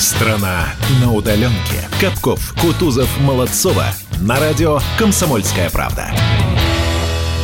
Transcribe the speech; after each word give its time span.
Страна 0.00 0.72
на 1.02 1.12
удаленке. 1.12 1.86
Капков, 2.00 2.54
Кутузов, 2.58 3.20
Молодцова. 3.20 3.84
На 4.22 4.40
радио 4.40 4.80
«Комсомольская 4.98 5.68
правда». 5.68 6.10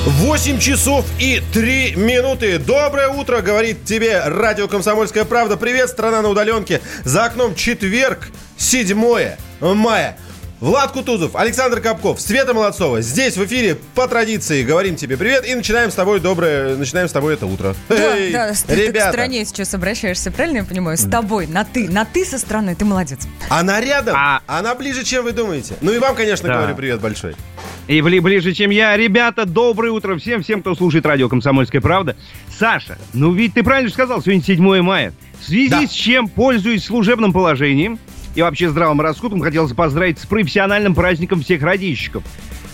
8 0.06 0.58
часов 0.58 1.04
и 1.18 1.42
3 1.52 1.96
минуты. 1.96 2.58
Доброе 2.58 3.08
утро, 3.08 3.42
говорит 3.42 3.84
тебе 3.84 4.22
радио 4.24 4.68
«Комсомольская 4.68 5.26
правда». 5.26 5.58
Привет, 5.58 5.90
страна 5.90 6.22
на 6.22 6.30
удаленке. 6.30 6.80
За 7.04 7.26
окном 7.26 7.54
четверг, 7.54 8.28
7 8.56 8.96
мая. 9.60 10.16
Влад 10.66 10.90
Кутузов, 10.90 11.36
Александр 11.36 11.80
Капков, 11.80 12.20
Света 12.20 12.52
Молодцова. 12.52 13.00
Здесь 13.00 13.36
в 13.36 13.44
эфире 13.44 13.76
по 13.94 14.08
традиции 14.08 14.64
говорим 14.64 14.96
тебе 14.96 15.16
привет 15.16 15.46
и 15.48 15.54
начинаем 15.54 15.92
с 15.92 15.94
тобой 15.94 16.18
доброе, 16.18 16.74
начинаем 16.74 17.08
с 17.08 17.12
тобой 17.12 17.34
это 17.34 17.46
утро. 17.46 17.76
Да, 17.88 18.16
Эй, 18.16 18.32
да, 18.32 18.52
ты, 18.66 18.74
ребята. 18.74 18.92
ты 18.92 18.98
к 18.98 19.08
стране 19.12 19.44
сейчас 19.44 19.74
обращаешься, 19.74 20.32
правильно 20.32 20.56
я 20.58 20.64
понимаю? 20.64 20.96
С 20.98 21.08
тобой, 21.08 21.46
на 21.46 21.62
ты, 21.64 21.88
на 21.88 22.04
ты 22.04 22.24
со 22.24 22.36
стороны, 22.36 22.74
ты 22.74 22.84
молодец. 22.84 23.20
Она 23.48 23.80
рядом, 23.80 24.16
А- 24.18 24.40
она 24.48 24.74
ближе, 24.74 25.04
чем 25.04 25.22
вы 25.22 25.30
думаете. 25.30 25.76
Ну 25.82 25.92
и 25.92 26.00
вам, 26.00 26.16
конечно, 26.16 26.48
Да. 26.48 26.56
говорю 26.56 26.74
привет 26.74 27.00
большой. 27.00 27.36
И 27.86 28.00
бли- 28.00 28.20
ближе, 28.20 28.52
чем 28.52 28.70
я. 28.70 28.96
Ребята, 28.96 29.44
доброе 29.46 29.92
утро 29.92 30.16
всем, 30.18 30.42
всем, 30.42 30.62
кто 30.62 30.74
слушает 30.74 31.06
радио 31.06 31.28
«Комсомольская 31.28 31.80
правда». 31.80 32.16
Саша, 32.58 32.98
ну 33.12 33.30
ведь 33.32 33.54
ты 33.54 33.62
правильно 33.62 33.86
же 33.88 33.94
сказал, 33.94 34.20
сегодня 34.20 34.42
7 34.42 34.82
мая. 34.82 35.12
В 35.40 35.44
связи 35.46 35.68
Да. 35.68 35.86
с 35.86 35.90
чем, 35.92 36.26
пользуясь 36.26 36.84
служебным 36.84 37.32
положением 37.32 38.00
и 38.36 38.42
вообще 38.42 38.68
здравым 38.68 39.00
раскутом, 39.00 39.40
хотелось 39.40 39.72
поздравить 39.72 40.18
с 40.18 40.26
профессиональным 40.26 40.94
праздником 40.94 41.40
всех 41.40 41.62
радищиков. 41.62 42.22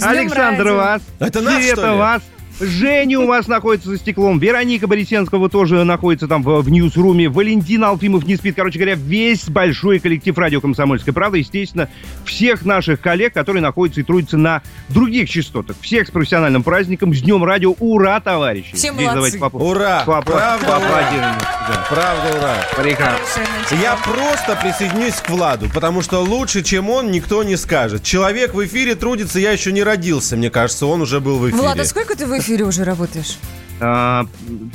Александр 0.01 0.65
радио. 0.65 0.77
вас, 0.77 1.03
Это 1.21 1.41
нас, 1.41 1.55
Света 1.63 1.77
что 1.77 1.93
ли? 1.93 1.99
вас, 1.99 2.23
Женя 2.61 3.19
у 3.21 3.27
вас 3.27 3.49
находится 3.49 3.89
за 3.91 3.99
стеклом, 3.99 4.39
Вероника 4.39 4.87
Борисенского 4.87 5.49
тоже 5.49 5.83
находится 5.85 6.29
там 6.29 6.43
в, 6.43 6.61
в 6.61 6.71
ньюсруме, 6.71 7.29
Валентин 7.29 7.83
Алфимов 7.85 8.25
не 8.27 8.37
спит. 8.37 8.55
Короче 8.55 8.79
говоря, 8.79 8.95
весь 8.95 9.49
большой 9.49 9.99
коллектив 9.99 10.37
радио 10.39 10.61
«Комсомольская 10.61 11.13
правда», 11.13 11.39
естественно, 11.39 11.89
всех 12.25 12.65
наших 12.65 13.01
коллег, 13.01 13.33
которые 13.35 13.63
находятся 13.63 14.01
и 14.01 14.05
трудятся 14.05 14.37
на 14.37 14.63
других 14.89 15.29
частотах. 15.29 15.77
Всех 15.81 16.09
с 16.09 16.11
профессиональным 16.11 16.63
праздником, 16.63 17.15
с 17.15 17.21
Днем 17.23 17.43
радио. 17.45 17.73
Ура, 17.79 18.21
товарищи! 18.21 18.75
Все 18.75 18.93
Здесь 18.93 19.07
молодцы. 19.09 19.15
давайте 19.15 19.39
попо- 19.39 19.63
Ура! 19.71 20.05
попо- 20.07 20.23
Правда, 20.33 20.67
ура! 20.67 20.79
поаплодируем. 20.79 21.35
Да. 21.69 21.87
Правда, 21.89 22.39
ура. 22.39 22.55
Прекрасно. 22.83 23.43
Я 23.83 23.97
просто 24.05 24.59
присоединюсь 24.63 25.15
к 25.15 25.31
Владу, 25.31 25.69
потому 25.73 26.03
что 26.03 26.21
лучше, 26.21 26.63
чем 26.63 26.91
он, 26.91 27.11
никто 27.11 27.43
не 27.43 27.57
скажет. 27.57 28.03
Человек 28.03 28.55
в 28.55 28.65
эфире 28.67 28.95
трудится, 28.95 29.39
я 29.41 29.53
еще 29.53 29.73
не 29.73 29.83
родился, 29.83 30.37
мне 30.37 30.51
кажется, 30.51 30.87
он 30.87 31.01
уже 31.03 31.21
был 31.21 31.39
в 31.39 31.49
эфире. 31.49 31.61
Влад, 31.63 31.81
а 31.81 31.85
сколько 31.85 32.17
ты 32.17 32.27
в 32.27 32.31
эфире 32.31 32.42
уже 32.63 32.85
работаешь? 32.85 33.39
А, 33.81 34.27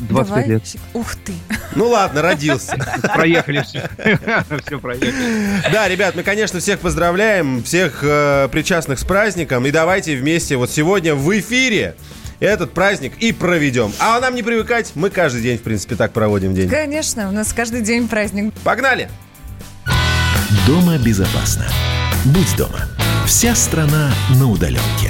25 0.09 0.27
Давай. 0.27 0.47
лет. 0.47 0.63
Ух 0.93 1.15
ты. 1.15 1.33
Ну 1.75 1.87
ладно, 1.87 2.21
родился. 2.21 2.77
Проехали 3.13 3.61
все. 3.61 3.89
Все 4.65 4.79
проехали. 4.79 5.13
Да, 5.71 5.87
ребят, 5.87 6.15
мы, 6.15 6.23
конечно, 6.23 6.59
всех 6.59 6.79
поздравляем, 6.79 7.63
всех 7.63 7.99
э, 8.01 8.49
причастных 8.51 8.99
с 8.99 9.05
праздником. 9.05 9.65
И 9.65 9.71
давайте 9.71 10.17
вместе 10.17 10.57
вот 10.57 10.71
сегодня 10.71 11.15
в 11.15 11.39
эфире 11.39 11.95
этот 12.41 12.73
праздник 12.73 13.13
и 13.19 13.31
проведем. 13.31 13.93
А 13.99 14.19
нам 14.19 14.35
не 14.35 14.43
привыкать, 14.43 14.91
мы 14.95 15.09
каждый 15.09 15.41
день, 15.41 15.57
в 15.57 15.61
принципе, 15.61 15.95
так 15.95 16.11
проводим 16.11 16.53
день. 16.53 16.69
Конечно, 16.69 17.29
у 17.29 17.31
нас 17.31 17.53
каждый 17.53 17.81
день 17.81 18.07
праздник. 18.09 18.53
Погнали! 18.63 19.09
Дома 20.65 20.97
безопасно. 20.97 21.65
Будь 22.25 22.55
дома. 22.57 22.89
Вся 23.25 23.55
страна 23.55 24.11
на 24.37 24.49
удаленке. 24.49 25.06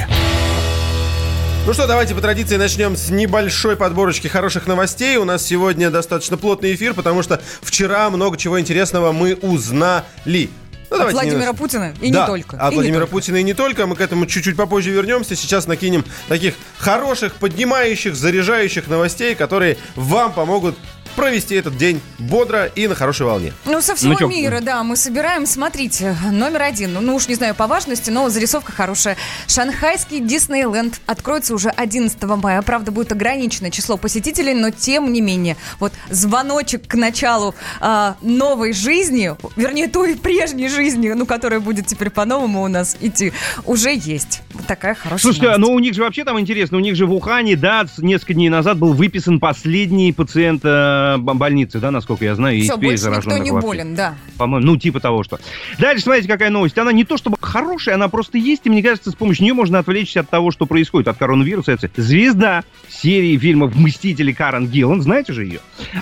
Ну 1.67 1.73
что, 1.73 1.85
давайте 1.85 2.15
по 2.15 2.21
традиции 2.21 2.55
начнем 2.55 2.95
с 2.95 3.09
небольшой 3.09 3.75
подборочки 3.75 4.29
хороших 4.29 4.67
новостей. 4.67 5.17
У 5.17 5.25
нас 5.25 5.45
сегодня 5.45 5.89
достаточно 5.89 6.37
плотный 6.37 6.73
эфир, 6.73 6.93
потому 6.93 7.23
что 7.23 7.41
вчера 7.61 8.09
много 8.09 8.37
чего 8.37 8.57
интересного 8.57 9.11
мы 9.11 9.35
узнали. 9.35 10.49
Ну, 10.89 10.95
От 10.95 11.11
Владимира 11.11 11.39
немножко- 11.39 11.57
Путина 11.57 11.93
и 12.01 12.09
Да, 12.09 12.21
не 12.21 12.25
только. 12.25 12.57
От 12.57 12.71
И 12.71 12.75
Владимира 12.75 12.99
только. 13.01 13.11
Путина 13.11 13.35
и 13.35 13.43
не 13.43 13.53
только. 13.53 13.85
Мы 13.85 13.97
к 13.97 13.99
этому 13.99 14.27
чуть-чуть 14.27 14.55
попозже 14.55 14.91
вернемся. 14.91 15.35
Сейчас 15.35 15.67
накинем 15.67 16.05
таких 16.29 16.53
хороших, 16.77 17.33
поднимающих, 17.33 18.15
заряжающих 18.15 18.87
новостей, 18.87 19.35
которые 19.35 19.77
вам 19.97 20.31
помогут 20.31 20.77
провести 21.17 21.55
этот 21.55 21.75
день 21.77 21.99
бодро 22.19 22.65
и 22.65 22.87
на 22.87 22.93
хорошей 22.93 23.25
волне. 23.25 23.51
Ну, 23.65 23.81
со 23.81 23.95
всего 23.95 24.15
Ну, 24.19 24.27
мира, 24.27 24.61
да, 24.61 24.83
мы 24.83 24.95
собираем, 24.95 25.47
смотрите, 25.47 26.15
номер 26.31 26.61
один, 26.61 26.93
ну, 26.93 27.15
уж 27.15 27.27
не 27.27 27.33
знаю 27.33 27.55
по 27.55 27.65
важности, 27.65 28.11
но 28.11 28.29
зарисовка 28.29 28.71
хорошая. 28.71 29.17
Шанхайский 29.47 30.19
Диснейленд 30.19 31.01
откроется 31.07 31.55
уже 31.55 31.69
11 31.69 32.21
мая. 32.23 32.61
Правда, 32.61 32.91
будет 32.91 33.11
ограниченное 33.11 33.71
число 33.71 33.97
посетителей, 33.97 34.53
но 34.53 34.69
тем 34.69 35.11
не 35.11 35.21
менее. 35.21 35.57
Вот 35.79 35.91
звоночек 36.11 36.87
к 36.87 36.93
началу 36.93 37.55
а, 37.79 38.15
новой 38.21 38.73
жизни, 38.73 39.31
вернее, 39.55 39.87
той 39.87 40.15
прежней 40.15 40.69
жизни, 40.69 41.09
ну, 41.09 41.25
которая 41.25 41.59
будет 41.59 41.87
теперь 41.87 42.11
по-новому 42.11 42.61
у 42.61 42.67
нас 42.67 42.95
идти, 43.01 43.33
уже 43.65 43.91
есть. 43.91 44.43
Вот 44.53 44.67
такая 44.67 44.93
хорошая 44.93 45.19
Слушайте, 45.19 45.47
новость. 45.47 45.61
ну 45.61 45.73
у 45.73 45.79
них 45.79 45.95
же 45.95 46.03
вообще 46.03 46.23
там 46.23 46.39
интересно, 46.39 46.77
у 46.77 46.81
них 46.81 46.95
же 46.95 47.07
в 47.07 47.13
Ухане, 47.13 47.55
да, 47.55 47.87
несколько 47.97 48.35
дней 48.35 48.49
назад 48.49 48.77
был 48.77 48.93
выписан 48.93 49.39
последний 49.39 50.13
пациент 50.13 50.61
э, 50.63 51.06
б- 51.17 51.33
больницы, 51.33 51.79
да, 51.79 51.91
насколько 51.91 52.25
я 52.25 52.35
знаю, 52.35 52.57
и 52.57 52.61
Все, 52.63 52.73
теперь 52.75 52.89
больше 52.89 53.05
никто 53.05 53.21
зараженных 53.21 53.43
не 53.45 53.51
вообще. 53.51 53.67
болен, 53.67 53.95
да. 53.95 54.15
По-моему, 54.37 54.65
ну, 54.65 54.77
типа 54.77 54.99
того, 54.99 55.23
что. 55.23 55.39
Дальше, 55.79 56.03
смотрите, 56.03 56.27
какая 56.27 56.49
новость. 56.49 56.77
Она 56.77 56.91
не 56.91 57.05
то 57.05 57.15
чтобы 57.15 57.37
хорошая, 57.39 57.95
она 57.95 58.09
просто 58.09 58.37
есть, 58.37 58.63
и 58.65 58.69
мне 58.69 58.83
кажется, 58.83 59.11
с 59.11 59.15
помощью 59.15 59.43
нее 59.45 59.53
можно 59.53 59.79
отвлечься 59.79 60.19
от 60.19 60.29
того, 60.29 60.51
что 60.51 60.65
происходит, 60.65 61.07
от 61.07 61.17
коронавируса. 61.17 61.71
Это 61.71 61.89
звезда 62.01 62.63
серии 62.89 63.37
фильмов 63.37 63.73
«Мстители» 63.75 64.33
Карен 64.33 64.67
Гиллан, 64.67 65.01
знаете 65.01 65.31
же 65.31 65.45
ее? 65.45 65.59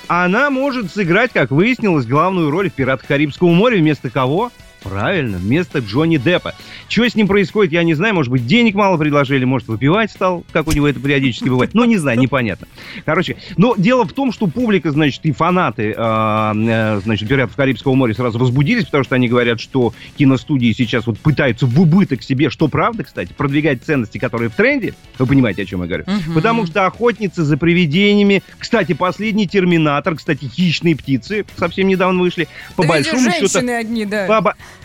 Она 0.08 0.50
может 0.50 0.92
сыграть, 0.92 1.32
как 1.34 1.52
выяснилось, 1.52 2.06
главную 2.06 2.50
роль 2.50 2.70
в 2.70 2.74
«Пиратах 2.74 3.06
Карибского 3.08 3.50
моря» 3.50 3.78
вместо 3.78 4.10
кого? 4.10 4.52
Правильно, 4.86 5.38
вместо 5.40 5.80
Джонни 5.80 6.18
Деппа. 6.18 6.54
Что 6.88 7.10
с 7.10 7.16
ним 7.16 7.28
происходит, 7.28 7.74
я 7.74 7.84
не 7.84 7.96
знаю. 7.96 8.14
Может 8.14 8.32
быть, 8.32 8.46
денег 8.46 8.76
мало 8.76 8.98
предложили, 8.98 9.44
может, 9.44 9.68
выпивать 9.68 10.12
стал, 10.12 10.46
как 10.52 10.68
у 10.68 10.72
него 10.72 10.88
это 10.88 11.00
периодически 11.00 11.50
бывает. 11.50 11.74
Ну, 11.74 11.84
не 11.86 11.98
знаю, 11.98 12.20
непонятно. 12.20 12.68
Короче, 13.04 13.38
но 13.58 13.74
дело 13.76 14.06
в 14.06 14.14
том, 14.14 14.32
что 14.32 14.46
публика, 14.46 14.92
значит, 14.92 15.26
и 15.26 15.32
фанаты, 15.32 15.96
э, 15.96 15.96
э, 15.98 17.02
значит, 17.04 17.28
«Пиратов 17.28 17.56
Карибского 17.56 17.96
моря» 17.96 18.14
сразу 18.14 18.38
возбудились, 18.38 18.86
потому 18.86 19.04
что 19.04 19.16
они 19.16 19.28
говорят, 19.28 19.60
что 19.60 19.94
киностудии 20.18 20.72
сейчас 20.74 21.08
вот 21.08 21.18
пытаются 21.18 21.66
в 21.66 21.82
убыток 21.82 22.22
себе, 22.22 22.52
что 22.52 22.68
правда, 22.68 23.04
кстати, 23.04 23.34
продвигать 23.34 23.84
ценности, 23.84 24.20
которые 24.20 24.50
в 24.50 24.54
тренде. 24.54 24.94
Вы 25.18 25.26
понимаете, 25.26 25.64
о 25.64 25.66
чем 25.66 25.82
я 25.82 25.88
говорю? 25.88 26.06
Потому 26.36 26.68
что 26.68 26.86
охотницы 26.86 27.44
за 27.44 27.58
привидениями, 27.58 28.44
кстати, 28.60 28.94
последний 28.94 29.48
«Терминатор», 29.48 30.16
кстати, 30.16 30.46
«Хищные 30.46 30.96
птицы» 30.96 31.44
совсем 31.58 31.88
недавно 31.88 32.22
вышли, 32.22 32.48
по 32.76 32.84
Да 32.84 32.90
большому 32.90 33.32
счету... 33.32 33.58
одни, 33.58 34.06
да. 34.06 34.28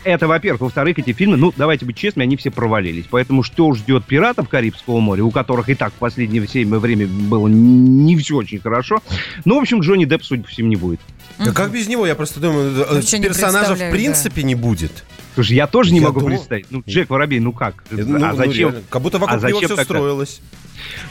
Это, 0.05 0.27
во-первых. 0.27 0.63
Во-вторых, 0.63 0.99
эти 0.99 1.13
фильмы, 1.13 1.37
ну, 1.37 1.53
давайте 1.57 1.85
быть 1.85 1.97
честными, 1.97 2.25
они 2.25 2.37
все 2.37 2.51
провалились. 2.51 3.05
Поэтому 3.11 3.43
что 3.43 3.75
ждет 3.75 4.05
пиратов 4.05 4.49
Карибского 4.49 5.01
моря, 5.01 5.25
у 5.25 5.31
которых 5.31 5.69
и 5.69 5.75
так 5.75 5.93
в 5.93 5.97
последнее 5.97 6.41
время 6.41 6.79
время 6.79 7.07
было 7.07 7.49
не 7.49 8.17
все 8.17 8.37
очень 8.37 8.61
хорошо. 8.61 9.03
Ну, 9.45 9.57
в 9.57 9.61
общем, 9.61 9.81
Джонни 9.81 10.05
Депп, 10.05 10.25
судя 10.25 10.43
по 10.43 10.49
всему, 10.49 10.69
не 10.69 10.77
будет. 10.77 11.01
Да 11.39 11.53
как 11.53 11.71
без 11.71 11.89
него? 11.89 12.07
Я 12.07 12.15
просто 12.15 12.41
думаю, 12.41 12.73
э, 12.83 12.95
Вообще 12.95 13.19
не 13.19 13.25
персонажа 13.25 13.75
в 13.75 13.91
принципе 13.91 14.43
не 14.43 14.55
будет. 14.55 15.05
Слушай, 15.35 15.57
я 15.57 15.67
тоже 15.67 15.93
не 15.93 16.01
Я 16.01 16.07
могу 16.07 16.21
думал- 16.21 16.37
представить. 16.37 16.67
Ну, 16.71 16.83
Джек 16.87 17.09
Воробей, 17.09 17.41
ну 17.41 17.53
как? 17.53 17.85
Ну, 17.91 18.19
ну, 18.19 18.27
а 18.27 18.35
зачем? 18.35 18.71
реально, 18.71 18.83
как 18.91 19.03
будто 19.03 19.19
вокруг 19.19 19.43
а 19.43 19.49
него 19.49 19.59
зачем 19.61 19.69
все 19.69 19.77
тогда? 19.77 19.85
строилось. 19.85 20.41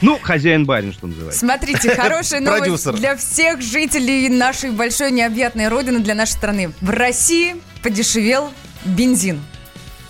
Ну, 0.02 0.18
хозяин 0.20 0.66
барин, 0.66 0.92
что 0.92 1.06
называется. 1.06 1.38
Смотрите, 1.38 1.94
хорошая 1.96 2.40
новость 2.40 2.92
для 2.92 3.16
всех 3.16 3.62
жителей 3.62 4.28
нашей 4.28 4.70
большой 4.70 5.10
необъятной 5.10 5.68
родины, 5.68 6.00
для 6.00 6.14
нашей 6.14 6.32
страны. 6.32 6.70
В 6.80 6.90
России 6.90 7.56
подешевел 7.82 8.50
бензин. 8.84 9.40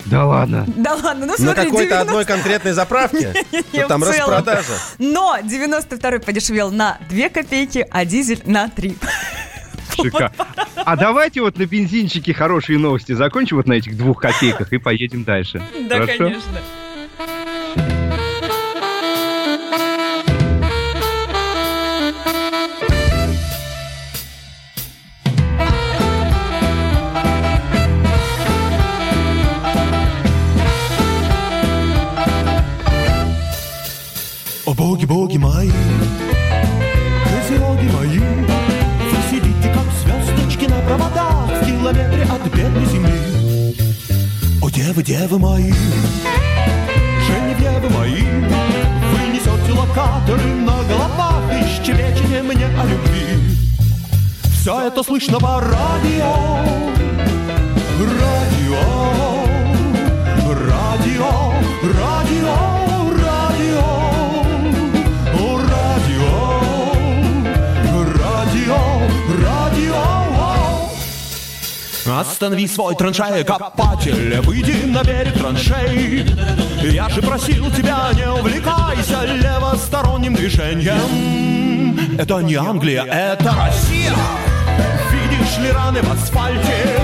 Да 0.05 0.25
ладно. 0.25 0.65
Да 0.67 0.95
ладно, 0.95 1.25
ну 1.27 1.33
На 1.33 1.37
смотри, 1.37 1.65
какой-то 1.65 1.89
90 1.95 2.01
одной 2.01 2.25
конкретной 2.25 2.71
заправке. 2.71 3.33
Что 3.73 3.87
Там 3.87 4.03
распродажа. 4.03 4.73
Но 4.97 5.37
92-й 5.43 6.19
подешевел 6.19 6.71
на 6.71 6.97
2 7.09 7.29
копейки, 7.29 7.85
а 7.91 8.03
дизель 8.05 8.41
на 8.45 8.67
3. 8.69 8.97
Шикарно. 9.95 10.31
А 10.75 10.95
давайте 10.95 11.41
вот 11.41 11.57
на 11.57 11.65
бензинчике 11.65 12.33
хорошие 12.33 12.79
новости 12.79 13.11
закончим 13.11 13.57
вот 13.57 13.67
на 13.67 13.73
этих 13.73 13.95
двух 13.97 14.21
копейках 14.21 14.73
и 14.73 14.77
поедем 14.77 15.23
дальше. 15.23 15.61
Да, 15.87 15.99
Хорошо? 16.01 16.17
конечно. 16.17 16.59
О 34.71 34.73
боги, 34.73 35.03
боги 35.03 35.37
мои, 35.37 35.69
козероги 37.25 37.89
мои, 37.93 38.19
Вы 38.19 39.17
сидите, 39.29 39.67
как 39.73 39.83
звездочки 40.01 40.65
на 40.65 40.79
проводах 40.79 41.61
В 41.61 41.65
километре 41.65 42.23
от 42.23 42.41
бедной 42.55 42.85
земли. 42.85 43.75
О 44.61 44.69
девы, 44.69 45.03
девы 45.03 45.39
мои, 45.39 45.73
Женевьевы 47.27 47.89
мои, 47.89 48.21
Вы 49.11 49.33
несете 49.33 49.73
локаторы 49.77 50.41
на 50.41 50.81
головах 50.83 51.43
И 51.51 51.83
щебечете 51.83 52.41
мне 52.41 52.67
о 52.67 52.85
любви. 52.85 53.57
Все 54.53 54.87
это 54.87 55.03
слышно 55.03 55.37
по 55.37 55.59
радио, 55.59 56.33
радио, 57.99 58.79
радио, 60.47 61.53
радио. 61.99 62.70
Останови 72.21 72.67
свой 72.67 72.95
траншея 72.95 73.43
копатель, 73.43 74.39
выйди 74.41 74.85
на 74.85 75.03
берег 75.03 75.33
траншей. 75.33 76.23
Я 76.83 77.09
же 77.09 77.19
просил 77.23 77.71
тебя, 77.71 78.11
не 78.13 78.29
увлекайся 78.29 79.23
левосторонним 79.25 80.35
движением. 80.35 82.19
Это 82.19 82.37
не 82.41 82.53
Англия, 82.53 83.05
это 83.05 83.45
Россия. 83.45 84.13
Видишь 85.11 85.57
ли 85.63 85.71
раны 85.71 86.03
в 86.03 86.11
асфальте? 86.11 87.01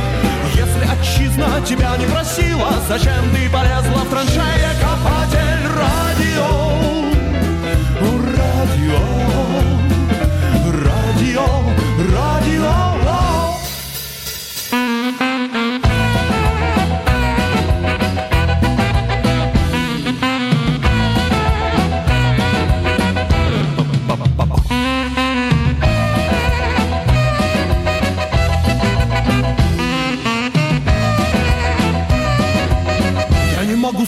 Если 0.54 0.86
отчизна 0.86 1.62
тебя 1.66 1.98
не 1.98 2.06
просила, 2.06 2.70
зачем 2.88 3.24
ты 3.34 3.50
полезла 3.50 4.04
в 4.04 4.10
траншея 4.12 4.76
копатель 4.80 5.68
радио? 5.76 6.67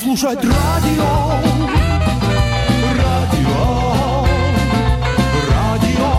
Слушать 0.10 0.44
радио. 0.44 1.12
Радио. 2.98 3.66
Радио. 5.52 6.10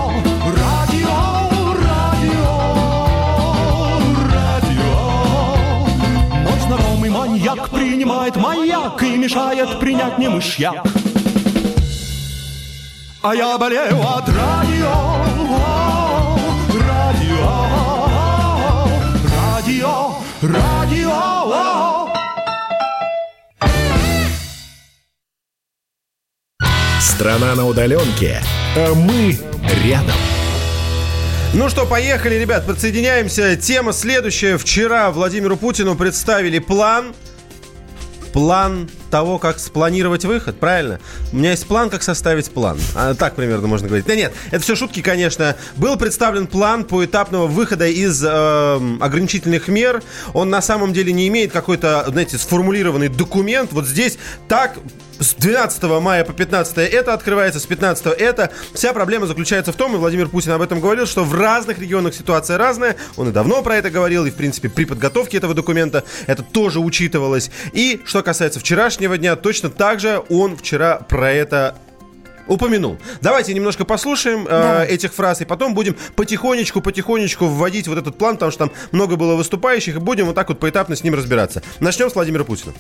Радио. 0.57 1.13
Радио. 1.89 2.49
Радио. 4.33 4.95
Мой 6.45 6.59
знакомый 6.61 7.11
маньяк 7.11 7.69
принимает 7.71 8.37
маяк 8.37 9.03
и 9.03 9.17
мешает 9.17 9.81
принять 9.81 10.19
не 10.19 10.29
мышьяк. 10.29 10.87
А 13.23 13.35
я 13.35 13.59
болею 13.59 13.99
от 14.01 14.29
радио. 14.29 14.95
Радио. 16.89 17.51
Радио. 19.51 20.15
Радио. 20.43 20.80
Страна 27.21 27.55
на 27.55 27.67
удаленке, 27.67 28.41
а 28.75 28.95
мы 28.95 29.39
рядом. 29.85 30.17
Ну 31.53 31.69
что, 31.69 31.85
поехали, 31.85 32.37
ребят, 32.37 32.67
подсоединяемся. 32.67 33.57
Тема 33.57 33.93
следующая. 33.93 34.57
Вчера 34.57 35.11
Владимиру 35.11 35.59
Путину 35.59 35.97
представили 35.97 36.61
план. 36.61 37.13
План 38.33 38.89
того, 39.11 39.39
как 39.39 39.59
спланировать 39.59 40.25
выход, 40.25 40.59
правильно? 40.59 41.01
У 41.33 41.37
меня 41.37 41.51
есть 41.51 41.67
план, 41.67 41.91
как 41.91 42.03
составить 42.03 42.51
план. 42.51 42.79
А, 42.95 43.15
так 43.15 43.35
примерно 43.35 43.67
можно 43.67 43.89
говорить. 43.89 44.07
Да 44.07 44.15
нет, 44.15 44.33
это 44.51 44.63
все 44.63 44.77
шутки, 44.77 45.03
конечно. 45.03 45.57
Был 45.77 45.97
представлен 45.97 46.47
план 46.47 46.85
поэтапного 46.85 47.47
выхода 47.47 47.87
из 47.87 48.25
э, 48.25 48.29
ограничительных 49.01 49.69
мер. 49.69 50.03
Он 50.33 50.51
на 50.51 50.63
самом 50.63 50.93
деле 50.93 51.13
не 51.13 51.29
имеет 51.29 51.53
какой-то, 51.53 52.05
знаете, 52.09 52.39
сформулированный 52.39 53.09
документ. 53.09 53.73
Вот 53.73 53.87
здесь 53.87 54.19
так 54.49 54.77
с 55.21 55.35
12 55.35 55.83
мая 56.01 56.25
по 56.25 56.33
15 56.33 56.79
это 56.79 57.15
открывается, 57.15 57.61
с 57.61 57.67
15 57.67 58.07
это. 58.07 58.51
Вся 58.73 58.93
проблема 58.93 59.27
заключается 59.27 59.73
в 59.73 59.77
том, 59.77 59.95
и 59.95 59.99
Владимир 59.99 60.29
Путин 60.29 60.53
об 60.53 60.63
этом 60.63 60.81
говорил, 60.81 61.07
что 61.07 61.25
в 61.25 61.35
разных 61.35 61.79
регионах 61.79 62.15
ситуация 62.15 62.57
разная. 62.57 62.97
Он 63.17 63.29
и 63.29 63.33
давно 63.33 63.63
про 63.63 63.77
это 63.77 63.91
говорил, 63.91 64.25
и, 64.25 64.31
в 64.31 64.35
принципе, 64.35 64.69
при 64.69 64.85
подготовке 64.85 65.37
этого 65.37 65.55
документа 65.55 66.05
это 66.27 66.43
тоже 66.43 66.81
учитывалось. 66.81 67.51
И 67.73 68.01
что 68.07 68.23
касается 68.23 68.61
вчерашнего 68.61 69.00
дня, 69.09 69.37
точно 69.37 69.71
так 69.71 70.01
же 70.01 70.23
он 70.29 70.57
вчера 70.57 70.97
про 71.09 71.33
это 71.33 71.77
упомянул. 72.47 72.99
Давайте 73.21 73.55
немножко 73.55 73.85
послушаем 73.85 74.47
э, 74.49 74.87
этих 74.89 75.15
фраз, 75.15 75.41
и 75.41 75.45
потом 75.45 75.75
будем 75.75 75.97
потихонечку-потихонечку 76.17 77.47
вводить 77.47 77.87
вот 77.89 77.99
этот 77.99 78.19
план, 78.19 78.35
потому 78.35 78.51
что 78.51 78.67
там 78.67 78.73
много 78.93 79.17
было 79.17 79.37
выступающих, 79.37 79.97
и 79.97 79.99
будем 79.99 80.27
вот 80.27 80.35
так 80.35 80.49
вот 80.49 80.59
поэтапно 80.59 80.97
с 80.97 81.05
ним 81.05 81.15
разбираться. 81.15 81.63
Начнем 81.79 82.11
с 82.11 82.15
Владимира 82.15 82.45
Путина. 82.45 82.75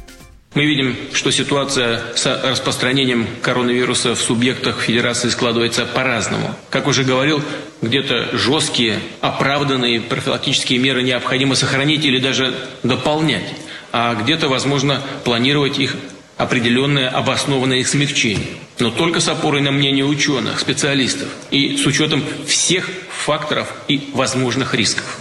Мы 0.54 0.66
видим, 0.66 0.96
что 1.12 1.30
ситуация 1.30 2.02
с 2.16 2.26
распространением 2.26 3.28
коронавируса 3.40 4.16
в 4.16 4.20
субъектах 4.20 4.80
Федерации 4.80 5.28
складывается 5.28 5.86
по-разному. 5.86 6.56
Как 6.70 6.88
уже 6.88 7.04
говорил, 7.04 7.40
где-то 7.82 8.36
жесткие, 8.36 8.98
оправданные 9.20 10.00
профилактические 10.00 10.80
меры 10.80 11.04
необходимо 11.04 11.54
сохранить 11.54 12.04
или 12.04 12.18
даже 12.18 12.52
дополнять, 12.82 13.44
а 13.92 14.14
где-то, 14.14 14.48
возможно, 14.48 15.02
планировать 15.24 15.78
их 15.78 15.96
определенное 16.36 17.08
обоснованное 17.08 17.78
их 17.78 17.88
смягчение. 17.88 18.46
Но 18.78 18.90
только 18.90 19.20
с 19.20 19.28
опорой 19.28 19.60
на 19.60 19.72
мнение 19.72 20.04
ученых, 20.04 20.58
специалистов 20.58 21.28
и 21.50 21.76
с 21.76 21.84
учетом 21.84 22.24
всех 22.46 22.88
факторов 23.10 23.72
и 23.88 24.08
возможных 24.14 24.74
рисков. 24.74 25.18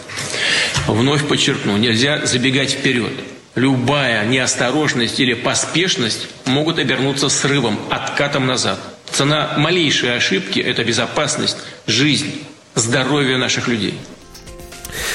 Вновь 0.88 1.28
подчеркну, 1.28 1.76
нельзя 1.78 2.26
забегать 2.26 2.72
вперед. 2.72 3.12
Любая 3.56 4.26
неосторожность 4.26 5.20
или 5.20 5.34
поспешность 5.34 6.28
могут 6.46 6.80
обернуться 6.80 7.28
срывом, 7.28 7.78
откатом 7.90 8.48
назад. 8.48 8.80
Цена 9.12 9.56
малейшей 9.58 10.16
ошибки– 10.16 10.60
это 10.62 10.86
безопасность, 10.86 11.58
жизнь, 11.86 12.32
здоровье 12.76 13.38
наших 13.38 13.68
людей. 13.68 13.96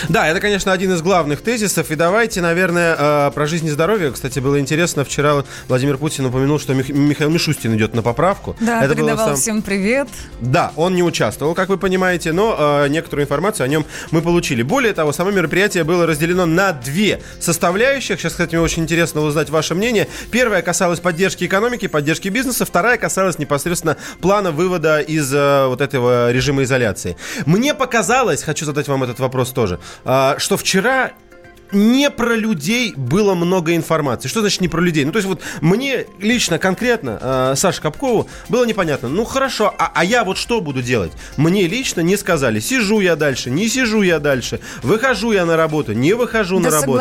Да, 0.08 0.28
это, 0.28 0.40
конечно, 0.40 0.72
один 0.72 0.92
из 0.92 1.02
главных 1.02 1.40
тезисов. 1.42 1.90
И 1.90 1.94
давайте, 1.96 2.40
наверное, 2.40 2.96
э, 2.98 3.30
про 3.34 3.46
жизнь 3.46 3.66
и 3.66 3.70
здоровье. 3.70 4.10
Кстати, 4.12 4.38
было 4.38 4.58
интересно. 4.60 5.04
Вчера 5.04 5.44
Владимир 5.68 5.98
Путин 5.98 6.26
упомянул, 6.26 6.58
что 6.58 6.72
Мих- 6.74 6.92
Михаил 6.92 7.30
Мишустин 7.30 7.74
идет 7.76 7.94
на 7.94 8.02
поправку. 8.02 8.56
Да, 8.60 8.84
это 8.84 8.94
передавал 8.94 9.28
сам- 9.28 9.36
всем 9.36 9.62
привет. 9.62 10.08
Да, 10.40 10.72
он 10.76 10.94
не 10.94 11.02
участвовал, 11.02 11.54
как 11.54 11.68
вы 11.68 11.78
понимаете, 11.78 12.32
но 12.32 12.56
э, 12.84 12.88
некоторую 12.88 13.24
информацию 13.24 13.64
о 13.64 13.68
нем 13.68 13.84
мы 14.10 14.22
получили. 14.22 14.62
Более 14.62 14.92
того, 14.92 15.12
само 15.12 15.30
мероприятие 15.30 15.84
было 15.84 16.06
разделено 16.06 16.46
на 16.46 16.72
две 16.72 17.20
составляющих. 17.40 18.18
Сейчас, 18.20 18.32
кстати, 18.32 18.54
мне 18.54 18.60
очень 18.64 18.82
интересно 18.82 19.20
узнать 19.22 19.50
ваше 19.50 19.74
мнение. 19.74 20.08
Первая 20.30 20.62
касалась 20.62 21.00
поддержки 21.00 21.44
экономики, 21.44 21.86
поддержки 21.86 22.28
бизнеса. 22.28 22.64
Вторая 22.64 22.98
касалась 22.98 23.38
непосредственно 23.38 23.96
плана 24.20 24.50
вывода 24.50 25.00
из 25.00 25.32
э, 25.32 25.66
вот 25.66 25.80
этого 25.80 26.32
режима 26.32 26.62
изоляции. 26.62 27.16
Мне 27.46 27.74
показалось, 27.74 28.42
хочу 28.42 28.64
задать 28.64 28.88
вам 28.88 29.02
этот 29.04 29.18
вопрос 29.20 29.50
тоже, 29.50 29.73
э, 30.04 30.34
что 30.38 30.56
вчера 30.56 31.12
не 31.74 32.10
про 32.10 32.34
людей 32.36 32.94
было 32.96 33.34
много 33.34 33.74
информации. 33.74 34.28
Что 34.28 34.40
значит 34.40 34.60
не 34.60 34.68
про 34.68 34.80
людей? 34.80 35.04
Ну, 35.04 35.12
то 35.12 35.18
есть 35.18 35.28
вот 35.28 35.42
мне 35.60 36.06
лично, 36.20 36.58
конкретно, 36.58 37.18
э, 37.20 37.54
Саше 37.56 37.80
Капкову 37.82 38.28
было 38.48 38.64
непонятно. 38.64 39.08
Ну, 39.08 39.24
хорошо, 39.24 39.74
а, 39.78 39.90
а 39.94 40.04
я 40.04 40.24
вот 40.24 40.38
что 40.38 40.60
буду 40.60 40.82
делать? 40.82 41.12
Мне 41.36 41.66
лично 41.66 42.00
не 42.00 42.16
сказали, 42.16 42.60
сижу 42.60 43.00
я 43.00 43.16
дальше, 43.16 43.50
не 43.50 43.68
сижу 43.68 44.02
я 44.02 44.18
дальше, 44.18 44.60
выхожу 44.82 45.32
я 45.32 45.44
на 45.44 45.56
работу, 45.56 45.92
не 45.92 46.14
выхожу 46.14 46.60
Да 46.60 46.70
на 46.70 46.80
работу. 46.80 47.00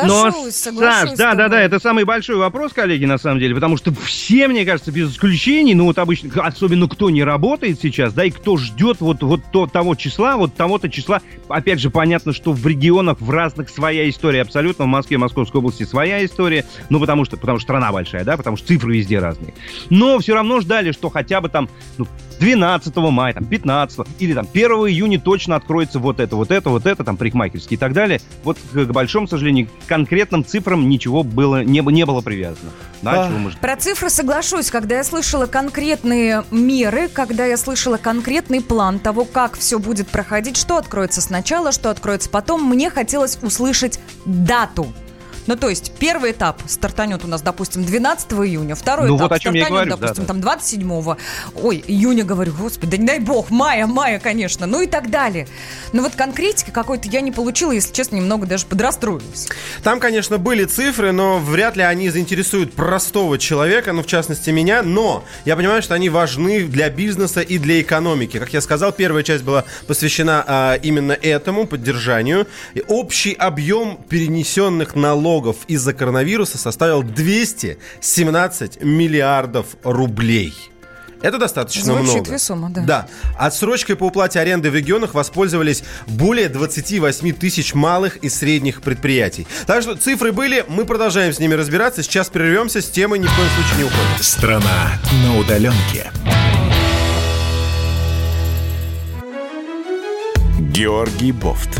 соглашусь. 0.51 0.65
Но, 0.65 0.82
Саш, 0.82 1.12
да, 1.18 1.34
да, 1.36 1.48
да, 1.48 1.62
это 1.62 1.80
самый 1.80 2.03
большой 2.03 2.38
вопрос, 2.38 2.74
коллеги, 2.74 3.06
на 3.06 3.18
самом 3.18 3.39
деле, 3.39 3.56
потому 3.56 3.77
что 3.77 3.94
все, 4.03 4.48
мне 4.48 4.65
кажется, 4.65 4.92
без 4.92 5.12
исключений, 5.12 5.74
ну 5.74 5.86
вот 5.86 5.98
обычно, 5.98 6.30
особенно 6.44 6.88
кто 6.88 7.10
не 7.10 7.24
работает 7.24 7.80
сейчас, 7.82 8.13
да, 8.13 8.25
и 8.25 8.32
кто 8.32 8.58
ждет 8.58 8.98
вот, 9.00 9.22
вот 9.22 9.42
то, 9.51 9.68
того 9.68 9.96
числа, 9.96 10.38
вот 10.38 10.56
того-то 10.56 10.89
числа, 10.89 11.22
опять 11.48 11.80
же, 11.80 11.89
понятно, 11.89 12.34
что 12.34 12.51
в 12.51 12.65
регионах 12.65 13.22
в 13.22 13.30
разных 13.30 13.70
своя 13.70 14.10
история 14.10 14.42
абсолютно, 14.42 14.62
в 14.72 14.86
Москве, 14.86 15.17
Московской 15.17 15.60
области 15.60 15.84
своя 15.84 16.24
история, 16.25 16.65
ну 16.89 17.00
потому 17.00 17.25
что, 17.25 17.38
потому 17.38 17.60
что 17.60 17.65
страна 17.65 17.91
большая, 17.91 18.24
да, 18.24 18.38
потому 18.38 18.58
что 18.58 18.67
цифры 18.67 18.98
везде 18.98 19.20
разные. 19.20 19.53
Но 19.89 20.20
все 20.20 20.34
равно 20.34 20.62
ждали, 20.62 20.91
что 20.91 21.10
хотя 21.10 21.41
бы 21.41 21.50
там, 21.50 21.70
ну, 21.98 22.08
12 22.39 22.96
мая, 22.96 23.34
там, 23.34 23.46
15 23.46 24.08
или 24.20 24.34
там 24.34 24.48
1 24.51 24.72
июня 24.72 25.20
точно 25.20 25.55
откроется 25.55 26.00
вот 26.00 26.20
это, 26.20 26.36
вот 26.36 26.51
это, 26.51 26.70
вот 26.70 26.86
это, 26.86 27.03
там, 27.03 27.17
парикмахерские 27.17 27.75
и 27.75 27.79
так 27.79 27.93
далее. 27.93 28.22
Вот, 28.43 28.58
к, 28.58 28.86
к 28.86 28.91
большому 28.91 29.27
сожалению, 29.27 29.67
к 29.67 29.88
конкретным 29.88 30.46
цифрам 30.46 30.88
ничего 30.88 31.24
было, 31.24 31.63
не, 31.63 31.79
не 31.79 32.05
было 32.05 32.22
привязано. 32.22 32.72
Да, 33.01 33.25
А. 33.25 33.27
чего 33.27 33.38
мы 33.39 33.50
ждем? 33.50 33.60
Про 33.62 33.75
цифры 33.75 34.10
соглашусь, 34.10 34.72
когда 34.72 34.98
я 34.98 35.03
слышала 35.03 35.46
конкретные 35.46 36.43
меры, 36.51 37.08
когда 37.10 37.46
я 37.46 37.58
слышала 37.58 37.98
конкретный 37.98 38.62
план 38.62 39.00
того, 39.00 39.25
как 39.25 39.58
все 39.58 39.79
будет 39.79 40.08
проходить, 40.08 40.58
что 40.58 40.77
откроется 40.77 41.22
сначала, 41.22 41.72
что 41.72 41.89
откроется 41.89 42.29
потом, 42.29 42.63
мне 42.63 42.89
хотелось 42.89 43.38
услышать 43.41 44.00
дату. 44.43 44.88
Ну, 45.47 45.55
то 45.55 45.69
есть, 45.69 45.91
первый 46.00 46.31
этап 46.31 46.62
стартанет 46.67 47.23
у 47.23 47.27
нас, 47.27 47.41
допустим, 47.41 47.83
12 47.83 48.31
июня, 48.33 48.75
второй 48.75 49.07
Ну, 49.07 49.17
этап 49.17 49.29
вот 49.29 49.35
о 49.35 49.39
чем 49.39 49.53
я 49.53 49.65
стартанет, 49.65 49.89
говорю, 49.89 50.01
допустим, 50.01 50.23
да, 50.23 50.33
да. 50.33 50.33
там 50.33 50.41
27 50.41 51.15
ой, 51.55 51.83
июня, 51.88 52.23
говорю, 52.23 52.53
господи, 52.53 52.91
да 52.91 52.97
не 52.97 53.05
дай 53.05 53.19
бог, 53.19 53.50
мая, 53.50 53.88
мая, 53.88 54.19
конечно, 54.19 54.65
ну 54.65 54.81
и 54.81 54.88
так 54.88 55.09
далее. 55.09 55.47
Но 55.91 56.01
вот 56.01 56.15
конкретики 56.15 56.71
какой-то 56.71 57.09
я 57.09 57.21
не 57.21 57.31
получила, 57.31 57.71
если 57.71 57.93
честно, 57.93 58.15
немного 58.15 58.45
даже 58.45 58.65
подрастроилась. 58.65 59.50
Там, 59.83 60.00
конечно, 60.00 60.38
были 60.38 60.65
цифры, 60.65 61.12
но 61.12 61.39
вряд 61.39 61.75
ли 61.75 61.83
они 61.83 62.09
заинтересуют 62.09 62.73
простого 62.73 63.38
человека, 63.38 63.91
ну, 63.91 64.03
в 64.03 64.07
частности, 64.07 64.50
меня. 64.50 64.81
Но 64.83 65.23
я 65.45 65.55
понимаю, 65.55 65.81
что 65.81 65.95
они 65.95 66.09
важны 66.09 66.63
для 66.63 66.89
бизнеса 66.89 67.41
и 67.41 67.57
для 67.57 67.81
экономики. 67.81 68.39
Как 68.39 68.53
я 68.53 68.62
сказал, 68.62 68.91
первая 68.91 69.23
часть 69.23 69.43
была 69.43 69.65
посвящена 69.88 70.43
а, 70.47 70.75
именно 70.75 71.13
этому, 71.13 71.67
поддержанию. 71.67 72.47
И 72.73 72.83
общий 72.88 73.33
объем 73.33 74.00
перенесенных 74.09 74.95
налогов 74.95 75.33
из-за 75.68 75.94
коронавируса 75.94 76.58
составил 76.58 77.04
217 77.04 78.84
миллиардов 78.84 79.68
рублей. 79.84 80.54
Это 81.22 81.38
достаточно 81.38 81.86
Звучит 81.86 82.13
много. 82.16 82.32
весомо, 82.34 82.70
да. 82.70 82.82
Да. 82.82 83.08
Отсрочкой 83.40 83.96
по 83.96 84.04
уплате 84.04 84.42
аренды 84.42 84.70
в 84.70 84.75
регионах 84.75 85.13
воспользовались 85.13 85.84
более 86.06 86.50
28 86.50 87.32
тысяч 87.32 87.74
малых 87.74 88.18
и 88.18 88.28
средних 88.28 88.82
предприятий. 88.82 89.48
Так 89.66 89.82
что 89.82 89.96
цифры 89.96 90.34
были, 90.34 90.66
мы 90.68 90.84
продолжаем 90.84 91.32
с 91.32 91.40
ними 91.40 91.54
разбираться. 91.54 92.04
Сейчас 92.04 92.28
прервемся, 92.28 92.82
с 92.82 92.90
темой 92.90 93.20
ни 93.20 93.25
в 93.25 93.34
коем 93.38 93.50
случае 93.52 93.78
не 93.78 93.84
уходим. 93.86 94.22
Страна 94.22 95.00
на 95.24 95.40
удаленке. 95.40 96.12
Георгий 100.60 101.32
Бофт. 101.32 101.80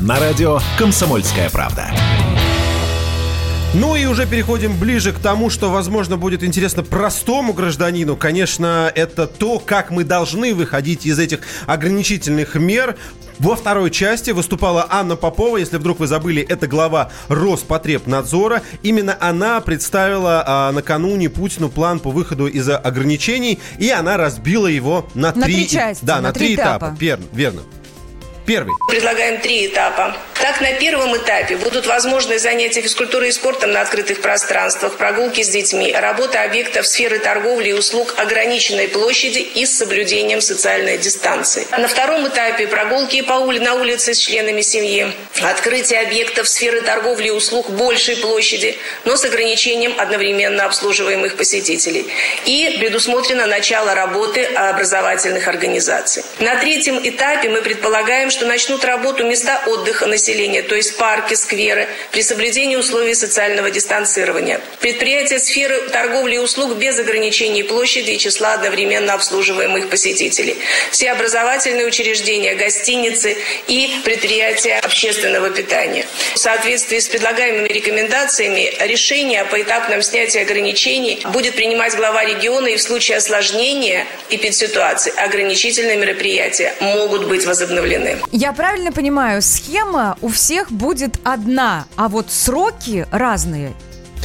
На 0.00 0.20
радио 0.20 0.60
«Комсомольская 0.78 1.50
правда». 1.50 1.90
Ну 3.74 3.96
и 3.96 4.06
уже 4.06 4.26
переходим 4.26 4.78
ближе 4.78 5.12
к 5.12 5.18
тому, 5.18 5.50
что, 5.50 5.70
возможно, 5.70 6.16
будет 6.16 6.42
интересно 6.44 6.82
простому 6.82 7.52
гражданину. 7.52 8.16
Конечно, 8.16 8.90
это 8.94 9.26
то, 9.26 9.58
как 9.58 9.90
мы 9.90 10.04
должны 10.04 10.54
выходить 10.54 11.04
из 11.04 11.18
этих 11.18 11.40
ограничительных 11.66 12.54
мер. 12.54 12.96
Во 13.38 13.56
второй 13.56 13.90
части 13.90 14.30
выступала 14.30 14.86
Анна 14.88 15.16
Попова. 15.16 15.58
Если 15.58 15.76
вдруг 15.76 15.98
вы 15.98 16.06
забыли, 16.06 16.42
это 16.42 16.66
глава 16.66 17.10
Роспотребнадзора. 17.28 18.62
Именно 18.82 19.16
она 19.20 19.60
представила 19.60 20.44
а, 20.46 20.72
накануне 20.72 21.28
Путину 21.28 21.68
план 21.68 22.00
по 22.00 22.10
выходу 22.10 22.46
из 22.46 22.68
ограничений, 22.70 23.58
и 23.78 23.90
она 23.90 24.16
разбила 24.16 24.66
его 24.68 25.06
на, 25.14 25.32
На 25.34 25.44
три 25.44 25.68
части, 25.68 26.04
Да, 26.04 26.16
на 26.16 26.28
на, 26.28 26.32
три 26.32 26.46
три 26.46 26.54
этапа. 26.54 26.86
этапа. 26.86 26.96
Верно, 26.98 27.24
верно. 27.32 27.60
Первый. 28.48 28.76
Предлагаем 28.88 29.42
три 29.42 29.66
этапа. 29.66 30.16
Так, 30.40 30.62
на 30.62 30.72
первом 30.72 31.14
этапе 31.14 31.56
будут 31.56 31.86
возможны 31.86 32.38
занятия 32.38 32.80
физкультурой 32.80 33.28
и 33.28 33.32
спортом 33.32 33.72
на 33.72 33.82
открытых 33.82 34.22
пространствах, 34.22 34.96
прогулки 34.96 35.42
с 35.42 35.48
детьми, 35.48 35.92
работа 35.92 36.42
объектов 36.42 36.86
сферы 36.86 37.18
торговли 37.18 37.70
и 37.70 37.72
услуг 37.72 38.14
ограниченной 38.16 38.88
площади 38.88 39.40
и 39.40 39.66
с 39.66 39.76
соблюдением 39.76 40.40
социальной 40.40 40.96
дистанции. 40.96 41.66
На 41.76 41.88
втором 41.88 42.26
этапе 42.26 42.66
прогулки 42.68 43.20
по 43.20 43.32
ули- 43.32 43.58
на 43.58 43.74
улице 43.74 44.14
с 44.14 44.18
членами 44.18 44.62
семьи, 44.62 45.12
открытие 45.42 46.00
объектов 46.00 46.48
сферы 46.48 46.80
торговли 46.80 47.26
и 47.26 47.30
услуг 47.30 47.68
большей 47.68 48.16
площади, 48.16 48.78
но 49.04 49.16
с 49.16 49.24
ограничением 49.26 49.92
одновременно 49.98 50.64
обслуживаемых 50.64 51.36
посетителей. 51.36 52.06
И 52.46 52.76
предусмотрено 52.78 53.46
начало 53.46 53.94
работы 53.94 54.44
образовательных 54.44 55.48
организаций. 55.48 56.22
На 56.38 56.56
третьем 56.56 56.98
этапе 57.02 57.50
мы 57.50 57.60
предполагаем, 57.60 58.30
что 58.38 58.46
начнут 58.46 58.84
работу 58.84 59.24
места 59.24 59.60
отдыха 59.66 60.06
населения, 60.06 60.62
то 60.62 60.76
есть 60.76 60.96
парки, 60.96 61.34
скверы, 61.34 61.88
при 62.12 62.22
соблюдении 62.22 62.76
условий 62.76 63.14
социального 63.14 63.68
дистанцирования. 63.68 64.60
Предприятия 64.80 65.40
сферы 65.40 65.88
торговли 65.88 66.36
и 66.36 66.38
услуг 66.38 66.76
без 66.76 66.96
ограничений 67.00 67.64
площади 67.64 68.12
и 68.12 68.18
числа 68.18 68.54
одновременно 68.54 69.14
обслуживаемых 69.14 69.90
посетителей. 69.90 70.56
Все 70.92 71.10
образовательные 71.10 71.86
учреждения, 71.86 72.54
гостиницы 72.54 73.36
и 73.66 73.90
предприятия 74.04 74.76
общественного 74.76 75.50
питания. 75.50 76.06
В 76.34 76.38
соответствии 76.38 77.00
с 77.00 77.08
предлагаемыми 77.08 77.66
рекомендациями 77.66 78.72
решение 78.78 79.40
о 79.40 79.46
поэтапном 79.46 80.00
снятии 80.00 80.40
ограничений 80.40 81.22
будет 81.32 81.56
принимать 81.56 81.96
глава 81.96 82.24
региона 82.24 82.68
и 82.68 82.76
в 82.76 82.82
случае 82.82 83.16
осложнения 83.16 84.06
эпидситуации 84.30 85.12
ограничительные 85.16 85.96
мероприятия 85.96 86.74
могут 86.80 87.26
быть 87.26 87.44
возобновлены. 87.44 88.20
Я 88.32 88.52
правильно 88.52 88.92
понимаю, 88.92 89.40
схема 89.40 90.16
у 90.20 90.28
всех 90.28 90.70
будет 90.70 91.18
одна, 91.24 91.86
а 91.96 92.08
вот 92.08 92.30
сроки 92.30 93.06
разные 93.10 93.72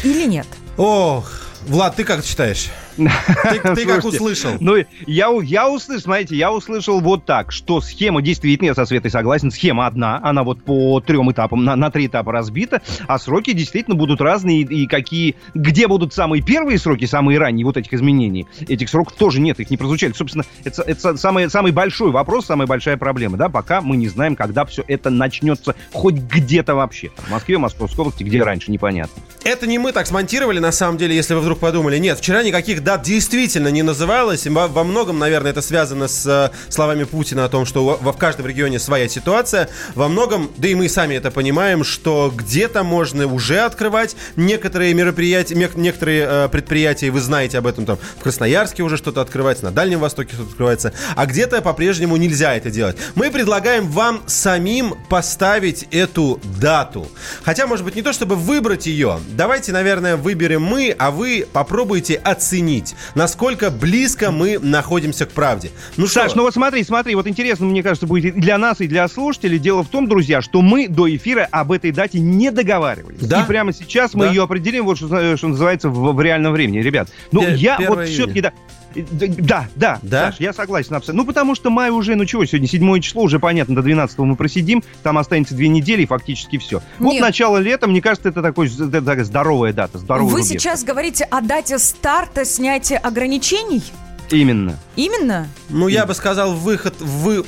или 0.04 0.26
нет? 0.26 0.48
Ох, 0.78 1.32
Влад, 1.68 1.96
ты 1.96 2.04
как 2.04 2.26
считаешь? 2.26 2.70
Ты, 2.96 3.86
как 3.86 4.04
услышал? 4.04 4.52
Ну, 4.60 4.76
я, 5.08 5.32
услышал, 5.32 6.02
смотрите, 6.02 6.36
я 6.36 6.52
услышал 6.52 7.00
вот 7.00 7.26
так, 7.26 7.52
что 7.52 7.82
схема 7.82 8.22
действительно, 8.22 8.68
я 8.68 8.76
со 8.76 8.86
Светой 8.86 9.12
согласен, 9.12 9.52
схема 9.52 9.88
одна, 9.88 10.20
она 10.24 10.44
вот 10.44 10.64
по 10.64 11.00
трем 11.02 11.32
этапам, 11.32 11.64
на, 11.64 11.92
три 11.92 12.08
этапа 12.08 12.32
разбита, 12.32 12.82
а 13.08 13.18
сроки 13.20 13.54
действительно 13.54 13.96
будут 13.96 14.22
разные, 14.22 14.62
и, 14.62 14.88
какие, 14.88 15.36
где 15.54 15.88
будут 15.88 16.14
самые 16.14 16.42
первые 16.44 16.78
сроки, 16.78 17.06
самые 17.06 17.40
ранние 17.40 17.66
вот 17.66 17.78
этих 17.78 17.94
изменений, 17.94 18.48
этих 18.68 18.90
сроков 18.90 19.14
тоже 19.14 19.40
нет, 19.40 19.60
их 19.60 19.70
не 19.70 19.78
прозвучали. 19.78 20.14
Собственно, 20.14 20.46
это, 20.64 20.82
это 20.84 21.18
самый, 21.18 21.50
самый 21.50 21.72
большой 21.72 22.12
вопрос, 22.12 22.46
самая 22.46 22.68
большая 22.68 22.98
проблема, 22.98 23.38
да, 23.38 23.50
пока 23.50 23.82
мы 23.82 23.98
не 23.98 24.08
знаем, 24.08 24.36
когда 24.36 24.66
все 24.66 24.84
это 24.88 25.10
начнется 25.10 25.76
хоть 25.92 26.16
где-то 26.16 26.76
вообще. 26.76 27.12
В 27.18 27.32
Москве, 27.32 27.58
Московской 27.58 28.02
области, 28.02 28.24
где 28.24 28.42
раньше, 28.44 28.72
непонятно. 28.72 29.22
Это 29.44 29.68
не 29.68 29.78
мы 29.78 29.92
так 29.92 30.08
смонтировали, 30.08 30.60
на 30.60 30.72
самом 30.72 30.98
деле, 30.98 31.16
если 31.16 31.34
вы 31.34 31.42
вдруг 31.42 31.60
подумали. 31.60 31.98
Нет, 31.98 32.20
вчера 32.20 32.44
никаких 32.44 32.83
дат 32.84 33.04
действительно 33.04 33.70
не 33.70 33.84
называлось. 33.84 34.46
И 34.46 34.50
Во, 34.50 34.68
во 34.68 34.84
многом, 34.84 35.20
наверное, 35.20 35.52
это 35.52 35.62
связано 35.62 36.08
с 36.08 36.26
э, 36.26 36.72
словами 36.72 37.04
Путина 37.04 37.46
о 37.46 37.50
том, 37.50 37.66
что 37.66 37.84
во, 37.84 38.12
в 38.12 38.18
каждом 38.18 38.46
регионе 38.46 38.80
своя 38.80 39.08
ситуация. 39.08 39.70
Во 39.96 40.08
многом, 40.08 40.52
да 40.58 40.68
и 40.68 40.76
мы 40.76 40.90
сами 40.90 41.16
это 41.16 41.32
понимаем, 41.32 41.84
что 41.84 42.32
где-то 42.36 42.84
можно 42.84 43.26
уже 43.28 43.60
открывать 43.60 44.16
некоторые 44.36 44.94
мероприятия, 44.94 45.56
некоторые 45.56 46.26
э, 46.28 46.50
предприятия, 46.50 47.08
и 47.08 47.10
вы 47.10 47.22
знаете 47.22 47.58
об 47.58 47.68
этом, 47.68 47.86
там 47.86 47.98
в 48.20 48.24
Красноярске 48.24 48.84
уже 48.84 48.98
что-то 48.98 49.22
открывается, 49.22 49.66
на 49.66 49.72
Дальнем 49.72 50.00
Востоке 50.00 50.34
что-то 50.34 50.50
открывается, 50.50 50.94
а 51.16 51.26
где-то 51.26 51.62
по-прежнему 51.62 52.18
нельзя 52.18 52.56
это 52.56 52.70
делать. 52.70 52.98
Мы 53.16 53.32
предлагаем 53.32 53.88
вам 53.88 54.24
самим 54.28 54.96
поставить 55.10 55.88
эту 55.92 56.40
дату. 56.60 57.08
Хотя, 57.44 57.68
может 57.68 57.86
быть, 57.86 57.96
не 57.96 58.02
то 58.02 58.14
чтобы 58.14 58.36
выбрать 58.36 58.86
ее. 58.88 59.20
Давайте, 59.30 59.72
наверное, 59.72 60.18
выберем 60.18 60.64
мы, 60.64 60.96
а 60.98 61.12
вы 61.12 61.48
попробуйте 61.52 62.16
оценить, 62.16 62.73
насколько 63.16 63.70
близко 63.70 64.32
мы 64.32 64.58
находимся 64.60 65.26
к 65.26 65.32
правде. 65.32 65.72
Ну 65.98 66.08
что, 66.08 66.22
Саш, 66.22 66.36
ну 66.36 66.44
вот 66.44 66.54
смотри, 66.54 66.84
смотри, 66.84 67.16
вот 67.16 67.28
интересно, 67.28 67.66
мне 67.66 67.84
кажется, 67.84 68.08
будет 68.08 68.36
и 68.36 68.40
для 68.40 68.58
нас, 68.58 68.82
и 68.82 68.88
для 68.88 69.08
слушателей. 69.08 69.60
Дело 69.60 69.84
в 69.84 69.88
том, 69.90 70.08
друзья, 70.08 70.42
что 70.42 70.62
мы 70.62 70.88
до 70.88 71.14
эфира 71.14 71.48
об 71.52 71.72
этой 71.72 71.92
дате 71.92 72.20
не 72.20 72.52
договаривались. 72.52 73.20
Да? 73.22 73.44
И 73.44 73.48
прямо 73.48 73.74
сейчас 73.74 74.14
мы 74.14 74.26
Да. 74.26 74.32
ее 74.32 74.44
определим, 74.44 74.86
вот 74.86 74.98
что, 74.98 75.38
что 75.38 75.48
называется, 75.48 75.90
в, 75.90 76.14
в 76.14 76.22
реальном 76.22 76.54
времени. 76.54 76.80
Ребят, 76.80 77.10
ну 77.32 77.42
Пе- 77.42 77.56
я 77.56 77.76
1 77.76 77.90
вот 77.90 78.08
все-таки, 78.08 78.42
да, 78.42 78.54
да, 78.96 79.68
да, 79.76 80.00
Да? 80.02 80.32
Саш, 80.32 80.40
я 80.40 80.54
согласен 80.54 80.96
абсолютно. 80.96 81.24
Ну, 81.24 81.28
потому 81.28 81.56
что 81.56 81.70
май 81.70 81.90
уже, 81.90 82.16
ну 82.16 82.26
чего, 82.26 82.46
сегодня 82.46 82.68
седьмое 82.68 83.00
число, 83.00 83.24
уже 83.24 83.40
понятно, 83.40 83.76
до 83.76 83.82
12 83.82 84.18
мы 84.20 84.36
просидим, 84.36 84.84
там 85.02 85.18
останется 85.18 85.56
две 85.56 85.68
недели, 85.68 86.04
и 86.04 86.06
фактически 86.06 86.58
все. 86.58 86.82
Вот 87.00 87.14
Нет. 87.14 87.22
начало 87.22 87.58
лета, 87.58 87.88
мне 87.88 88.02
кажется, 88.02 88.30
это 88.30 88.42
такой, 88.42 88.68
это 88.68 89.24
здоровая 89.24 89.74
дата, 89.74 89.98
здоровый 89.98 90.32
Вы 90.34 90.40
рубеж. 90.40 90.62
сейчас 90.62 90.84
говорите 90.84 91.26
о 91.26 91.42
дате 91.42 91.80
старта 91.80 92.46
снятия 92.46 92.98
ограничений? 92.98 93.84
Именно. 94.30 94.80
Именно? 94.96 95.48
ну 95.70 95.88
я 95.88 96.06
бы 96.06 96.14
сказал, 96.14 96.54
выход, 96.54 96.96
вы, 97.00 97.44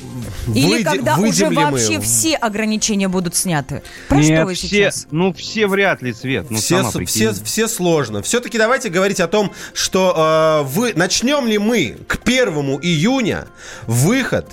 Или 0.54 0.68
выйди- 0.68 0.84
когда 0.84 1.16
уже 1.16 1.48
вообще 1.50 2.00
все 2.00 2.34
ограничения 2.36 3.08
будут 3.08 3.34
сняты? 3.34 3.82
Про 4.08 4.22
что 4.22 4.30
Нет, 4.32 4.44
вы 4.44 4.54
все, 4.54 4.66
сейчас? 4.68 5.06
ну 5.10 5.32
все 5.32 5.66
вряд 5.66 6.02
ли, 6.02 6.12
Свет, 6.12 6.50
ну 6.50 6.58
все, 6.58 6.84
все, 7.06 7.32
все 7.32 7.68
сложно. 7.68 8.22
Все-таки 8.22 8.58
давайте 8.58 8.88
говорить 8.88 9.20
о 9.20 9.28
том, 9.28 9.52
что 9.74 10.62
э, 10.64 10.68
вы 10.68 10.92
начнем 10.94 11.46
ли 11.46 11.58
мы 11.58 11.96
к 12.06 12.18
первому 12.18 12.78
июня 12.80 13.46
выход 13.86 14.50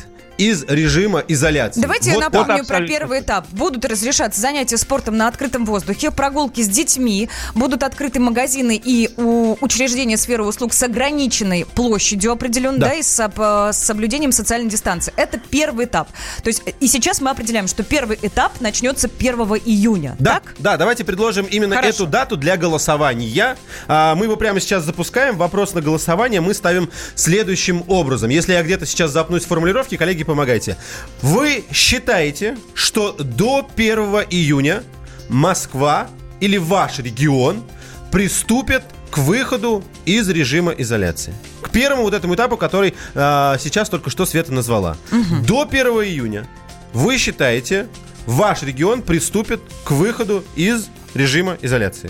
из 0.49 0.63
режима 0.67 1.19
изоляции. 1.27 1.81
Давайте 1.81 2.09
я 2.09 2.15
Вот 2.15 2.23
напомню 2.25 2.47
про 2.47 2.61
абсолютно 2.61 2.87
первый 2.87 3.19
этап. 3.21 3.47
Будут 3.51 3.85
разрешаться 3.85 4.39
занятия 4.41 4.77
спортом 4.77 5.17
на 5.17 5.27
открытом 5.27 5.65
воздухе, 5.65 6.11
прогулки 6.11 6.61
с 6.61 6.67
детьми, 6.67 7.29
будут 7.55 7.83
открыты 7.83 8.19
магазины 8.19 8.79
и 8.83 9.09
у 9.17 9.55
учреждения 9.61 10.17
сферы 10.17 10.43
услуг 10.43 10.73
с 10.73 10.83
ограниченной 10.83 11.65
площадью 11.65 12.31
определенно, 12.31 12.77
Да. 12.79 12.87
да, 12.89 12.93
и 12.95 13.03
с, 13.03 13.19
об- 13.19 13.39
с 13.39 13.77
соблюдением 13.77 14.31
социальной 14.31 14.69
дистанции. 14.69 15.13
Это 15.15 15.37
первый 15.37 15.85
этап. 15.85 16.09
То 16.43 16.47
есть 16.49 16.61
и 16.79 16.87
сейчас 16.87 17.21
мы 17.21 17.29
определяем, 17.29 17.67
что 17.67 17.83
первый 17.83 18.17
этап 18.21 18.59
начнется 18.61 19.07
1 19.07 19.35
июня. 19.65 20.15
Да, 20.19 20.33
Так? 20.35 20.55
да, 20.59 20.77
давайте 20.77 21.03
предложим 21.03 21.45
именно 21.45 21.75
Хорошо. 21.75 21.89
эту 22.03 22.07
дату 22.07 22.37
для 22.37 22.57
голосования. 22.57 23.55
А, 23.87 24.15
мы 24.15 24.25
его 24.25 24.35
прямо 24.35 24.59
сейчас 24.59 24.83
запускаем. 24.83 25.37
Вопрос 25.37 25.73
на 25.73 25.81
голосование 25.81 26.41
мы 26.41 26.53
ставим 26.53 26.89
следующим 27.15 27.83
образом. 27.87 28.29
Если 28.29 28.53
я 28.53 28.63
где-то 28.63 28.85
сейчас 28.85 29.11
запнусь 29.11 29.43
в 29.43 29.47
формулировке, 29.47 29.97
коллеги, 29.97 30.23
помогайте. 30.33 30.77
Вы 31.21 31.63
считаете, 31.71 32.57
что 32.73 33.13
до 33.13 33.67
1 33.75 33.97
июня 34.31 34.83
Москва 35.29 36.07
или 36.39 36.57
ваш 36.57 36.97
регион 36.97 37.63
приступят 38.11 38.83
к 39.11 39.19
выходу 39.19 39.83
из 40.05 40.27
режима 40.29 40.71
изоляции? 40.71 41.35
К 41.61 41.69
первому 41.69 42.01
вот 42.01 42.15
этому 42.15 42.33
этапу, 42.33 42.57
который 42.57 42.95
а, 43.13 43.57
сейчас 43.59 43.89
только 43.89 44.09
что 44.09 44.25
Света 44.25 44.51
назвала. 44.51 44.97
До 45.45 45.67
1 45.69 45.85
июня 45.87 46.47
вы 46.93 47.19
считаете, 47.19 47.87
ваш 48.25 48.63
регион 48.63 49.03
приступит 49.03 49.61
к 49.83 49.91
выходу 49.91 50.43
из 50.55 50.87
режима 51.13 51.57
изоляции. 51.61 52.09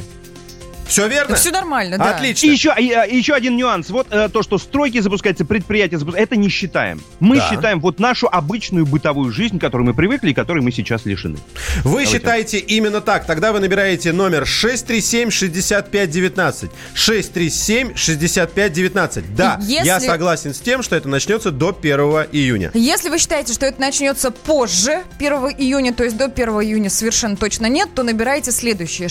Все 0.93 1.07
верно? 1.07 1.35
Все 1.35 1.49
нормально, 1.51 1.97
да. 1.97 2.15
Отлично. 2.15 2.45
И 2.45 2.49
еще, 2.51 2.73
и, 2.79 2.91
а, 2.91 3.03
и 3.03 3.17
еще 3.17 3.33
один 3.33 3.57
нюанс. 3.57 3.89
Вот 3.89 4.07
э, 4.11 4.29
то, 4.29 4.43
что 4.43 4.59
стройки 4.59 4.99
запускаются, 4.99 5.43
предприятия 5.43 5.97
запускаются, 5.97 6.33
это 6.33 6.39
не 6.39 6.49
считаем. 6.49 7.01
Мы 7.19 7.37
Да. 7.37 7.49
считаем 7.49 7.79
вот 7.79 7.99
нашу 7.99 8.27
обычную 8.31 8.85
бытовую 8.85 9.31
жизнь, 9.31 9.57
к 9.57 9.61
которой 9.61 9.81
мы 9.83 9.93
привыкли 9.95 10.29
и 10.29 10.33
которой 10.35 10.61
мы 10.61 10.71
сейчас 10.71 11.05
лишены. 11.05 11.39
Вы 11.83 12.05
считаете 12.05 12.59
именно 12.59 13.01
так. 13.01 13.25
Тогда 13.25 13.51
вы 13.53 13.59
набираете 13.59 14.11
номер 14.13 14.43
637-6519. 14.43 16.69
637-6519. 16.93 19.23
Да, 19.35 19.57
Если- 19.61 19.85
я 19.87 19.99
согласен 19.99 20.53
с 20.53 20.59
тем, 20.59 20.83
что 20.83 20.95
это 20.95 21.09
начнется 21.09 21.49
до 21.51 21.71
1 21.71 22.27
июня. 22.31 22.69
Если 22.75 23.09
вы 23.09 23.17
считаете, 23.17 23.53
что 23.53 23.65
это 23.65 23.81
начнется 23.81 24.29
позже 24.31 25.03
1 25.17 25.49
июня, 25.57 25.93
то 25.93 26.03
есть 26.03 26.17
до 26.17 26.27
1 26.29 26.61
июня 26.61 26.89
совершенно 26.89 27.35
точно 27.35 27.65
нет, 27.67 27.89
то 27.95 28.03
набирайте 28.03 28.51
следующее. 28.51 29.09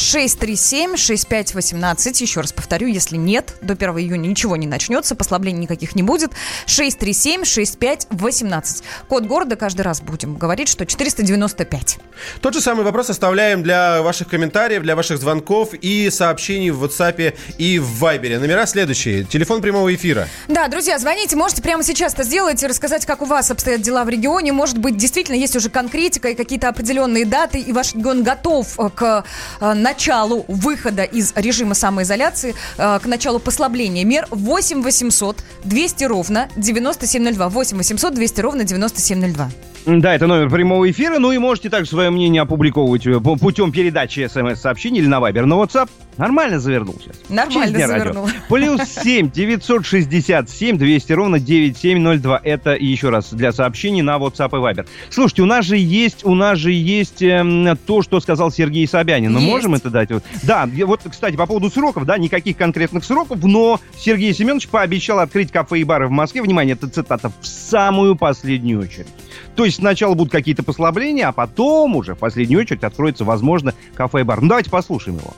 637-6518. 1.73 2.23
Еще 2.23 2.41
раз 2.41 2.53
повторю, 2.53 2.87
если 2.89 3.17
нет, 3.17 3.55
до 3.61 3.75
1 3.75 3.99
июня 3.99 4.29
ничего 4.29 4.57
не 4.57 4.67
начнется, 4.67 5.15
послаблений 5.15 5.61
никаких 5.61 5.95
не 5.95 6.03
будет. 6.03 6.33
637-6518. 6.67 8.83
Код 9.09 9.25
города 9.25 9.57
каждый 9.57 9.83
раз 9.83 10.01
будем 10.01 10.37
говорить, 10.37 10.69
что 10.69 10.87
495. 10.87 11.99
Тот 12.41 12.55
же 12.55 12.61
самый 12.61 12.85
вопрос 12.85 13.11
оставляем 13.11 13.63
для 13.63 14.03
ваших 14.03 14.29
комментариев, 14.29 14.83
для 14.83 14.97
ваших 14.97 15.19
звонков 15.19 15.75
и 15.75 16.11
сообщений 16.11 16.71
в 16.71 16.83
WhatsApp 16.85 17.37
и 17.59 17.79
в 17.79 18.03
Viber. 18.03 18.39
Номера 18.39 18.67
следующие. 18.67 19.25
Телефон 19.25 19.61
прямого 19.63 19.95
эфира. 19.95 20.29
Да, 20.49 20.69
друзья, 20.69 20.99
звоните, 20.99 21.37
можете 21.37 21.63
прямо 21.63 21.83
сейчас 21.83 22.15
это 22.15 22.23
сделать 22.25 22.63
и 22.63 22.67
рассказать, 22.67 23.07
как 23.07 23.23
у 23.23 23.25
вас 23.25 23.51
обстоят 23.51 23.81
дела 23.83 24.05
в 24.05 24.09
регионе. 24.09 24.53
Может 24.53 24.79
быть, 24.79 24.97
действительно 24.97 25.37
есть 25.37 25.57
уже 25.57 25.71
конкретика 25.71 26.29
и 26.29 26.35
какие-то 26.35 26.69
определенные 26.69 27.25
даты, 27.25 27.61
и 27.61 27.73
ваш 27.73 27.95
регион 27.95 28.23
готов 28.23 28.79
э, 28.79 28.91
к 28.95 29.25
э, 29.61 29.75
началу 29.75 30.45
выхода 30.49 31.05
из 31.05 31.33
режима 31.37 31.62
самоизоляции, 31.75 32.55
э, 32.79 32.99
к 32.99 33.07
началу 33.07 33.39
послабления 33.39 34.05
мер. 34.05 34.27
8 34.31 34.83
800 34.83 35.45
200 35.65 36.05
ровно 36.05 36.49
9702. 36.57 37.49
8 37.49 37.77
800 37.79 38.15
200 38.15 38.41
ровно 38.41 38.65
9702. 38.65 39.51
Да, 39.85 40.15
это 40.15 40.27
номер 40.29 40.49
прямого 40.49 40.89
эфира. 40.91 41.19
Ну 41.19 41.33
и 41.33 41.39
можете 41.39 41.69
также 41.69 41.91
свое 41.91 42.11
мнение 42.11 42.43
опубликовывать 42.43 43.05
э, 43.07 43.19
путем 43.21 43.73
передачи 43.73 44.29
смс-сообщений 44.29 45.01
или 45.01 45.09
на 45.09 45.19
Вайбер. 45.19 45.45
На 45.47 45.55
WhatsApp 45.55 45.89
нормально 46.19 46.61
завернул 46.61 46.95
сейчас. 47.03 47.17
Нормально 47.29 47.63
Через 47.63 47.73
Дня 47.73 47.87
радио. 47.89 48.03
завернул. 48.13 48.29
Плюс 48.49 48.81
7 48.83 49.31
967 49.33 50.79
200 50.79 51.13
ровно 51.13 51.41
9702. 51.41 52.41
Это 52.45 52.77
еще 52.77 53.09
раз 53.09 53.33
для 53.33 53.51
сообщений 53.53 54.03
на 54.03 54.19
WhatsApp 54.19 54.51
и 54.51 54.63
Viber. 54.63 54.87
Слушайте, 55.11 55.43
у 55.43 55.47
нас 55.47 55.65
же 55.65 55.77
есть, 55.77 56.25
у 56.25 56.35
нас 56.35 56.59
же 56.59 56.71
есть 56.71 57.21
эм, 57.23 57.77
то, 57.85 58.03
что 58.03 58.21
сказал 58.21 58.53
Сергей 58.53 58.87
Собянин. 58.87 59.33
Мы 59.33 59.41
Есть. 59.41 59.51
можем 59.51 59.75
это 59.75 59.91
дать? 59.91 60.11
Да, 60.45 60.69
вот, 60.85 61.01
кстати, 61.11 61.35
по 61.35 61.47
поводу 61.47 61.71
сроков, 61.71 62.05
да, 62.05 62.19
никаких 62.19 62.57
конкретных 62.57 63.05
сроков, 63.05 63.43
но 63.43 63.81
Сергей 63.99 64.33
Семенович 64.33 64.69
пообещал 64.69 65.19
открыть 65.19 65.51
кафе 65.51 65.81
и 65.81 65.85
бары 65.85 66.07
в 66.07 66.11
Москве. 66.11 66.43
Внимание, 66.43 66.75
это 66.75 66.89
цитата, 66.89 67.33
в 67.41 67.47
самую 67.47 68.15
последнюю 68.15 68.81
очередь. 68.81 69.09
То 69.57 69.65
есть 69.65 69.77
сначала 69.79 70.15
будут 70.15 70.33
какие-то 70.33 70.63
послабления, 70.63 71.29
а 71.29 71.33
потом 71.33 71.97
уже 71.97 72.15
в 72.15 72.19
последнюю 72.19 72.61
очередь 72.61 72.85
откроется, 72.85 73.25
возможно, 73.25 73.75
кафе 73.95 74.21
и 74.21 74.23
бар. 74.23 74.41
Ну, 74.41 74.49
давайте 74.49 74.71
послушаем 74.71 75.19
его. 75.19 75.35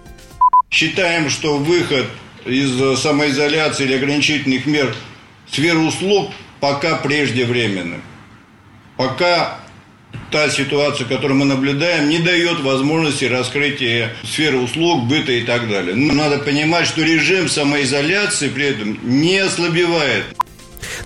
Считаем, 0.71 1.31
что 1.31 1.59
выход 1.59 2.07
из 2.45 3.01
самоизоляции 3.01 3.85
или 3.85 3.95
ограничительных 3.95 4.67
мер 4.67 4.95
в 5.47 5.55
сферу 5.55 5.81
услуг 5.83 6.31
пока 6.61 6.97
преждевременным. 6.97 8.03
Пока 8.97 9.59
та 10.31 10.49
ситуация, 10.49 11.07
которую 11.07 11.39
мы 11.39 11.45
наблюдаем, 11.45 12.09
не 12.09 12.19
дает 12.19 12.61
возможности 12.61 13.25
раскрытия 13.25 14.13
сферы 14.23 14.59
услуг, 14.59 15.05
быта 15.05 15.33
и 15.33 15.43
так 15.43 15.69
далее. 15.69 15.95
Но 15.95 16.13
надо 16.15 16.39
понимать, 16.39 16.87
что 16.87 17.03
режим 17.03 17.49
самоизоляции 17.49 18.49
при 18.49 18.67
этом 18.67 18.99
не 19.03 19.39
ослабевает. 19.39 20.25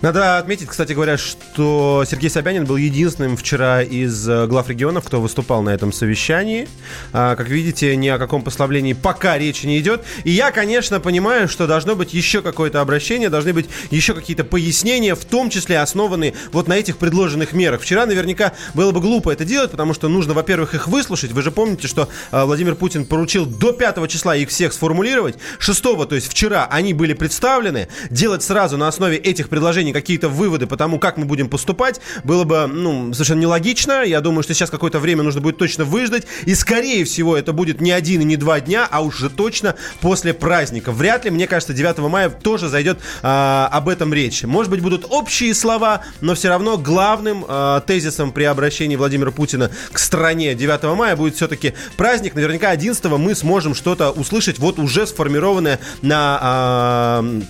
Надо 0.00 0.38
отметить, 0.38 0.68
кстати 0.68 0.92
говоря, 0.92 1.18
что 1.18 2.04
Сергей 2.08 2.30
Собянин 2.30 2.64
был 2.64 2.76
единственным 2.76 3.36
вчера 3.36 3.82
из 3.82 4.28
э, 4.28 4.46
глав 4.46 4.68
регионов, 4.68 5.04
кто 5.04 5.20
выступал 5.20 5.62
на 5.62 5.70
этом 5.70 5.92
совещании. 5.92 6.68
А, 7.12 7.34
Как 7.34 7.48
видите, 7.48 7.96
ни 7.96 8.06
о 8.06 8.16
каком 8.18 8.42
послаблении 8.42 8.92
пока 8.92 9.36
речи 9.36 9.66
не 9.66 9.80
идет. 9.80 10.04
И 10.22 10.30
я, 10.30 10.52
конечно, 10.52 11.00
понимаю, 11.00 11.48
что 11.48 11.66
должно 11.66 11.96
быть 11.96 12.14
еще 12.14 12.42
какое-то 12.42 12.80
обращение, 12.80 13.28
должны 13.28 13.52
быть 13.52 13.68
еще 13.90 14.14
какие-то 14.14 14.44
пояснения, 14.44 15.16
в 15.16 15.24
том 15.24 15.50
числе 15.50 15.80
основанные 15.80 16.34
вот 16.52 16.68
на 16.68 16.74
этих 16.74 16.98
предложенных 16.98 17.52
мерах. 17.52 17.80
Вчера 17.80 18.06
наверняка 18.06 18.52
было 18.74 18.92
бы 18.92 19.00
глупо 19.00 19.30
это 19.30 19.44
делать, 19.44 19.72
потому 19.72 19.94
что 19.94 20.08
нужно, 20.08 20.32
во-первых, 20.32 20.74
их 20.74 20.86
выслушать. 20.86 21.32
Вы 21.32 21.42
же 21.42 21.50
помните, 21.50 21.88
что 21.88 22.08
э, 22.30 22.44
Владимир 22.44 22.76
Путин 22.76 23.04
поручил 23.04 23.46
до 23.46 23.72
5 23.72 24.08
числа 24.08 24.36
их 24.36 24.50
всех 24.50 24.72
сформулировать. 24.72 25.34
6, 25.58 25.82
то 25.82 26.08
есть 26.12 26.30
вчера, 26.30 26.68
они 26.70 26.94
были 26.94 27.14
представлены. 27.14 27.88
Делать 28.10 28.44
сразу 28.44 28.76
на 28.76 28.86
основе 28.86 29.16
этих 29.16 29.48
предложений 29.48 29.87
какие-то 29.92 30.28
выводы 30.28 30.66
по 30.66 30.76
тому, 30.76 30.98
как 30.98 31.16
мы 31.16 31.24
будем 31.24 31.48
поступать, 31.48 32.00
было 32.24 32.44
бы 32.44 32.66
ну, 32.66 33.12
совершенно 33.12 33.40
нелогично. 33.40 34.02
Я 34.04 34.20
думаю, 34.20 34.42
что 34.42 34.54
сейчас 34.54 34.70
какое-то 34.70 34.98
время 34.98 35.22
нужно 35.22 35.40
будет 35.40 35.58
точно 35.58 35.84
выждать. 35.84 36.26
И, 36.44 36.54
скорее 36.54 37.04
всего, 37.04 37.36
это 37.36 37.52
будет 37.52 37.80
не 37.80 37.90
один 37.90 38.20
и 38.22 38.24
не 38.24 38.36
два 38.36 38.60
дня, 38.60 38.86
а 38.90 39.02
уже 39.02 39.30
точно 39.30 39.74
после 40.00 40.34
праздника. 40.34 40.92
Вряд 40.92 41.24
ли, 41.24 41.30
мне 41.30 41.46
кажется, 41.46 41.72
9 41.72 41.98
мая 41.98 42.30
тоже 42.30 42.68
зайдет 42.68 42.98
а, 43.22 43.68
об 43.72 43.88
этом 43.88 44.12
речь. 44.12 44.42
Может 44.44 44.70
быть, 44.70 44.80
будут 44.80 45.06
общие 45.08 45.54
слова, 45.54 46.02
но 46.20 46.34
все 46.34 46.48
равно 46.48 46.76
главным 46.76 47.44
а, 47.46 47.80
тезисом 47.80 48.32
при 48.32 48.44
обращении 48.44 48.96
Владимира 48.96 49.30
Путина 49.30 49.70
к 49.92 49.98
стране 49.98 50.54
9 50.54 50.82
мая 50.96 51.16
будет 51.16 51.36
все-таки 51.36 51.74
праздник. 51.96 52.34
Наверняка 52.34 52.70
11 52.70 53.04
мы 53.04 53.34
сможем 53.34 53.74
что-то 53.74 54.10
услышать, 54.10 54.58
вот 54.58 54.78
уже 54.78 55.06
сформированное 55.06 55.78
на... 56.02 56.38
а, 56.40 57.40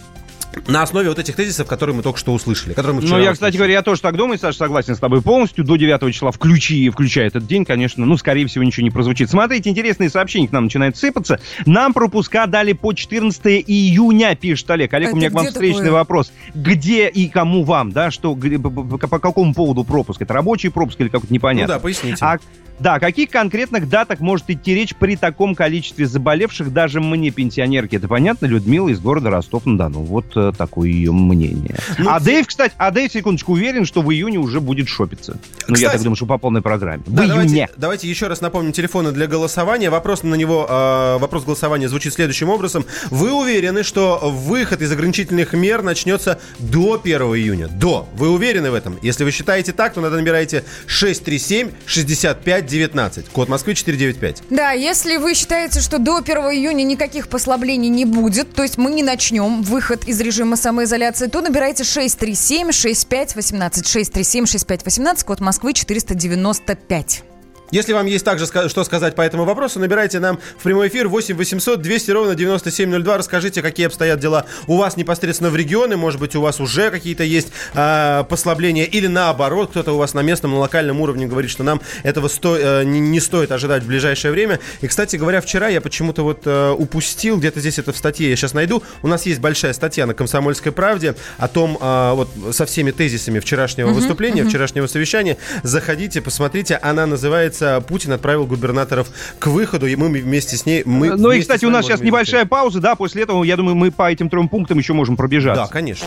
на 0.66 0.82
основе 0.82 1.08
вот 1.08 1.18
этих 1.18 1.36
тезисов, 1.36 1.66
которые 1.68 1.96
мы 1.96 2.02
только 2.02 2.18
что 2.18 2.32
услышали. 2.32 2.72
Которые 2.72 3.00
мы 3.00 3.08
Ну, 3.08 3.18
я, 3.18 3.32
кстати 3.32 3.56
говоря, 3.56 3.74
я 3.74 3.82
тоже 3.82 4.00
так 4.00 4.16
думаю, 4.16 4.38
Саша, 4.38 4.58
согласен 4.58 4.96
с 4.96 4.98
тобой 4.98 5.22
полностью. 5.22 5.64
До 5.64 5.76
9 5.76 6.12
числа 6.12 6.30
включи, 6.30 6.88
включая 6.90 7.26
этот 7.26 7.46
день, 7.46 7.64
конечно, 7.64 8.04
ну, 8.04 8.16
скорее 8.16 8.46
всего, 8.46 8.64
ничего 8.64 8.84
не 8.84 8.90
прозвучит. 8.90 9.30
Смотрите, 9.30 9.70
интересные 9.70 10.10
сообщения 10.10 10.48
к 10.48 10.52
нам 10.52 10.64
начинают 10.64 10.96
сыпаться. 10.96 11.40
Нам 11.66 11.92
пропуска 11.92 12.46
дали 12.46 12.72
по 12.72 12.92
14 12.92 13.64
июня, 13.66 14.34
пишет 14.34 14.70
Олег. 14.70 14.92
Олег, 14.94 15.08
Это 15.08 15.16
у 15.16 15.18
меня 15.18 15.30
к 15.30 15.34
вам 15.34 15.46
встречный 15.46 15.84
такое? 15.84 15.92
вопрос. 15.92 16.32
Где 16.54 17.08
и 17.08 17.28
кому 17.28 17.64
вам, 17.64 17.92
да, 17.92 18.10
что, 18.10 18.34
по, 18.34 19.18
какому 19.18 19.54
поводу 19.54 19.84
пропуск? 19.84 20.22
Это 20.22 20.34
рабочий 20.34 20.70
пропуск 20.70 21.00
или 21.00 21.08
какой-то 21.08 21.32
непонятно? 21.32 21.74
Ну 21.74 21.78
да, 21.78 21.82
поясните. 21.82 22.24
А 22.24 22.38
да, 22.80 22.94
о 22.94 23.00
каких 23.00 23.30
конкретных 23.30 23.88
датах 23.88 24.20
может 24.20 24.50
идти 24.50 24.72
речь 24.72 24.94
при 24.94 25.16
таком 25.16 25.56
количестве 25.56 26.06
заболевших 26.06 26.72
даже 26.72 27.00
мне, 27.00 27.30
пенсионерке? 27.30 27.96
Это 27.96 28.06
понятно, 28.06 28.46
Людмила 28.46 28.88
из 28.88 29.00
города 29.00 29.30
Ростов-на-Дону. 29.30 30.02
Вот 30.02 30.36
э, 30.48 30.52
такое 30.56 30.88
ее 30.88 31.12
мнение. 31.12 31.76
Ну, 31.98 32.08
а 32.10 32.18
Дэйв, 32.20 32.46
кстати, 32.46 32.74
а 32.78 32.90
Дэйв, 32.90 33.12
секундочку, 33.12 33.52
уверен, 33.52 33.84
что 33.84 34.00
в 34.02 34.10
июне 34.12 34.38
уже 34.38 34.60
будет 34.60 34.88
шопиться. 34.88 35.36
Ну, 35.66 35.76
я 35.76 35.90
так 35.90 36.02
думаю, 36.02 36.16
что 36.16 36.26
по 36.26 36.38
полной 36.38 36.62
программе. 36.62 37.02
Да, 37.06 37.24
в 37.24 37.28
давайте, 37.28 37.54
июне. 37.54 37.68
давайте 37.76 38.08
еще 38.08 38.28
раз 38.28 38.40
напомним 38.40 38.72
телефоны 38.72 39.12
для 39.12 39.26
голосования. 39.26 39.90
Вопрос 39.90 40.22
на 40.22 40.34
него, 40.34 40.66
э, 40.68 41.18
вопрос 41.18 41.44
голосования 41.44 41.88
звучит 41.88 42.14
следующим 42.14 42.50
образом. 42.50 42.84
Вы 43.10 43.32
уверены, 43.32 43.82
что 43.82 44.20
выход 44.22 44.82
из 44.82 44.92
ограничительных 44.92 45.52
мер 45.52 45.82
начнется 45.82 46.38
до 46.58 47.00
1 47.02 47.20
июня? 47.36 47.68
До. 47.68 48.08
Вы 48.14 48.30
уверены 48.30 48.70
в 48.70 48.74
этом? 48.74 48.98
Если 49.02 49.24
вы 49.24 49.30
считаете 49.30 49.72
так, 49.72 49.94
то 49.94 50.00
надо 50.00 50.16
набираете 50.16 50.64
637-65-19. 50.86 53.26
Код 53.32 53.48
Москвы 53.48 53.74
495. 53.74 54.42
Да, 54.50 54.72
если 54.72 55.16
вы 55.16 55.34
считаете, 55.34 55.80
что 55.80 55.98
до 55.98 56.18
1 56.18 56.36
июня 56.36 56.84
никаких 56.84 57.28
послаблений 57.28 57.88
не 57.88 58.04
будет, 58.04 58.52
то 58.54 58.62
есть 58.62 58.78
мы 58.78 58.90
не 58.90 59.02
начнем 59.02 59.62
выход 59.62 60.06
из 60.06 60.20
режима 60.28 60.56
самоизоляции, 60.56 61.26
то 61.26 61.40
набирайте 61.40 61.82
637-6518. 61.82 63.82
637-6518, 63.82 65.24
код 65.24 65.40
Москвы 65.40 65.72
495. 65.72 67.24
Если 67.70 67.92
вам 67.92 68.06
есть 68.06 68.24
также 68.24 68.46
что 68.46 68.84
сказать 68.84 69.14
по 69.14 69.22
этому 69.22 69.44
вопросу, 69.44 69.78
набирайте 69.78 70.20
нам 70.20 70.38
в 70.58 70.62
прямой 70.62 70.88
эфир 70.88 71.08
8 71.08 71.36
800 71.36 71.82
200 71.82 72.10
ровно 72.10 72.34
9702. 72.34 73.18
Расскажите, 73.18 73.62
какие 73.62 73.86
обстоят 73.86 74.20
дела 74.20 74.46
у 74.66 74.76
вас 74.76 74.96
непосредственно 74.96 75.50
в 75.50 75.56
регионе. 75.56 75.96
Может 75.96 76.18
быть, 76.18 76.34
у 76.34 76.40
вас 76.40 76.60
уже 76.60 76.90
какие-то 76.90 77.24
есть 77.24 77.48
а, 77.74 78.24
послабления 78.24 78.84
или 78.84 79.06
наоборот, 79.06 79.70
кто-то 79.70 79.92
у 79.92 79.98
вас 79.98 80.14
на 80.14 80.20
местном, 80.20 80.52
на 80.52 80.58
локальном 80.58 81.00
уровне 81.00 81.26
говорит, 81.26 81.50
что 81.50 81.62
нам 81.62 81.80
этого 82.02 82.28
сто- 82.28 82.56
э, 82.56 82.84
не, 82.84 83.00
не 83.00 83.20
стоит 83.20 83.52
ожидать 83.52 83.82
в 83.82 83.86
ближайшее 83.86 84.32
время. 84.32 84.60
И, 84.80 84.86
кстати 84.86 85.16
говоря, 85.16 85.40
вчера 85.40 85.68
я 85.68 85.80
почему-то 85.80 86.22
вот 86.22 86.42
э, 86.46 86.70
упустил, 86.70 87.36
где-то 87.38 87.60
здесь 87.60 87.78
это 87.78 87.92
в 87.92 87.96
статье, 87.96 88.30
я 88.30 88.36
сейчас 88.36 88.54
найду. 88.54 88.82
У 89.02 89.08
нас 89.08 89.26
есть 89.26 89.40
большая 89.40 89.72
статья 89.72 90.06
на 90.06 90.14
«Комсомольской 90.14 90.72
правде» 90.72 91.14
о 91.36 91.48
том, 91.48 91.76
а, 91.80 92.14
вот 92.14 92.30
со 92.52 92.66
всеми 92.66 92.90
тезисами 92.92 93.40
вчерашнего 93.40 93.88
выступления, 93.90 94.44
вчерашнего 94.44 94.86
совещания. 94.86 95.36
Заходите, 95.62 96.20
посмотрите. 96.20 96.76
Она 96.76 97.06
называется 97.06 97.57
«Путин 97.86 98.12
отправил 98.12 98.46
губернаторов 98.46 99.08
к 99.38 99.46
выходу», 99.46 99.86
и 99.86 99.96
мы 99.96 100.08
вместе 100.08 100.56
с 100.56 100.66
ней... 100.66 100.82
Мы 100.84 101.16
Ну 101.16 101.30
и, 101.30 101.36
вместе 101.36 101.40
кстати, 101.40 101.64
у 101.64 101.70
нас 101.70 101.84
сейчас 101.84 102.00
можем 102.00 102.06
небольшая 102.06 102.44
пауза, 102.46 102.80
да, 102.80 102.94
после 102.94 103.22
этого, 103.22 103.44
я 103.44 103.56
думаю, 103.56 103.74
мы 103.76 103.90
по 103.90 104.10
этим 104.10 104.28
трем 104.28 104.48
пунктам 104.48 104.78
еще 104.78 104.92
можем 104.92 105.16
пробежаться. 105.16 105.64
Да, 105.64 105.68
конечно. 105.68 106.06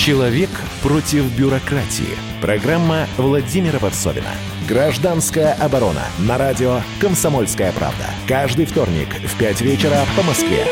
Человек 0.00 0.48
против 0.82 1.30
бюрократии. 1.36 2.16
Программа 2.40 3.06
Владимира 3.18 3.78
Варсовина. 3.78 4.30
Гражданская 4.66 5.52
оборона. 5.52 6.04
На 6.20 6.38
радио 6.38 6.80
«Комсомольская 6.98 7.70
правда». 7.72 8.06
Каждый 8.26 8.64
вторник 8.64 9.08
в 9.22 9.36
5 9.36 9.60
вечера 9.60 10.06
по 10.16 10.22
Москве. 10.22 10.66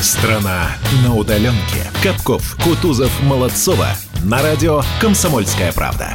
Страна 0.00 0.68
на 1.04 1.14
удаленке. 1.14 1.84
Капков, 2.02 2.56
Кутузов, 2.64 3.12
Молодцова. 3.22 3.88
На 4.24 4.40
радио 4.40 4.80
«Комсомольская 4.98 5.72
правда». 5.74 6.14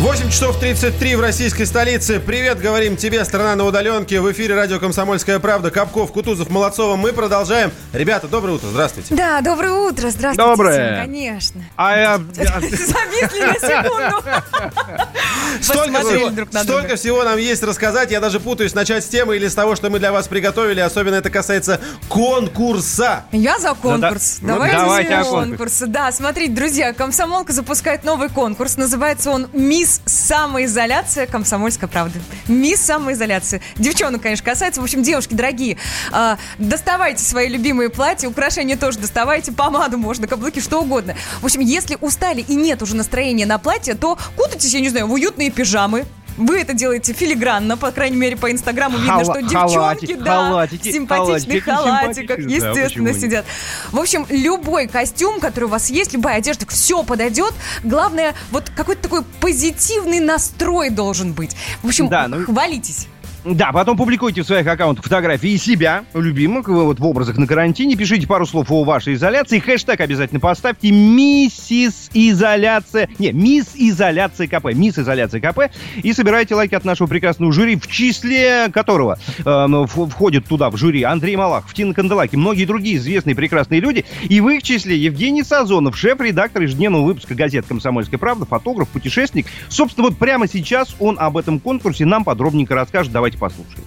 8 0.00 0.30
часов 0.30 0.60
33 0.60 1.16
в 1.16 1.20
российской 1.20 1.64
столице. 1.64 2.20
Привет, 2.20 2.60
говорим 2.60 2.96
тебе, 2.96 3.24
страна 3.24 3.56
на 3.56 3.64
удаленке. 3.64 4.20
В 4.20 4.30
эфире 4.30 4.54
радио 4.54 4.78
«Комсомольская 4.78 5.40
правда». 5.40 5.72
Капков, 5.72 6.12
Кутузов, 6.12 6.50
Молодцова. 6.50 6.94
Мы 6.94 7.12
продолжаем. 7.12 7.72
Ребята, 7.92 8.28
доброе 8.28 8.52
утро, 8.52 8.68
здравствуйте. 8.68 9.16
Да, 9.16 9.40
доброе 9.40 9.72
утро, 9.72 10.10
здравствуйте. 10.10 10.36
Доброе. 10.50 10.92
всем, 10.94 11.04
конечно. 11.04 11.64
А 11.76 11.96
я- 11.98 12.18
Зависли 12.18 13.42
на 13.44 13.54
секунду. 13.54 14.22
Столько, 15.62 16.00
всего, 16.00 16.30
столько 16.62 17.24
нам 17.24 17.38
есть 17.38 17.62
рассказать. 17.64 18.12
Я 18.12 18.20
даже 18.20 18.38
путаюсь, 18.38 18.74
начать 18.74 19.04
с 19.04 19.08
темы 19.08 19.34
или 19.34 19.48
с 19.48 19.54
того, 19.54 19.74
что 19.74 19.90
мы 19.90 19.98
для 19.98 20.12
вас 20.12 20.28
приготовили. 20.28 20.78
Особенно 20.78 21.16
это 21.16 21.30
касается 21.30 21.80
конкурса. 22.08 23.24
Я 23.32 23.58
за 23.58 23.74
конкурс. 23.74 24.38
Ну 24.42 24.48
да- 24.48 24.54
Давайте, 24.54 24.76
давайте 24.76 25.24
за 25.24 25.30
конкурс. 25.30 25.82
Да, 25.88 26.12
смотрите, 26.12 26.52
друзья, 26.52 26.92
комсомолка 26.92 27.52
запускает 27.52 28.04
новый 28.04 28.28
конкурс. 28.28 28.76
Называется 28.76 29.30
он 29.30 29.48
«Мисс 29.52 29.87
Самоизоляция 30.06 31.26
Комсомольской 31.26 31.88
правды». 31.88 32.20
Мисс 32.46 32.80
Самоизоляция. 32.80 33.60
Девчонок, 33.76 34.22
конечно, 34.22 34.44
касается. 34.44 34.80
В 34.80 34.84
общем, 34.84 35.02
девушки 35.02 35.34
дорогие, 35.34 35.76
а, 36.12 36.38
доставайте 36.58 37.24
свои 37.24 37.48
любимые 37.48 37.90
платья, 37.90 38.28
украшения 38.28 38.76
тоже 38.76 38.98
доставайте, 38.98 39.52
помаду 39.52 39.98
можно, 39.98 40.26
каблуки, 40.26 40.60
что 40.60 40.80
угодно. 40.80 41.14
В 41.40 41.44
общем, 41.44 41.60
если 41.60 41.96
устали 42.00 42.40
и 42.40 42.54
нет 42.54 42.82
уже 42.82 42.96
настроения 42.96 43.46
на 43.46 43.58
платье, 43.58 43.94
то 43.94 44.18
кутайтесь, 44.36 44.74
я 44.74 44.80
не 44.80 44.88
знаю, 44.88 45.06
в 45.06 45.12
уютные 45.12 45.50
пижамы, 45.50 46.06
Вы 46.38 46.60
это 46.60 46.72
делаете 46.72 47.12
филигранно, 47.12 47.76
по 47.76 47.90
крайней 47.90 48.16
мере, 48.16 48.36
по 48.36 48.50
Инстаграму 48.50 48.96
видно, 48.96 49.12
Хала- 49.14 49.24
что 49.24 49.42
девчонки, 49.42 49.74
халатик, 49.74 50.18
да, 50.22 50.46
халатики, 50.48 50.88
в 50.88 50.92
симпатичных 50.92 51.64
халатики, 51.64 52.26
халатиках, 52.26 52.36
да, 52.36 52.70
естественно, 52.70 53.12
сидят. 53.14 53.44
В 53.90 53.98
общем, 53.98 54.24
любой 54.30 54.86
костюм, 54.86 55.40
который 55.40 55.64
у 55.64 55.68
вас 55.68 55.90
есть, 55.90 56.14
любая 56.14 56.36
одежда, 56.38 56.64
все 56.68 57.02
подойдет. 57.02 57.52
Главное, 57.82 58.34
вот 58.52 58.70
какой-то 58.74 59.02
такой 59.02 59.22
позитивный 59.40 60.20
настрой 60.20 60.90
должен 60.90 61.32
быть. 61.32 61.56
В 61.82 61.88
общем, 61.88 62.08
Да, 62.08 62.28
ну- 62.28 62.44
хвалитесь. 62.44 63.08
Да, 63.50 63.72
потом 63.72 63.96
публикуйте 63.96 64.42
в 64.42 64.46
своих 64.46 64.66
аккаунтах 64.66 65.04
фотографии 65.04 65.56
себя, 65.56 66.04
любимых, 66.12 66.68
вы 66.68 66.84
вот 66.84 67.00
в 67.00 67.06
образах 67.06 67.38
на 67.38 67.46
карантине, 67.46 67.96
пишите 67.96 68.26
пару 68.26 68.44
слов 68.44 68.70
о 68.70 68.84
вашей 68.84 69.14
изоляции, 69.14 69.58
хэштег 69.58 70.00
обязательно 70.00 70.38
поставьте. 70.38 70.90
«Миссис 70.90 72.10
Изоляция», 72.12 73.08
не, 73.18 73.32
«Мисс 73.32 73.68
Изоляция 73.74 74.48
КП», 74.48 74.74
«Мисс 74.74 74.98
Изоляция 74.98 75.40
КП», 75.40 75.70
и 76.02 76.12
собирайте 76.12 76.54
лайки 76.56 76.74
от 76.74 76.84
нашего 76.84 77.06
прекрасного 77.06 77.50
жюри, 77.50 77.76
в 77.76 77.86
числе 77.86 78.68
которого 78.70 79.18
э, 79.38 79.42
в- 79.44 80.08
входит 80.10 80.44
туда, 80.46 80.68
в 80.68 80.76
жюри, 80.76 81.02
Андрей 81.04 81.36
Малахов, 81.36 81.72
Тина 81.72 81.94
Канделаки, 81.94 82.36
многие 82.36 82.66
другие 82.66 82.96
известные 82.98 83.34
прекрасные 83.34 83.80
люди, 83.80 84.04
и 84.28 84.42
в 84.42 84.48
их 84.50 84.62
числе 84.62 84.98
Евгений 84.98 85.42
Сазонов, 85.42 85.96
шеф-редактор 85.96 86.62
ежедневного 86.62 87.04
выпуска 87.04 87.34
газет 87.34 87.64
«Комсомольская 87.66 88.18
правда», 88.18 88.44
фотограф, 88.44 88.88
путешественник. 88.88 89.46
Собственно, 89.68 90.08
вот 90.08 90.18
прямо 90.18 90.46
сейчас 90.46 90.94
он 91.00 91.16
об 91.18 91.38
этом 91.38 91.60
конкурсе 91.60 92.04
нам 92.04 92.24
подробненько 92.24 92.74
расскажет. 92.74 93.10
Давайте 93.12 93.37
послушаем. 93.38 93.84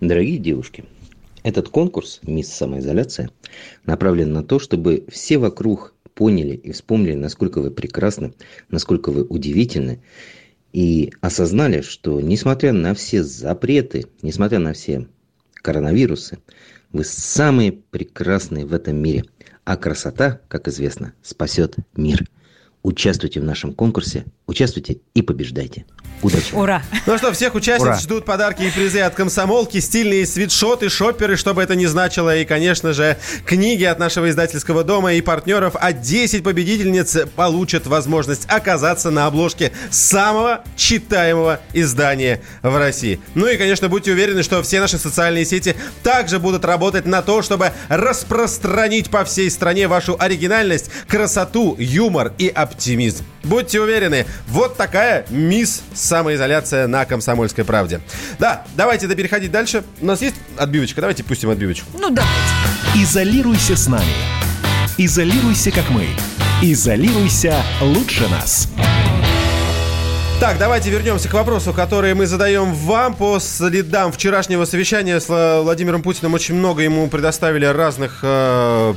Дорогие 0.00 0.38
девушки, 0.38 0.84
этот 1.42 1.68
конкурс 1.68 2.20
«Мисс 2.22 2.48
Самоизоляция» 2.52 3.30
направлен 3.84 4.32
на 4.32 4.42
то, 4.42 4.58
чтобы 4.58 5.04
все 5.08 5.38
вокруг 5.38 5.94
поняли 6.14 6.54
и 6.56 6.72
вспомнили, 6.72 7.14
насколько 7.14 7.60
вы 7.60 7.70
прекрасны, 7.70 8.34
насколько 8.68 9.10
вы 9.10 9.22
удивительны, 9.24 10.02
и 10.72 11.12
осознали, 11.20 11.80
что 11.80 12.20
несмотря 12.20 12.72
на 12.72 12.94
все 12.94 13.22
запреты, 13.22 14.06
несмотря 14.22 14.58
на 14.58 14.72
все 14.72 15.06
коронавирусы, 15.54 16.38
вы 16.92 17.04
самые 17.04 17.72
прекрасные 17.72 18.66
в 18.66 18.72
этом 18.74 18.96
мире. 18.96 19.24
А 19.64 19.76
красота, 19.76 20.40
как 20.48 20.68
известно, 20.68 21.12
спасет 21.22 21.76
мир. 21.96 22.28
Участвуйте 22.82 23.40
в 23.40 23.44
нашем 23.44 23.72
конкурсе, 23.72 24.24
участвуйте 24.46 24.98
и 25.14 25.22
побеждайте. 25.22 25.84
Удачи! 26.22 26.54
Ура! 26.54 26.82
Ну 27.04 27.18
что, 27.18 27.32
всех 27.32 27.54
участниц 27.54 27.82
Ура. 27.82 27.98
ждут 27.98 28.24
подарки 28.24 28.62
и 28.62 28.70
призы 28.70 29.00
от 29.00 29.14
комсомолки, 29.14 29.78
стильные 29.80 30.26
свитшоты, 30.26 30.88
шопперы, 30.88 31.36
что 31.36 31.52
бы 31.52 31.62
это 31.62 31.76
ни 31.76 31.84
значило, 31.84 32.34
и, 32.34 32.46
конечно 32.46 32.94
же, 32.94 33.18
книги 33.44 33.84
от 33.84 33.98
нашего 33.98 34.30
издательского 34.30 34.82
дома 34.82 35.12
и 35.12 35.20
партнеров, 35.20 35.76
а 35.78 35.92
10 35.92 36.42
победительниц 36.42 37.18
получат 37.36 37.86
возможность 37.86 38.46
оказаться 38.48 39.10
на 39.10 39.26
обложке 39.26 39.72
самого 39.90 40.64
читаемого 40.74 41.60
издания 41.74 42.40
в 42.62 42.76
России. 42.78 43.20
Ну 43.34 43.46
и, 43.46 43.58
конечно, 43.58 43.90
будьте 43.90 44.12
уверены, 44.12 44.42
что 44.42 44.62
все 44.62 44.80
наши 44.80 44.96
социальные 44.96 45.44
сети 45.44 45.76
также 46.02 46.38
будут 46.38 46.64
работать 46.64 47.04
на 47.04 47.20
то, 47.20 47.42
чтобы 47.42 47.72
распространить 47.88 49.10
по 49.10 49.24
всей 49.24 49.50
стране 49.50 49.86
вашу 49.86 50.16
оригинальность, 50.18 50.90
красоту, 51.08 51.76
юмор 51.78 52.32
и 52.38 52.48
оптимизм. 52.48 53.24
Будьте 53.44 53.80
уверены, 53.80 54.26
вот 54.48 54.76
такая 54.76 55.26
мисс 55.30 55.82
самоизоляция 55.94 56.86
на 56.86 57.04
комсомольской 57.04 57.64
правде. 57.64 58.00
Да, 58.38 58.64
давайте 58.76 59.06
да 59.06 59.14
переходить 59.14 59.50
дальше. 59.50 59.82
У 60.00 60.06
нас 60.06 60.22
есть 60.22 60.36
отбивочка? 60.56 61.00
Давайте 61.00 61.24
пустим 61.24 61.50
отбивочку. 61.50 61.86
Ну 61.98 62.10
да. 62.10 62.24
Изолируйся 62.94 63.76
с 63.76 63.86
нами. 63.86 64.12
Изолируйся, 64.98 65.70
как 65.70 65.88
мы. 65.90 66.06
Изолируйся 66.62 67.62
лучше 67.80 68.28
нас. 68.28 68.68
Так, 70.40 70.58
давайте 70.58 70.90
вернемся 70.90 71.30
к 71.30 71.32
вопросу, 71.32 71.72
который 71.72 72.12
мы 72.12 72.26
задаем 72.26 72.74
вам 72.74 73.14
по 73.14 73.38
следам 73.40 74.12
вчерашнего 74.12 74.66
совещания 74.66 75.18
с 75.18 75.28
Вла- 75.30 75.62
Владимиром 75.62 76.02
Путиным. 76.02 76.34
Очень 76.34 76.56
много 76.56 76.82
ему 76.82 77.08
предоставили 77.08 77.64
разных 77.64 78.20
э, 78.22 78.94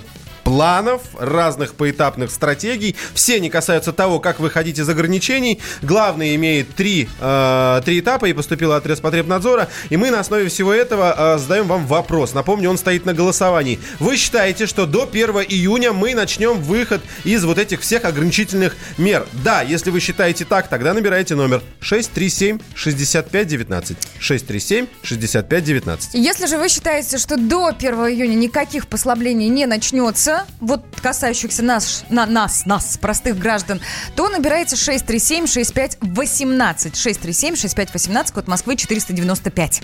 планов, 0.49 1.03
разных 1.19 1.75
поэтапных 1.75 2.31
стратегий. 2.31 2.95
Все 3.13 3.35
они 3.35 3.51
касаются 3.51 3.93
того, 3.93 4.19
как 4.19 4.39
выходить 4.39 4.79
из 4.79 4.89
ограничений. 4.89 5.59
Главный 5.83 6.33
имеет 6.33 6.73
три, 6.73 7.07
э, 7.19 7.81
три 7.85 7.99
этапа 7.99 8.25
и 8.25 8.33
поступил 8.33 8.73
от 8.73 8.87
Роспотребнадзора. 8.87 9.67
И 9.91 9.97
мы 9.97 10.09
на 10.09 10.21
основе 10.21 10.49
всего 10.49 10.73
этого 10.73 11.35
э, 11.35 11.37
задаем 11.37 11.67
вам 11.67 11.85
вопрос. 11.85 12.33
Напомню, 12.33 12.71
он 12.71 12.79
стоит 12.79 13.05
на 13.05 13.13
голосовании. 13.13 13.79
Вы 13.99 14.17
считаете, 14.17 14.65
что 14.65 14.87
до 14.87 15.03
1 15.03 15.29
июня 15.49 15.93
мы 15.93 16.15
начнем 16.15 16.59
выход 16.59 17.01
из 17.25 17.45
вот 17.45 17.59
этих 17.59 17.81
всех 17.81 18.05
ограничительных 18.05 18.75
мер? 18.97 19.27
Да, 19.43 19.61
если 19.61 19.91
вы 19.91 19.99
считаете 19.99 20.45
так, 20.45 20.67
тогда 20.67 20.95
набирайте 20.95 21.35
номер 21.35 21.61
637-6519. 21.81 23.97
637-6519. 24.19 25.99
Если 26.13 26.47
же 26.47 26.57
вы 26.57 26.69
считаете, 26.69 27.19
что 27.19 27.37
до 27.37 27.67
1 27.67 27.93
июня 27.93 28.33
никаких 28.33 28.87
послаблений 28.87 29.49
не 29.49 29.67
начнется, 29.67 30.38
вот 30.59 30.83
касающихся 31.01 31.63
нас, 31.63 32.03
на, 32.09 32.25
нас, 32.25 32.65
нас, 32.65 32.97
простых 32.97 33.37
граждан, 33.37 33.79
то 34.15 34.27
набирайте 34.29 34.75
637-6518. 34.75 36.93
637-6518, 36.93 38.33
код 38.33 38.47
Москвы 38.47 38.75
495. 38.75 39.81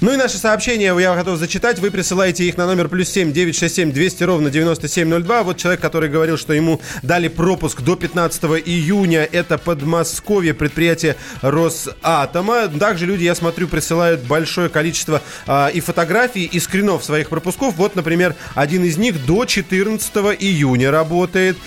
Ну 0.00 0.14
и 0.14 0.16
наши 0.16 0.38
сообщения 0.38 0.98
я 0.98 1.14
готов 1.14 1.38
зачитать. 1.38 1.78
Вы 1.78 1.90
присылаете 1.90 2.44
их 2.44 2.56
на 2.56 2.66
номер 2.66 2.88
плюс 2.88 3.10
7 3.10 3.32
967 3.32 3.92
200 3.92 4.22
ровно 4.24 4.50
9702. 4.50 5.42
Вот 5.42 5.58
человек, 5.58 5.82
который 5.82 6.08
говорил, 6.08 6.38
что 6.38 6.54
ему 6.54 6.80
дали 7.02 7.28
пропуск 7.28 7.82
до 7.82 7.96
15 7.96 8.44
июня. 8.64 9.28
Это 9.30 9.58
Подмосковье, 9.58 10.54
предприятие 10.54 11.16
Росатома. 11.42 12.68
Также 12.68 13.04
люди, 13.04 13.24
я 13.24 13.34
смотрю, 13.34 13.68
присылают 13.68 14.22
большое 14.22 14.70
количество 14.70 15.20
а, 15.46 15.68
и 15.68 15.80
фотографий, 15.80 16.46
и 16.46 16.58
скринов 16.60 17.04
своих 17.04 17.28
пропусков. 17.28 17.74
Вот, 17.76 17.94
например, 17.94 18.36
один 18.54 18.84
из 18.84 18.96
них 18.96 19.26
до 19.26 19.44
14 19.44 20.14
июня 20.40 20.90
работает. 20.90 21.58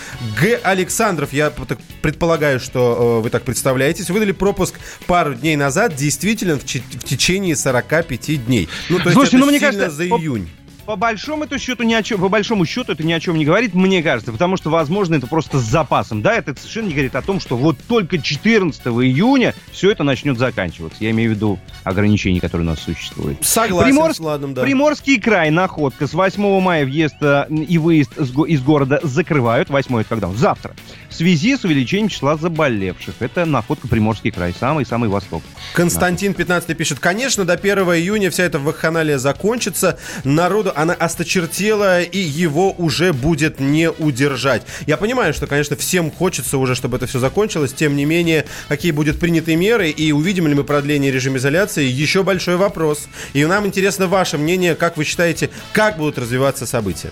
Г. 0.41 0.59
Александров, 0.63 1.33
я 1.33 1.53
предполагаю, 2.01 2.59
что 2.59 3.19
э, 3.19 3.23
вы 3.23 3.29
так 3.29 3.43
представляетесь, 3.43 4.09
выдали 4.09 4.31
пропуск 4.31 4.73
пару 5.05 5.35
дней 5.35 5.55
назад, 5.55 5.95
действительно 5.95 6.57
в, 6.57 6.63
в 6.63 7.03
течение 7.03 7.55
45 7.55 8.22
дней. 8.31 8.69
Ну, 8.89 8.97
то 8.97 9.03
есть 9.03 9.13
Слушайте, 9.13 9.37
это 9.37 9.45
ну, 9.45 9.51
мне 9.51 9.59
кажется, 9.59 9.89
за 9.89 10.07
июнь. 10.07 10.47
По 10.85 10.97
большому 10.97 11.45
это 11.45 11.57
счету 11.57 11.83
ни 11.83 11.93
о 11.93 12.03
чем, 12.03 12.19
по 12.19 12.27
большому 12.27 12.65
счету 12.65 12.91
это 12.91 13.03
ни 13.03 13.13
о 13.13 13.19
чем 13.19 13.37
не 13.37 13.45
говорит, 13.45 13.73
мне 13.73 14.03
кажется, 14.03 14.33
потому 14.33 14.57
что, 14.57 14.69
возможно, 14.69 15.15
это 15.15 15.27
просто 15.27 15.59
с 15.59 15.63
запасом. 15.63 16.21
Да, 16.21 16.35
это 16.35 16.53
совершенно 16.57 16.87
не 16.87 16.93
говорит 16.93 17.15
о 17.15 17.21
том, 17.21 17.39
что 17.39 17.55
вот 17.55 17.77
только 17.87 18.17
14 18.17 18.81
июня 18.87 19.55
все 19.71 19.91
это 19.91 20.03
начнет 20.03 20.37
заканчиваться. 20.37 21.01
Я 21.01 21.11
имею 21.11 21.31
в 21.31 21.35
виду 21.35 21.59
ограничения, 21.85 22.41
которые 22.41 22.67
у 22.67 22.69
нас 22.71 22.81
существуют. 22.81 23.45
Согласен 23.45 23.95
Приморск- 23.95 24.15
с 24.15 24.19
Владом, 24.19 24.53
да. 24.53 24.61
Приморский 24.61 25.21
край, 25.21 25.51
находка. 25.51 26.05
С 26.05 26.13
8 26.13 26.59
мая 26.59 26.83
въезд 26.83 27.15
э, 27.21 27.47
и 27.49 27.77
выезд 27.77 28.17
из 28.17 28.61
города 28.61 28.99
закрывают. 29.03 29.69
8 29.69 30.01
это 30.01 30.09
когда? 30.09 30.29
Завтра. 30.33 30.75
В 31.09 31.13
связи 31.15 31.55
с 31.55 31.63
увеличением 31.63 32.09
числа 32.09 32.35
заболевших. 32.35 33.15
Это 33.19 33.45
находка 33.45 33.87
Приморский 33.87 34.31
край, 34.31 34.53
самый-самый 34.59 35.07
восток. 35.09 35.43
Константин 35.73 36.33
15 36.33 36.75
пишет, 36.75 36.99
конечно, 36.99 37.45
до 37.45 37.53
1 37.53 37.77
июня 37.95 38.29
вся 38.31 38.43
эта 38.43 38.59
вакханалия 38.59 39.17
закончится, 39.17 39.97
народу 40.23 40.72
она 40.75 40.93
осточертела, 40.93 42.01
и 42.01 42.17
его 42.17 42.71
уже 42.77 43.13
будет 43.13 43.59
не 43.59 43.89
удержать. 43.89 44.63
Я 44.85 44.97
понимаю, 44.97 45.33
что, 45.33 45.47
конечно, 45.47 45.75
всем 45.75 46.11
хочется 46.11 46.57
уже, 46.57 46.75
чтобы 46.75 46.97
это 46.97 47.07
все 47.07 47.19
закончилось, 47.19 47.73
тем 47.73 47.95
не 47.95 48.05
менее, 48.05 48.45
какие 48.67 48.91
будут 48.91 49.19
приняты 49.19 49.55
меры, 49.55 49.89
и 49.89 50.11
увидим 50.11 50.47
ли 50.47 50.53
мы 50.53 50.63
продление 50.63 51.11
режима 51.11 51.37
изоляции, 51.37 51.85
еще 51.85 52.23
большой 52.23 52.57
вопрос. 52.57 53.07
И 53.33 53.45
нам 53.45 53.65
интересно 53.65 54.07
ваше 54.07 54.37
мнение, 54.37 54.75
как 54.75 54.97
вы 54.97 55.03
считаете, 55.03 55.49
как 55.73 55.97
будут 55.97 56.17
развиваться 56.17 56.65
события. 56.65 57.11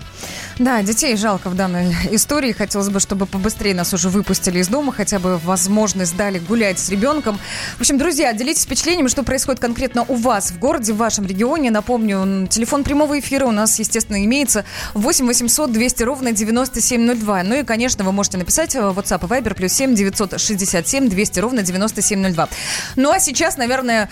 Да, 0.62 0.84
детей 0.84 1.18
жалко 1.18 1.50
в 1.50 1.56
данной 1.56 1.92
истории. 2.12 2.52
Хотелось 2.52 2.90
бы, 2.90 3.00
чтобы 3.00 3.26
побыстрее 3.26 3.74
нас 3.74 3.96
уже 3.96 4.10
выпустили 4.10 4.60
из 4.60 4.68
дома, 4.68 4.94
хотя 4.94 5.18
бы 5.18 5.40
возможность 5.40 6.16
дали 6.16 6.38
гулять 6.38 6.78
с 6.78 6.90
ребенком. 6.90 7.40
В 7.78 7.82
общем, 7.82 7.98
друзья, 7.98 8.32
делитесь 8.32 8.66
впечатлениями, 8.66 9.08
что 9.08 9.24
происходит 9.24 9.60
конкретно 9.60 10.06
у 10.08 10.14
вас 10.14 10.52
в 10.52 10.60
городе, 10.60 10.94
в 10.94 10.98
вашем 10.98 11.26
регионе. 11.26 11.72
Напомню, 11.72 12.46
телефон 12.48 12.84
прямого 12.84 13.20
эфира 13.20 13.48
у 13.48 13.52
нас, 13.52 13.80
естественно, 13.80 14.24
имеется 14.24 14.64
8 14.94 15.26
800 15.26 15.72
200 15.72 16.04
ровно 16.04 16.32
9702. 16.32 17.42
Ну 17.42 17.56
и, 17.56 17.64
конечно, 17.64 18.04
вы 18.04 18.12
можете 18.12 18.38
написать 18.38 18.76
в 18.76 18.78
WhatsApp 18.78 19.26
и 19.26 19.42
Viber 19.42 19.56
плюс 19.56 19.74
7 19.74 19.96
967 19.96 21.10
200 21.10 21.40
ровно 21.40 21.64
9702. 21.64 22.50
Ну 22.98 23.10
а 23.10 23.20
сейчас, 23.20 23.58
наверное, 23.58 24.12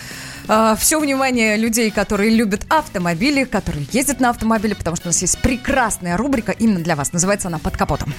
все 0.79 0.99
внимание 0.99 1.57
людей, 1.57 1.91
которые 1.91 2.31
любят 2.31 2.61
автомобили, 2.69 3.43
которые 3.43 3.85
ездят 3.91 4.19
на 4.19 4.31
автомобиле, 4.31 4.73
потому 4.73 4.95
что 4.95 5.09
у 5.09 5.09
нас 5.09 5.21
есть 5.21 5.37
прекрасная 5.37 6.17
рубрика 6.17 6.38
именно 6.51 6.79
для 6.79 6.95
вас. 6.95 7.13
Называется 7.13 7.47
она 7.47 7.59
«Под 7.59 7.77
капотом». 7.77 8.13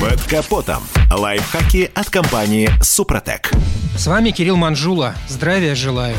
Под 0.00 0.18
капотом. 0.22 0.82
Лайфхаки 1.12 1.90
от 1.94 2.08
компании 2.08 2.70
«Супротек». 2.82 3.50
С 3.98 4.06
вами 4.06 4.30
Кирилл 4.30 4.56
Манжула. 4.56 5.14
Здравия 5.28 5.74
желаю. 5.74 6.16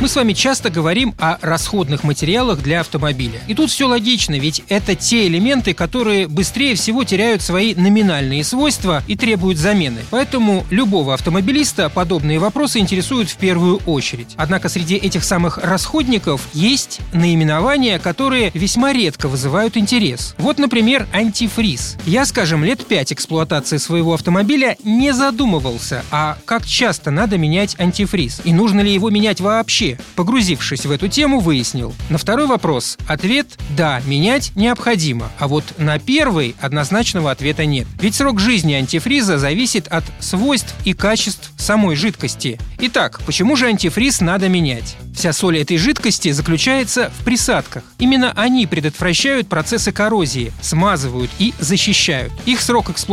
Мы 0.00 0.08
с 0.08 0.16
вами 0.16 0.34
часто 0.34 0.68
говорим 0.68 1.14
о 1.18 1.38
расходных 1.40 2.04
материалах 2.04 2.60
для 2.60 2.80
автомобиля. 2.80 3.40
И 3.46 3.54
тут 3.54 3.70
все 3.70 3.86
логично, 3.86 4.38
ведь 4.38 4.62
это 4.68 4.94
те 4.94 5.26
элементы, 5.28 5.72
которые 5.72 6.26
быстрее 6.26 6.74
всего 6.74 7.04
теряют 7.04 7.40
свои 7.40 7.74
номинальные 7.74 8.44
свойства 8.44 9.02
и 9.06 9.16
требуют 9.16 9.56
замены. 9.56 10.00
Поэтому 10.10 10.66
любого 10.68 11.14
автомобилиста 11.14 11.88
подобные 11.88 12.38
вопросы 12.38 12.80
интересуют 12.80 13.30
в 13.30 13.36
первую 13.36 13.78
очередь. 13.86 14.34
Однако 14.36 14.68
среди 14.68 14.96
этих 14.96 15.24
самых 15.24 15.58
расходников 15.58 16.42
есть 16.52 17.00
наименования, 17.14 17.98
которые 17.98 18.50
весьма 18.52 18.92
редко 18.92 19.28
вызывают 19.28 19.78
интерес. 19.78 20.34
Вот, 20.36 20.58
например, 20.58 21.06
антифриз. 21.12 21.96
Я, 22.04 22.26
скажем, 22.26 22.64
лет 22.64 22.84
пять 22.84 23.12
эксплуатации 23.14 23.78
своего 23.78 24.12
автомобиля 24.12 24.76
не 24.84 25.12
задумывался, 25.12 26.04
а 26.10 26.36
как 26.44 26.66
часто 26.66 27.10
надо 27.10 27.38
менять 27.38 27.74
антифриз 27.80 28.42
и 28.44 28.52
нужно 28.52 28.82
ли 28.82 28.92
его 28.92 29.08
менять 29.08 29.40
вообще. 29.40 29.98
Погрузившись 30.16 30.84
в 30.84 30.90
эту 30.90 31.08
тему, 31.08 31.40
выяснил. 31.40 31.94
На 32.10 32.18
второй 32.18 32.46
вопрос 32.46 32.98
ответ– 33.08 33.46
да, 33.76 34.00
менять 34.06 34.52
необходимо. 34.54 35.30
А 35.38 35.48
вот 35.48 35.64
на 35.78 35.98
первый 35.98 36.54
однозначного 36.60 37.30
ответа 37.30 37.64
нет. 37.64 37.86
Ведь 38.00 38.14
срок 38.14 38.38
жизни 38.38 38.74
антифриза 38.74 39.38
зависит 39.38 39.88
от 39.88 40.04
свойств 40.20 40.74
и 40.84 40.92
качеств 40.92 41.50
самой 41.56 41.96
жидкости. 41.96 42.58
Итак, 42.78 43.20
почему 43.24 43.56
же 43.56 43.66
антифриз 43.66 44.20
надо 44.20 44.48
менять? 44.48 44.96
Вся 45.14 45.32
соль 45.32 45.58
этой 45.58 45.78
жидкости 45.78 46.32
заключается 46.32 47.10
в 47.18 47.24
присадках. 47.24 47.84
Именно 47.98 48.32
они 48.32 48.66
предотвращают 48.66 49.48
процессы 49.48 49.92
коррозии, 49.92 50.52
смазывают 50.60 51.30
и 51.38 51.54
защищают. 51.60 52.32
Их 52.46 52.60
срок 52.60 52.90
эксплуатации, 52.90 53.03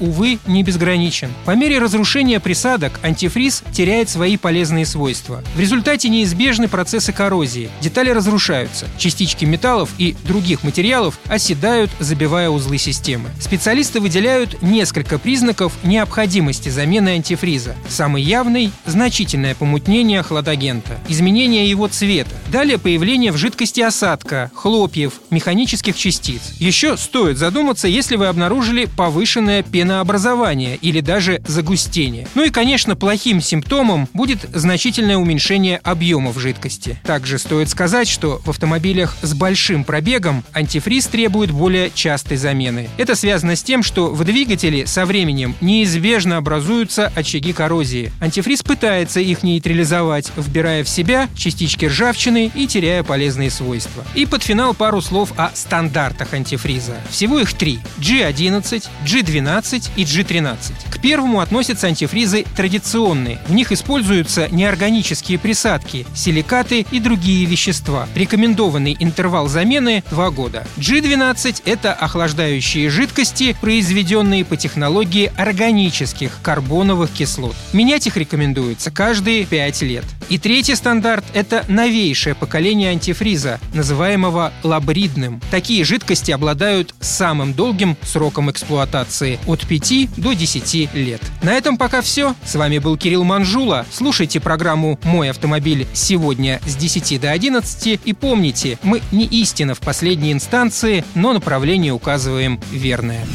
увы, 0.00 0.38
не 0.46 0.62
безграничен. 0.62 1.30
По 1.44 1.52
мере 1.52 1.78
разрушения 1.78 2.40
присадок 2.40 3.00
антифриз 3.02 3.62
теряет 3.72 4.08
свои 4.08 4.36
полезные 4.36 4.86
свойства. 4.86 5.42
В 5.54 5.60
результате 5.60 6.08
неизбежны 6.08 6.68
процессы 6.68 7.12
коррозии. 7.12 7.70
Детали 7.80 8.10
разрушаются, 8.10 8.86
частички 8.98 9.44
металлов 9.44 9.90
и 9.98 10.16
других 10.24 10.64
материалов 10.64 11.18
оседают, 11.26 11.90
забивая 11.98 12.50
узлы 12.50 12.78
системы. 12.78 13.30
Специалисты 13.40 14.00
выделяют 14.00 14.62
несколько 14.62 15.18
признаков 15.18 15.72
необходимости 15.82 16.68
замены 16.68 17.10
антифриза. 17.10 17.74
Самый 17.88 18.22
явный– 18.22 18.72
значительное 18.86 19.54
помутнение 19.54 20.22
хладагента, 20.22 20.98
изменение 21.08 21.68
его 21.68 21.88
цвета. 21.88 22.30
Далее 22.50 22.78
появление 22.78 23.32
в 23.32 23.36
жидкости 23.36 23.80
осадка, 23.80 24.50
хлопьев, 24.54 25.14
механических 25.30 25.96
частиц. 25.96 26.42
Еще 26.58 26.96
стоит 26.96 27.38
задуматься, 27.38 27.88
если 27.88 28.16
вы 28.16 28.26
обнаружили 28.26 28.86
повышенное 29.20 29.62
пенообразование 29.62 30.76
или 30.76 31.00
даже 31.00 31.42
загустение. 31.46 32.26
Ну 32.34 32.42
и, 32.42 32.48
конечно, 32.48 32.96
плохим 32.96 33.42
симптомом 33.42 34.08
будет 34.14 34.46
значительное 34.54 35.18
уменьшение 35.18 35.76
объемов 35.76 36.40
жидкости. 36.40 36.98
Также 37.04 37.38
стоит 37.38 37.68
сказать, 37.68 38.08
что 38.08 38.40
в 38.42 38.48
автомобилях 38.48 39.14
с 39.20 39.34
большим 39.34 39.84
пробегом 39.84 40.42
антифриз 40.54 41.06
требует 41.06 41.50
более 41.50 41.90
частой 41.90 42.38
замены. 42.38 42.88
Это 42.96 43.14
связано 43.14 43.56
с 43.56 43.62
тем, 43.62 43.82
что 43.82 44.08
в 44.08 44.24
двигателе 44.24 44.86
со 44.86 45.04
временем 45.04 45.54
неизбежно 45.60 46.38
образуются 46.38 47.12
очаги 47.14 47.52
коррозии. 47.52 48.12
Антифриз 48.22 48.62
пытается 48.62 49.20
их 49.20 49.42
нейтрализовать, 49.42 50.32
вбирая 50.34 50.82
в 50.82 50.88
себя 50.88 51.28
частички 51.36 51.84
ржавчины 51.84 52.50
и 52.54 52.66
теряя 52.66 53.02
полезные 53.02 53.50
свойства. 53.50 54.02
И 54.14 54.24
под 54.24 54.42
финал 54.42 54.72
пару 54.72 55.02
слов 55.02 55.34
о 55.36 55.50
стандартах 55.52 56.32
антифриза. 56.32 56.96
Всего 57.10 57.38
их 57.38 57.52
три– 57.52 57.80
G11, 57.98 58.88
G12 59.10 59.90
и 59.96 60.04
G13. 60.04 60.72
К 60.88 61.00
первому 61.00 61.40
относятся 61.40 61.88
антифризы 61.88 62.44
традиционные. 62.56 63.40
В 63.48 63.52
них 63.52 63.72
используются 63.72 64.48
неорганические 64.48 65.38
присадки, 65.38 66.06
силикаты 66.14 66.86
и 66.92 67.00
другие 67.00 67.44
вещества. 67.44 68.06
Рекомендованный 68.14 68.96
интервал 69.00 69.48
замены– 69.48 70.04
2 70.10 70.30
года. 70.30 70.64
G12– 70.76 71.62
это 71.64 71.92
охлаждающие 71.92 72.88
жидкости, 72.88 73.56
произведенные 73.60 74.44
по 74.44 74.56
технологии 74.56 75.32
органических 75.36 76.38
карбоновых 76.42 77.10
кислот. 77.10 77.56
Менять 77.72 78.06
их 78.06 78.16
рекомендуется 78.16 78.92
каждые 78.92 79.44
5 79.44 79.82
лет. 79.82 80.04
И 80.30 80.38
третий 80.38 80.76
стандарт– 80.76 81.24
это 81.34 81.64
новейшее 81.66 82.36
поколение 82.36 82.90
антифриза, 82.90 83.58
называемого 83.74 84.52
лабридным. 84.62 85.40
Такие 85.50 85.84
жидкости 85.84 86.30
обладают 86.30 86.94
самым 87.00 87.52
долгим 87.52 87.96
сроком 88.04 88.48
эксплуатации– 88.48 89.40
от 89.48 89.66
5 89.66 90.08
до 90.16 90.32
10 90.32 90.94
лет. 90.94 91.20
На 91.42 91.54
этом 91.54 91.76
пока 91.76 92.00
все. 92.00 92.36
С 92.44 92.54
вами 92.54 92.78
был 92.78 92.96
Кирилл 92.96 93.24
Манжула. 93.24 93.84
Слушайте 93.90 94.38
программу 94.38 95.00
«Мой 95.02 95.30
автомобиль» 95.30 95.88
сегодня 95.94 96.60
с 96.64 96.76
10 96.76 97.20
до 97.20 97.32
11 97.32 98.00
и 98.04 98.12
помните, 98.12 98.78
мы 98.84 99.02
не 99.10 99.24
истина 99.24 99.74
в 99.74 99.80
последней 99.80 100.30
инстанции, 100.30 101.04
но 101.16 101.32
направление 101.32 101.92
указываем 101.92 102.60
верное. 102.70 103.26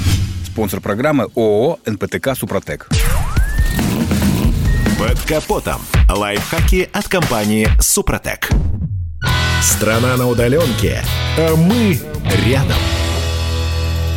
Спонсор 0.46 0.80
программы 0.80 1.26
ООО 1.36 1.80
«НПТК 1.86 2.36
Супротек». 2.36 2.88
Под 5.06 5.22
капотом. 5.22 5.82
Лайфхаки 6.10 6.90
от 6.92 7.08
компании 7.08 7.70
«Супротек». 7.80 8.50
Страна 9.62 10.18
на 10.18 10.28
удаленке, 10.28 11.04
а 11.38 11.56
мы 11.56 12.00
рядом. 12.44 13.05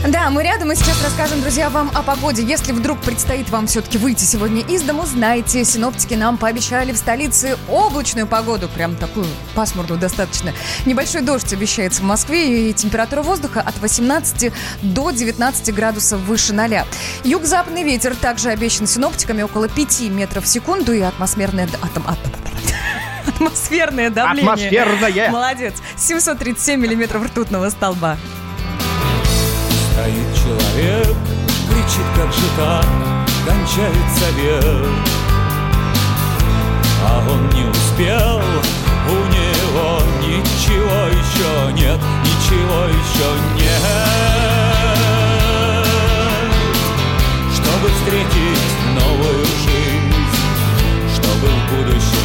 Да, 0.06 0.30
мы 0.30 0.44
рядом 0.44 0.70
и 0.70 0.76
сейчас 0.76 1.02
расскажем, 1.02 1.40
друзья, 1.40 1.68
вам 1.70 1.90
о 1.92 2.02
погоде. 2.02 2.42
Если 2.42 2.70
вдруг 2.72 3.00
предстоит 3.00 3.50
вам 3.50 3.66
все-таки 3.66 3.98
выйти 3.98 4.22
сегодня 4.22 4.62
из 4.62 4.82
дому, 4.82 5.04
знайте, 5.04 5.64
синоптики 5.64 6.14
нам 6.14 6.38
пообещали 6.38 6.92
в 6.92 6.96
столице 6.96 7.58
облачную 7.68 8.28
погоду, 8.28 8.68
прям 8.68 8.94
такую 8.94 9.26
пасмурную 9.56 9.98
достаточно. 10.00 10.52
Небольшой 10.86 11.22
дождь 11.22 11.52
обещается 11.52 12.02
в 12.02 12.04
Москве 12.04 12.70
и 12.70 12.72
температура 12.72 13.22
воздуха 13.22 13.60
от 13.60 13.76
18 13.80 14.52
до 14.82 15.10
19 15.10 15.74
градусов 15.74 16.20
выше 16.20 16.52
ноля. 16.54 16.86
Юг-западный 17.24 17.82
ветер 17.82 18.14
также 18.14 18.50
обещан 18.50 18.86
синоптиками 18.86 19.42
около 19.42 19.68
5 19.68 20.02
метров 20.10 20.44
в 20.44 20.48
секунду 20.48 20.92
и 20.92 21.00
атмосферное... 21.00 21.68
Атом, 21.82 22.04
атом, 22.06 22.32
атмосферное 23.26 24.10
давление. 24.10 24.52
Атмосферное. 24.52 25.30
Молодец. 25.30 25.74
737 25.96 26.80
миллиметров 26.80 27.26
ртутного 27.26 27.68
столба. 27.70 28.16
Стоит 29.98 30.30
человек, 30.36 31.16
кричит, 31.68 32.06
как 32.14 32.32
же 32.32 32.48
так 32.56 32.86
кончается 33.44 34.30
век. 34.36 34.62
А 37.04 37.18
он 37.28 37.40
не 37.48 37.64
успел, 37.68 38.40
у 39.08 39.18
него 39.34 39.90
ничего 40.22 40.98
еще 41.08 41.50
нет, 41.72 42.00
ничего 42.22 42.80
еще 42.84 43.28
нет. 43.56 43.82
Чтобы 47.54 47.88
встретить 47.88 48.70
новую 48.94 49.44
жизнь, 49.44 50.14
чтобы 51.16 51.46
в 51.48 51.50
будущем 51.74 52.17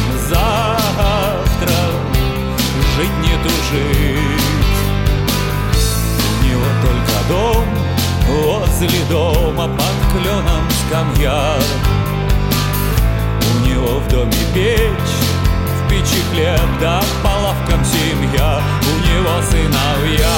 возле 8.74 9.04
дома 9.08 9.68
под 9.68 9.96
кленом 10.12 10.68
скамья. 10.86 11.54
У 13.54 13.66
него 13.66 14.00
в 14.00 14.08
доме 14.08 14.32
печь, 14.52 15.14
в 15.78 15.88
печи 15.88 16.20
хлеб, 16.30 16.60
да 16.80 17.00
по 17.22 17.28
лавкам 17.28 17.84
семья. 17.84 18.60
У 18.82 18.94
него 19.06 19.42
сыновья. 19.48 20.34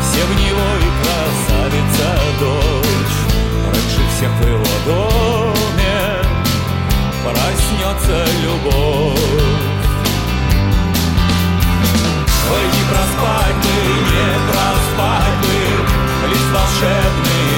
Все 0.00 0.24
в 0.24 0.32
него 0.40 0.68
и 0.78 0.90
красавица 1.02 2.08
дочь. 2.40 3.18
Раньше 3.66 4.02
всех 4.16 4.30
в 4.30 4.46
его 4.46 4.72
доме 4.86 5.98
проснется 7.24 8.24
любовь. 8.42 9.62
Ой, 12.52 12.64
не 12.64 12.84
проспать 12.90 13.51
волшебный 16.51 17.50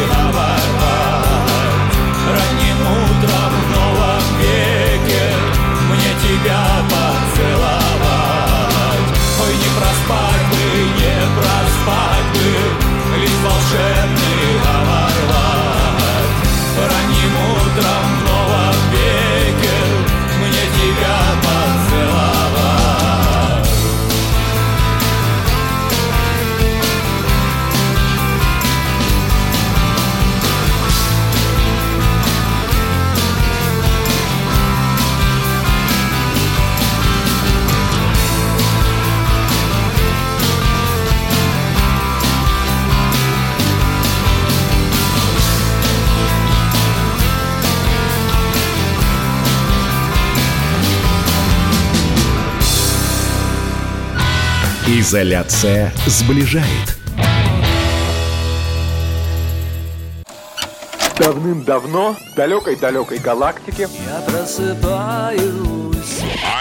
Изоляция 54.96 55.92
сближает. 56.06 56.96
Давным-давно 61.18 62.14
в 62.14 62.34
далекой-далекой 62.36 63.18
галактике 63.18 63.88
Я 64.06 64.20
просыпаюсь 64.20 65.42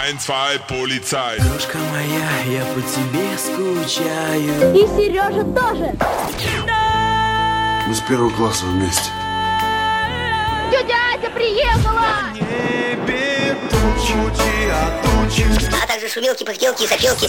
Ein, 0.02 0.18
zwei, 0.18 0.58
Polizei. 0.68 1.38
Дружка 1.48 1.78
моя, 1.92 2.58
я 2.58 2.64
по 2.74 2.80
тебе 2.82 3.38
скучаю 3.38 4.74
И 4.74 4.84
Сережа 4.88 5.44
тоже. 5.44 5.94
Мы 7.86 7.94
с 7.94 8.00
первого 8.00 8.30
класса 8.30 8.64
вместе. 8.66 9.10
Тетя 10.72 10.96
Ася 11.14 11.30
приехала! 11.30 12.34
А 15.82 15.86
также 15.86 16.08
шумелки, 16.08 16.44
пыхтелки 16.44 16.84
и 16.84 16.86
сопелки. 16.86 17.28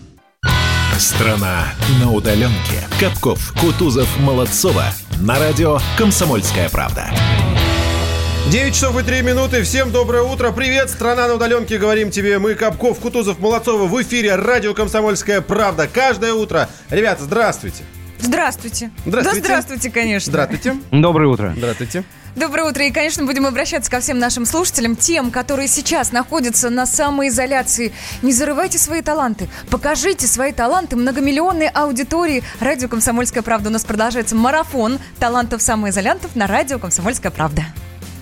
Страна 1.01 1.73
на 1.99 2.11
удаленке. 2.11 2.87
Капков, 2.99 3.53
Кутузов, 3.59 4.07
Молодцова. 4.19 4.85
На 5.19 5.39
радио 5.39 5.79
«Комсомольская 5.97 6.69
правда». 6.69 7.09
9 8.51 8.71
часов 8.71 8.99
и 8.99 9.03
3 9.03 9.23
минуты. 9.23 9.63
Всем 9.63 9.91
доброе 9.91 10.21
утро. 10.21 10.51
Привет, 10.51 10.91
страна 10.91 11.27
на 11.27 11.33
удаленке. 11.33 11.79
Говорим 11.79 12.11
тебе 12.11 12.37
мы, 12.37 12.53
Капков, 12.53 12.99
Кутузов, 12.99 13.39
Молодцова. 13.39 13.87
В 13.87 14.01
эфире 14.03 14.35
радио 14.35 14.75
«Комсомольская 14.75 15.41
правда». 15.41 15.89
Каждое 15.91 16.33
утро. 16.33 16.69
Ребята, 16.91 17.23
здравствуйте. 17.23 17.83
Здравствуйте. 18.21 18.91
Здравствуйте. 19.05 19.41
Да, 19.41 19.45
здравствуйте, 19.45 19.91
конечно. 19.91 20.31
Здравствуйте. 20.31 20.75
Доброе 20.91 21.27
утро. 21.27 21.53
Здравствуйте. 21.57 22.03
Доброе 22.35 22.69
утро. 22.69 22.85
И, 22.85 22.91
конечно, 22.91 23.25
будем 23.25 23.45
обращаться 23.45 23.91
ко 23.91 23.99
всем 23.99 24.17
нашим 24.17 24.45
слушателям, 24.45 24.95
тем, 24.95 25.31
которые 25.31 25.67
сейчас 25.67 26.13
находятся 26.13 26.69
на 26.69 26.85
самоизоляции. 26.85 27.91
Не 28.21 28.31
зарывайте 28.31 28.77
свои 28.77 29.01
таланты. 29.01 29.49
Покажите 29.69 30.27
свои 30.27 30.53
таланты 30.53 30.95
многомиллионной 30.95 31.67
аудитории. 31.67 32.43
Радио 32.61 32.87
«Комсомольская 32.87 33.43
правда». 33.43 33.69
У 33.69 33.73
нас 33.73 33.83
продолжается 33.83 34.35
марафон 34.35 34.99
талантов-самоизолянтов 35.19 36.35
на 36.35 36.47
радио 36.47 36.79
«Комсомольская 36.79 37.31
правда». 37.31 37.65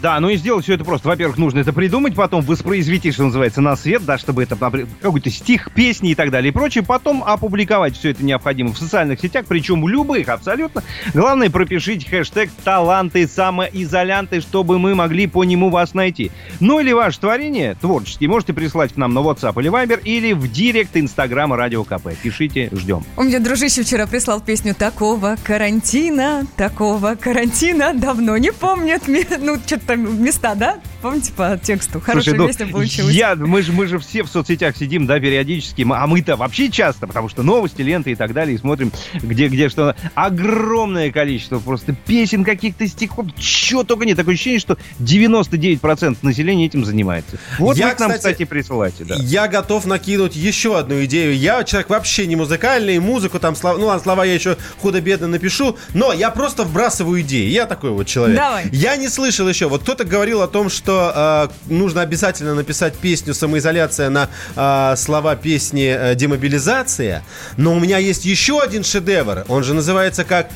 Да, 0.01 0.19
ну 0.19 0.29
и 0.29 0.37
сделать 0.37 0.63
все 0.63 0.75
это 0.75 0.85
просто. 0.85 1.07
Во-первых, 1.07 1.37
нужно 1.37 1.59
это 1.59 1.73
придумать, 1.73 2.15
потом 2.15 2.41
воспроизвести, 2.41 3.11
что 3.11 3.23
называется, 3.23 3.61
на 3.61 3.75
свет, 3.75 4.05
да, 4.05 4.17
чтобы 4.17 4.43
это 4.43 4.55
какой-то 4.55 5.29
стих, 5.29 5.71
песни 5.73 6.11
и 6.11 6.15
так 6.15 6.31
далее 6.31 6.49
и 6.49 6.53
прочее. 6.53 6.83
Потом 6.83 7.23
опубликовать 7.23 7.97
все 7.97 8.11
это 8.11 8.23
необходимо 8.23 8.73
в 8.73 8.77
социальных 8.77 9.19
сетях, 9.19 9.45
причем 9.47 9.87
любых 9.87 10.29
абсолютно. 10.29 10.83
Главное, 11.13 11.49
пропишите 11.49 12.09
хэштег 12.09 12.49
«таланты 12.63 13.27
самоизолянты», 13.27 14.41
чтобы 14.41 14.79
мы 14.79 14.95
могли 14.95 15.27
по 15.27 15.43
нему 15.43 15.69
вас 15.69 15.93
найти. 15.93 16.31
Ну 16.59 16.79
или 16.79 16.91
ваше 16.91 17.19
творение 17.19 17.75
творческие 17.75 18.29
можете 18.29 18.53
прислать 18.53 18.93
к 18.93 18.97
нам 18.97 19.13
на 19.13 19.19
WhatsApp 19.19 19.59
или 19.59 19.69
Viber, 19.69 20.01
или 20.03 20.31
в 20.33 20.49
директ 20.51 20.95
Инстаграма 20.95 21.57
Радио 21.57 21.83
КП. 21.83 22.09
Пишите, 22.21 22.69
ждем. 22.71 23.03
У 23.17 23.23
меня 23.23 23.39
дружище 23.39 23.83
вчера 23.83 24.07
прислал 24.07 24.39
песню 24.39 24.73
«Такого 24.73 25.35
карантина, 25.43 26.45
такого 26.55 27.15
карантина 27.15 27.93
давно 27.93 28.37
не 28.37 28.53
помнят». 28.53 29.03
Ну, 29.07 29.57
что-то 29.57 29.88
места, 29.95 30.55
да? 30.55 30.77
Помните 31.01 31.31
по 31.31 31.57
тексту? 31.57 32.01
Хорошая 32.01 32.35
Слушай, 32.35 32.37
ну, 32.37 32.47
песня 32.47 32.67
получилась. 32.67 33.15
Я, 33.15 33.35
мы, 33.35 33.61
же, 33.61 33.71
мы 33.71 33.87
же 33.87 33.99
все 33.99 34.23
в 34.23 34.27
соцсетях 34.27 34.75
сидим, 34.75 35.05
да, 35.05 35.17
периодически. 35.19 35.87
А 35.89 36.07
мы-то 36.07 36.35
вообще 36.35 36.69
часто, 36.69 37.07
потому 37.07 37.29
что 37.29 37.41
новости, 37.41 37.81
ленты 37.81 38.11
и 38.11 38.15
так 38.15 38.33
далее, 38.33 38.55
и 38.55 38.57
смотрим, 38.57 38.91
где, 39.13 39.47
где 39.47 39.69
что. 39.69 39.95
Огромное 40.13 41.11
количество 41.11 41.59
просто 41.59 41.93
песен, 41.93 42.43
каких-то 42.43 42.85
стихов, 42.85 43.27
чего 43.37 43.83
только 43.83 44.05
нет. 44.05 44.17
Такое 44.17 44.33
ощущение, 44.33 44.59
что 44.59 44.77
99% 44.99 46.17
населения 46.21 46.65
этим 46.65 46.83
занимается. 46.83 47.37
Вот 47.59 47.77
Я, 47.77 47.89
вы 47.89 47.95
к 47.95 47.99
нам, 47.99 48.11
кстати, 48.11 48.33
кстати, 48.33 48.43
присылайте, 48.49 49.05
да. 49.05 49.15
Я 49.19 49.47
готов 49.47 49.85
накинуть 49.85 50.35
еще 50.35 50.77
одну 50.77 51.05
идею. 51.05 51.33
Я 51.33 51.63
человек 51.63 51.89
вообще 51.89 52.27
не 52.27 52.35
музыкальный, 52.35 52.99
музыку 52.99 53.39
там, 53.39 53.55
слова, 53.55 53.77
ну 53.77 53.85
ладно, 53.85 54.03
слова 54.03 54.25
я 54.25 54.33
еще 54.33 54.57
худо-бедно 54.81 55.27
напишу, 55.27 55.77
но 55.93 56.11
я 56.11 56.29
просто 56.29 56.65
вбрасываю 56.65 57.21
идеи. 57.21 57.47
Я 57.47 57.67
такой 57.67 57.91
вот 57.91 58.05
человек. 58.07 58.37
Давай. 58.37 58.67
Я 58.73 58.97
не 58.97 59.07
слышал 59.07 59.47
еще. 59.47 59.69
Вот 59.69 59.83
кто-то 59.83 60.03
говорил 60.03 60.41
о 60.41 60.47
том, 60.47 60.69
что 60.69 60.88
э, 60.91 61.71
нужно 61.71 62.01
обязательно 62.01 62.55
написать 62.55 62.95
песню 62.95 63.33
«Самоизоляция» 63.33 64.09
на 64.09 64.29
э, 64.55 64.95
слова 64.97 65.35
песни 65.35 65.95
э, 65.95 66.15
«Демобилизация». 66.15 67.23
Но 67.57 67.73
у 67.73 67.79
меня 67.79 67.97
есть 67.97 68.25
еще 68.25 68.61
один 68.61 68.83
шедевр. 68.83 69.45
Он 69.47 69.63
же 69.63 69.73
называется 69.73 70.23
как... 70.23 70.49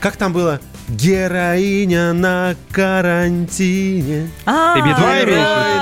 Как 0.00 0.16
там 0.16 0.32
было? 0.32 0.60
Героиня 0.88 2.12
на 2.12 2.54
карантине. 2.72 4.30
А, 4.44 4.74
Ты 4.74 4.80
бедва 4.88 5.14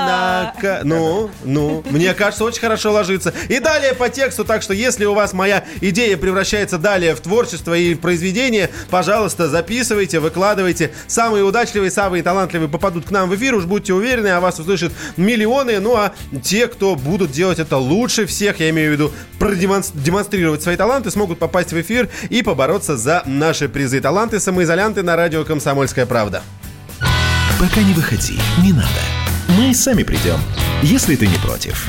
на 0.05 0.53
ка- 0.61 0.81
Ну, 0.83 1.29
ну, 1.43 1.83
мне 1.89 2.13
кажется, 2.13 2.43
очень 2.45 2.61
хорошо 2.61 2.91
ложится. 2.91 3.33
И 3.49 3.59
далее 3.59 3.93
по 3.93 4.09
тексту, 4.09 4.45
так 4.45 4.61
что 4.61 4.73
если 4.73 5.05
у 5.05 5.13
вас 5.13 5.33
моя 5.33 5.65
идея 5.81 6.15
превращается 6.17 6.77
далее 6.77 7.15
в 7.15 7.19
творчество 7.19 7.73
и 7.77 7.93
в 7.93 7.99
произведение, 7.99 8.69
пожалуйста, 8.89 9.49
записывайте, 9.49 10.19
выкладывайте. 10.19 10.91
Самые 11.07 11.43
удачливые, 11.43 11.91
самые 11.91 12.23
талантливые 12.23 12.69
попадут 12.69 13.05
к 13.05 13.11
нам 13.11 13.29
в 13.29 13.35
эфир, 13.35 13.55
уж 13.55 13.65
будьте 13.65 13.93
уверены, 13.93 14.29
о 14.29 14.39
вас 14.39 14.59
услышат 14.59 14.93
миллионы. 15.17 15.79
Ну, 15.79 15.95
а 15.95 16.13
те, 16.43 16.67
кто 16.67 16.95
будут 16.95 17.31
делать 17.31 17.59
это 17.59 17.77
лучше 17.77 18.25
всех, 18.25 18.59
я 18.59 18.69
имею 18.69 18.91
в 18.91 18.93
виду 18.93 19.11
продемонстрировать 19.39 20.61
свои 20.63 20.77
таланты, 20.77 21.11
смогут 21.11 21.39
попасть 21.39 21.73
в 21.73 21.81
эфир 21.81 22.09
и 22.29 22.41
побороться 22.41 22.95
за 22.97 23.23
наши 23.25 23.67
призы. 23.67 23.99
Таланты 23.99 24.39
самоизолянты 24.39 24.92
на 25.01 25.15
радио 25.15 25.43
«Комсомольская 25.43 26.05
правда». 26.05 26.43
Пока 27.59 27.81
не 27.81 27.93
выходи, 27.93 28.37
не 28.61 28.73
надо. 28.73 28.87
Мы 29.47 29.73
сами 29.73 30.03
придем, 30.03 30.37
если 30.81 31.15
ты 31.15 31.27
не 31.27 31.37
против. 31.37 31.87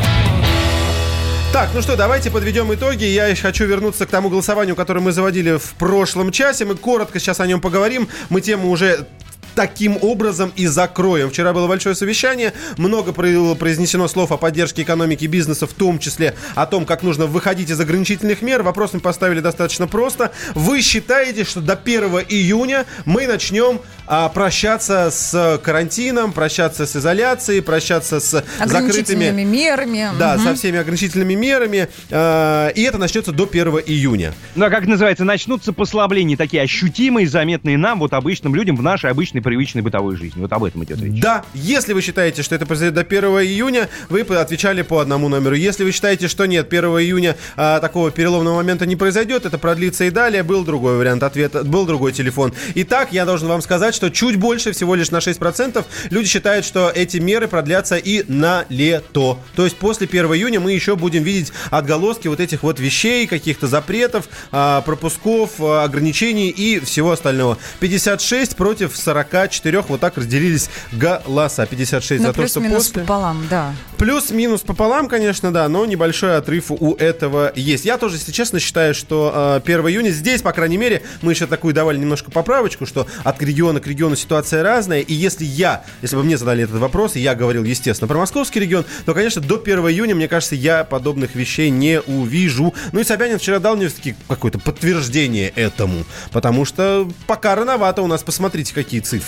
Так, 1.53 1.71
ну 1.75 1.83
что, 1.83 1.97
давайте 1.97 2.31
подведем 2.31 2.73
итоги. 2.75 3.05
Я 3.05 3.29
еще 3.29 3.43
хочу 3.43 3.65
вернуться 3.65 4.07
к 4.07 4.11
тому 4.11 4.29
голосованию, 4.29 4.75
которое 4.75 5.01
мы 5.01 5.13
заводили 5.13 5.57
в 5.57 5.75
прошлом 5.75 6.33
часе. 6.33 6.65
Мы 6.65 6.75
коротко 6.75 7.21
сейчас 7.21 7.41
о 7.41 7.47
нем 7.47 7.61
поговорим. 7.61 8.09
Мы 8.29 8.41
тему 8.41 8.71
уже 8.71 9.07
таким 9.55 9.99
образом 10.03 10.53
и 10.57 10.67
закроем. 10.67 11.31
Вчера 11.31 11.53
было 11.53 11.67
большое 11.67 11.95
совещание, 11.95 12.53
много 12.77 13.13
произнесено 13.13 14.09
слов 14.09 14.33
о 14.33 14.37
поддержке 14.37 14.83
экономики 14.83 15.25
и 15.25 15.27
бизнеса, 15.29 15.67
в 15.67 15.73
том 15.73 15.99
числе 15.99 16.35
о 16.55 16.67
том, 16.67 16.85
как 16.87 17.03
нужно 17.03 17.27
выходить 17.27 17.71
из 17.71 17.81
ограничительных 17.81 18.43
мер. 18.43 18.63
Вопрос 18.63 18.93
мы 18.93 19.01
поставили 19.01 19.41
достаточно 19.41 19.87
просто. 19.87 20.33
Вы 20.55 20.81
считаете, 20.83 21.45
что 21.45 21.61
до 21.61 21.75
1 21.75 22.05
июня 22.29 22.87
мы 23.05 23.27
начнем 23.27 23.81
а, 24.07 24.29
прощаться 24.29 25.11
с 25.11 25.61
карантином, 25.63 26.33
прощаться 26.33 26.87
с 26.87 26.97
изоляцией, 26.97 27.63
прощаться 27.63 28.21
с 28.21 28.45
закрытыми... 28.65 29.31
Мерами. 29.45 30.09
Да, 30.19 30.35
Мгм. 30.35 30.45
со 30.45 30.55
всеми 30.55 30.79
ограничительными 30.79 31.35
мерами. 31.35 31.89
э, 32.11 32.73
и 32.75 32.83
это 32.83 32.99
начнется 32.99 33.33
до 33.33 33.47
1 33.47 33.69
июня. 33.87 34.35
Ну, 34.55 34.65
а 34.67 34.71
как 34.71 34.87
называется, 34.87 35.25
начнутся 35.25 35.73
послабления 35.73 36.37
такие 36.37 36.63
ощутимые, 36.63 37.27
заметные 37.29 37.79
нам, 37.79 37.99
вот 38.01 38.13
обычным 38.13 38.55
людям, 38.55 38.77
в 38.77 38.83
нашей 38.83 39.11
обычной 39.11 39.43
привычной 39.45 39.83
бытовой 39.83 40.17
жизни. 40.17 40.41
Вот 40.41 40.53
об 40.53 40.65
этом 40.65 40.83
идет 40.83 41.01
речь. 41.01 41.21
Да, 41.21 41.45
если 41.55 41.93
вы 41.93 42.01
считаете, 42.03 42.43
что 42.43 42.55
это 42.55 42.67
произойдет 42.67 42.95
до 42.95 43.03
1 43.03 43.25
июня, 43.25 43.89
вы 44.09 44.23
отвечали 44.23 44.83
по 44.83 44.99
одному 44.99 45.29
номеру. 45.29 45.55
Если 45.55 45.85
вы 45.85 45.93
считаете, 45.93 46.29
что 46.29 46.47
нет, 46.47 46.67
1 46.73 46.85
июня 46.85 47.37
а, 47.57 47.79
такого 47.81 48.11
переломного 48.11 48.57
момента 48.57 48.87
не 48.87 48.97
произойдет, 48.97 49.47
это 49.47 49.59
продлится 49.59 50.05
и 50.05 50.11
далее, 50.11 50.43
был 50.43 50.65
другой 50.65 50.97
вариант 50.97 51.23
ответа, 51.23 51.63
был 51.63 51.87
другой 51.87 52.13
телефон. 52.13 52.53
Итак, 52.75 53.13
я 53.13 53.25
должен 53.25 53.49
вам 53.49 53.63
сказать, 53.63 53.95
что 53.95 54.11
чуть 54.11 54.37
больше, 54.37 54.73
всего 54.73 54.95
лишь 54.95 55.11
на 55.11 55.19
6%, 55.19 55.85
люди 56.11 56.29
считают, 56.29 56.65
что 56.65 56.91
эти 56.95 57.19
меры 57.19 57.47
продлятся 57.47 57.97
и 57.97 58.25
на 58.27 58.65
лето. 58.69 59.39
То 59.55 59.65
есть 59.65 59.77
после 59.77 60.07
1 60.07 60.27
июня 60.35 60.61
мы 60.61 60.73
еще 60.73 60.97
будем 60.97 61.23
видеть 61.23 61.53
отголоски 61.71 62.29
вот 62.29 62.41
этих 62.41 62.63
вот 62.63 62.81
вещей, 62.81 63.27
каких-то 63.27 63.67
запретов, 63.67 64.29
а, 64.51 64.81
пропусков, 64.81 65.53
а, 65.61 65.85
ограничений 65.85 66.49
и 66.49 66.81
всего 66.81 67.13
остального. 67.13 67.59
56 67.81 68.57
против 68.57 68.97
40 68.97 69.34
44 69.35 69.85
вот 69.89 70.01
так 70.01 70.17
разделились 70.17 70.71
голоса. 70.93 71.67
56 71.67 72.21
Ну, 72.23 72.29
за 72.29 72.33
то, 72.33 72.47
что 72.47 72.61
плюс-минус 72.61 72.87
после. 72.89 73.03
пополам, 73.03 73.47
да. 73.51 73.75
Плюс-минус 73.99 74.61
пополам, 74.61 75.09
конечно, 75.09 75.53
да, 75.53 75.69
но 75.69 75.85
небольшой 75.87 76.37
отрыв 76.37 76.71
у 76.71 76.95
этого 76.95 77.53
есть. 77.57 77.85
Я 77.85 77.99
тоже, 77.99 78.17
если 78.17 78.33
честно, 78.33 78.61
считаю, 78.61 78.95
что 78.95 79.61
э, 79.67 79.73
1 79.73 79.89
июня 79.89 80.11
здесь, 80.11 80.43
по 80.43 80.53
крайней 80.53 80.77
мере, 80.77 81.03
мы 81.23 81.33
еще 81.33 81.47
такую 81.47 81.75
давали 81.75 81.99
немножко 81.99 82.31
поправочку, 82.31 82.87
что 82.87 83.07
от 83.25 83.43
региона 83.43 83.81
к 83.81 83.87
региону 83.87 84.15
ситуация 84.15 84.63
разная. 84.63 85.01
И 85.01 85.13
если 85.15 85.45
я, 85.45 85.85
если 86.03 86.17
бы 86.17 86.23
мне 86.23 86.37
задали 86.39 86.63
этот 86.65 86.77
вопрос, 86.77 87.17
и 87.17 87.21
я 87.21 87.35
говорил, 87.35 87.65
естественно, 87.65 88.07
про 88.09 88.19
московский 88.19 88.61
регион, 88.61 88.85
то, 89.05 89.15
конечно, 89.15 89.43
до 89.43 89.57
1 89.57 89.79
июня, 89.89 90.15
мне 90.15 90.29
кажется, 90.29 90.55
я 90.55 90.85
подобных 90.85 91.35
вещей 91.35 91.71
не 91.71 92.01
увижу. 92.01 92.73
Ну 92.93 93.01
и 93.01 93.05
Собянин 93.05 93.39
вчера 93.39 93.59
дал 93.59 93.77
мне 93.77 93.89
все-таки 93.89 94.15
какое-то 94.29 94.59
подтверждение 94.61 95.49
этому. 95.51 96.05
Потому 96.31 96.65
что 96.65 97.09
пока 97.27 97.55
рановато 97.55 98.03
у 98.03 98.07
нас, 98.07 98.23
посмотрите, 98.23 98.73
какие 98.75 99.01
цифры. 99.01 99.24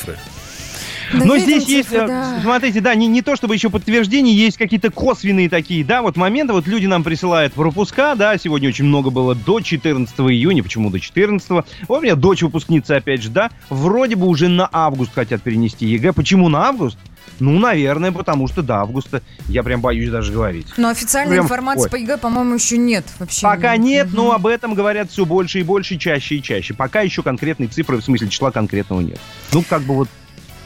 Но 1.13 1.39
здесь 1.39 1.67
есть, 1.69 1.93
э, 1.93 2.41
смотрите, 2.43 2.81
да, 2.81 2.95
не, 2.95 3.07
не 3.07 3.23
то 3.23 3.37
чтобы 3.37 3.55
еще 3.55 3.71
подтверждение, 3.71 4.35
есть 4.35 4.57
какие-то 4.57 4.91
косвенные 4.91 5.49
такие, 5.49 5.85
да, 5.85 6.03
вот 6.03 6.17
моменты, 6.17 6.53
вот 6.53 6.67
люди 6.67 6.87
нам 6.87 7.05
присылают 7.05 7.53
пропуска, 7.53 8.15
да, 8.15 8.37
сегодня 8.39 8.69
очень 8.69 8.87
много 8.87 9.11
было 9.11 9.35
до 9.35 9.61
14 9.61 10.19
июня, 10.19 10.63
почему 10.63 10.91
до 10.91 10.99
14? 10.99 11.49
Вот 11.49 11.65
у 11.89 12.01
меня 12.01 12.17
дочь 12.17 12.43
выпускница, 12.43 12.97
опять 12.97 13.23
же, 13.23 13.31
да, 13.31 13.51
вроде 13.71 14.17
бы 14.17 14.27
уже 14.27 14.49
на 14.49 14.69
август 14.73 15.15
хотят 15.15 15.43
перенести 15.43 15.87
ЕГЭ. 15.87 16.13
Почему 16.13 16.49
на 16.49 16.69
август? 16.69 16.99
Ну, 17.39 17.59
наверное, 17.59 18.13
потому 18.13 18.49
что 18.49 18.63
до 18.63 18.77
августа. 18.77 19.23
Я 19.49 19.63
прям 19.63 19.81
боюсь 19.81 20.11
даже 20.11 20.33
говорить. 20.33 20.67
Но 20.77 20.89
официальной 20.89 21.35
Прям- 21.35 21.45
информации 21.45 21.85
ой. 21.85 21.91
по 21.91 21.97
ЕГЭ, 21.97 22.19
по-моему, 22.19 22.55
еще 22.55 22.79
нет 22.79 23.05
вообще. 23.19 23.43
Пока 23.43 23.77
нет, 23.77 24.09
но 24.13 24.33
об 24.33 24.47
этом 24.47 24.75
говорят 24.75 25.11
все 25.11 25.25
больше 25.25 25.61
и 25.61 25.63
больше, 25.63 25.99
чаще 25.99 26.37
и 26.37 26.43
чаще. 26.43 26.75
Пока 26.75 27.01
еще 27.03 27.23
конкретной 27.23 27.67
цифры, 27.67 27.99
в 27.99 28.05
смысле 28.05 28.29
числа 28.29 28.51
конкретного 28.51 29.01
нет. 29.01 29.19
Ну, 29.53 29.63
как 29.69 29.83
бы 29.83 29.95
вот 29.95 30.09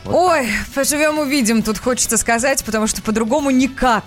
Ой, 0.07 0.49
поживем 0.75 1.18
увидим, 1.18 1.62
тут 1.62 1.79
хочется 1.79 2.16
сказать, 2.16 2.64
потому 2.64 2.87
что 2.87 3.03
по-другому 3.03 3.51
никак. 3.51 4.05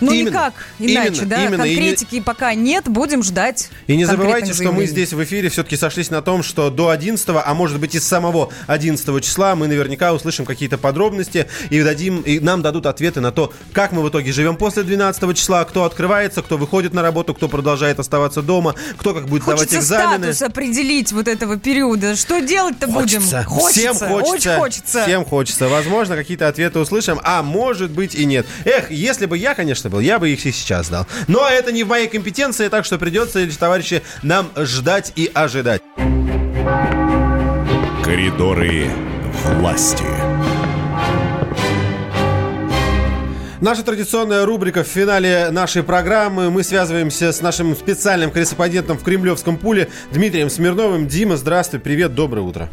Ну 0.00 0.12
Именно, 0.12 0.28
никак, 0.28 0.54
иначе, 0.78 1.08
именно, 1.08 1.26
да? 1.26 1.44
именно, 1.44 1.62
и 1.62 1.74
Конкретики 1.74 2.20
пока 2.20 2.54
нет, 2.54 2.88
будем 2.88 3.22
ждать. 3.22 3.70
И 3.86 3.96
не 3.96 4.04
забывайте, 4.04 4.52
что 4.54 4.72
мы 4.72 4.86
здесь 4.86 5.12
в 5.12 5.22
эфире 5.24 5.48
все-таки 5.48 5.76
сошлись 5.76 6.10
на 6.10 6.22
том, 6.22 6.42
что 6.42 6.70
до 6.70 6.88
11, 6.90 7.26
а 7.28 7.54
может 7.54 7.78
быть 7.80 7.94
и 7.94 8.00
с 8.00 8.04
самого 8.04 8.50
11 8.66 9.24
числа 9.24 9.54
мы 9.54 9.66
наверняка 9.66 10.12
услышим 10.12 10.44
какие-то 10.44 10.78
подробности 10.78 11.46
и 11.70 11.82
дадим, 11.82 12.20
и 12.20 12.40
нам 12.40 12.62
дадут 12.62 12.86
ответы 12.86 13.20
на 13.20 13.32
то, 13.32 13.52
как 13.72 13.92
мы 13.92 14.02
в 14.02 14.08
итоге 14.08 14.32
живем 14.32 14.56
после 14.56 14.82
12 14.82 15.36
числа, 15.36 15.64
кто 15.64 15.84
открывается, 15.84 16.42
кто 16.42 16.56
выходит 16.56 16.94
на 16.94 17.02
работу, 17.02 17.34
кто 17.34 17.48
продолжает 17.48 17.98
оставаться 17.98 18.42
дома, 18.42 18.74
кто 18.96 19.14
как 19.14 19.26
будет 19.26 19.44
давать 19.44 19.60
Хочется 19.60 19.78
экзамены. 19.80 20.32
статус 20.32 20.42
определить 20.42 21.12
вот 21.12 21.28
этого 21.28 21.58
периода. 21.58 22.16
Что 22.16 22.40
делать-то 22.40 22.86
будем? 22.86 23.20
Хочется. 23.20 23.44
Хочется. 23.44 23.80
Всем 23.80 23.94
хочется. 23.94 24.32
Очень 24.32 24.60
хочется. 24.60 25.02
Всем 25.02 25.24
хочется. 25.24 25.68
Возможно, 25.68 26.16
какие-то 26.16 26.48
ответы 26.48 26.78
услышим, 26.78 27.20
а 27.22 27.42
может 27.42 27.90
быть 27.90 28.14
и 28.14 28.24
нет. 28.24 28.46
Эх, 28.64 28.90
если 28.90 29.26
бы 29.26 29.36
я, 29.36 29.54
конечно, 29.54 29.89
был, 29.90 30.00
я 30.00 30.18
бы 30.18 30.30
их 30.30 30.46
и 30.46 30.52
сейчас 30.52 30.88
дал. 30.88 31.06
Но 31.28 31.46
это 31.48 31.72
не 31.72 31.84
в 31.84 31.88
моей 31.88 32.08
компетенции, 32.08 32.68
так 32.68 32.84
что 32.84 32.98
придется, 32.98 33.46
товарищи, 33.58 34.02
нам 34.22 34.50
ждать 34.56 35.12
и 35.16 35.30
ожидать. 35.34 35.82
Коридоры 38.04 38.88
власти. 39.44 40.04
Наша 43.60 43.82
традиционная 43.82 44.46
рубрика 44.46 44.84
в 44.84 44.86
финале 44.86 45.50
нашей 45.50 45.82
программы. 45.82 46.50
Мы 46.50 46.62
связываемся 46.62 47.30
с 47.30 47.42
нашим 47.42 47.76
специальным 47.76 48.30
корреспондентом 48.30 48.96
в 48.96 49.04
Кремлевском 49.04 49.58
пуле 49.58 49.90
Дмитрием 50.12 50.48
Смирновым. 50.48 51.06
Дима, 51.06 51.36
здравствуй, 51.36 51.78
привет, 51.78 52.14
доброе 52.14 52.40
утро. 52.40 52.70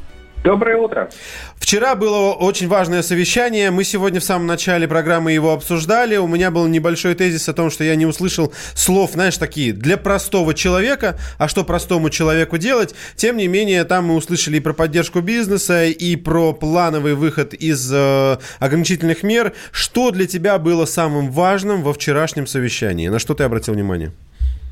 Доброе 0.48 0.78
утро. 0.78 1.10
Вчера 1.58 1.93
было 1.95 2.32
очень 2.32 2.70
важное 2.70 3.02
совещание. 3.02 3.70
Мы 3.70 3.84
сегодня 3.84 4.22
в 4.22 4.24
самом 4.24 4.48
начале 4.48 4.88
программы 4.88 5.34
его 5.34 5.52
обсуждали. 5.52 6.16
У 6.16 6.26
меня 6.26 6.52
был 6.52 6.68
небольшой 6.68 7.16
тезис 7.16 7.50
о 7.50 7.54
том, 7.54 7.70
что 7.70 7.84
я 7.84 7.98
не 7.98 8.06
услышал 8.06 8.54
слов, 8.74 9.12
знаешь, 9.12 9.38
такие 9.38 9.74
для 9.74 9.98
простого 9.98 10.54
человека. 10.54 11.18
А 11.38 11.50
что 11.50 11.66
простому 11.66 12.10
человеку 12.10 12.58
делать? 12.58 12.95
Тем 13.18 13.36
не 13.36 13.48
менее, 13.48 13.84
там 13.84 14.06
мы 14.06 14.16
услышали 14.16 14.56
и 14.56 14.60
про 14.62 14.72
поддержку 14.72 15.20
бизнеса, 15.20 15.84
и 15.84 16.16
про 16.16 16.54
плановый 16.54 17.16
выход 17.16 17.54
из 17.54 17.91
э, 17.93 18.38
ограничительных 18.62 19.24
мер. 19.24 19.52
Что 19.74 20.12
для 20.12 20.28
тебя 20.28 20.60
было 20.60 20.86
самым 20.86 21.30
важным 21.30 21.84
во 21.84 21.91
вчерашнем 21.91 22.48
совещании? 22.48 23.10
На 23.10 23.20
что 23.20 23.34
ты 23.34 23.43
обратил 23.43 23.74
внимание? 23.74 24.14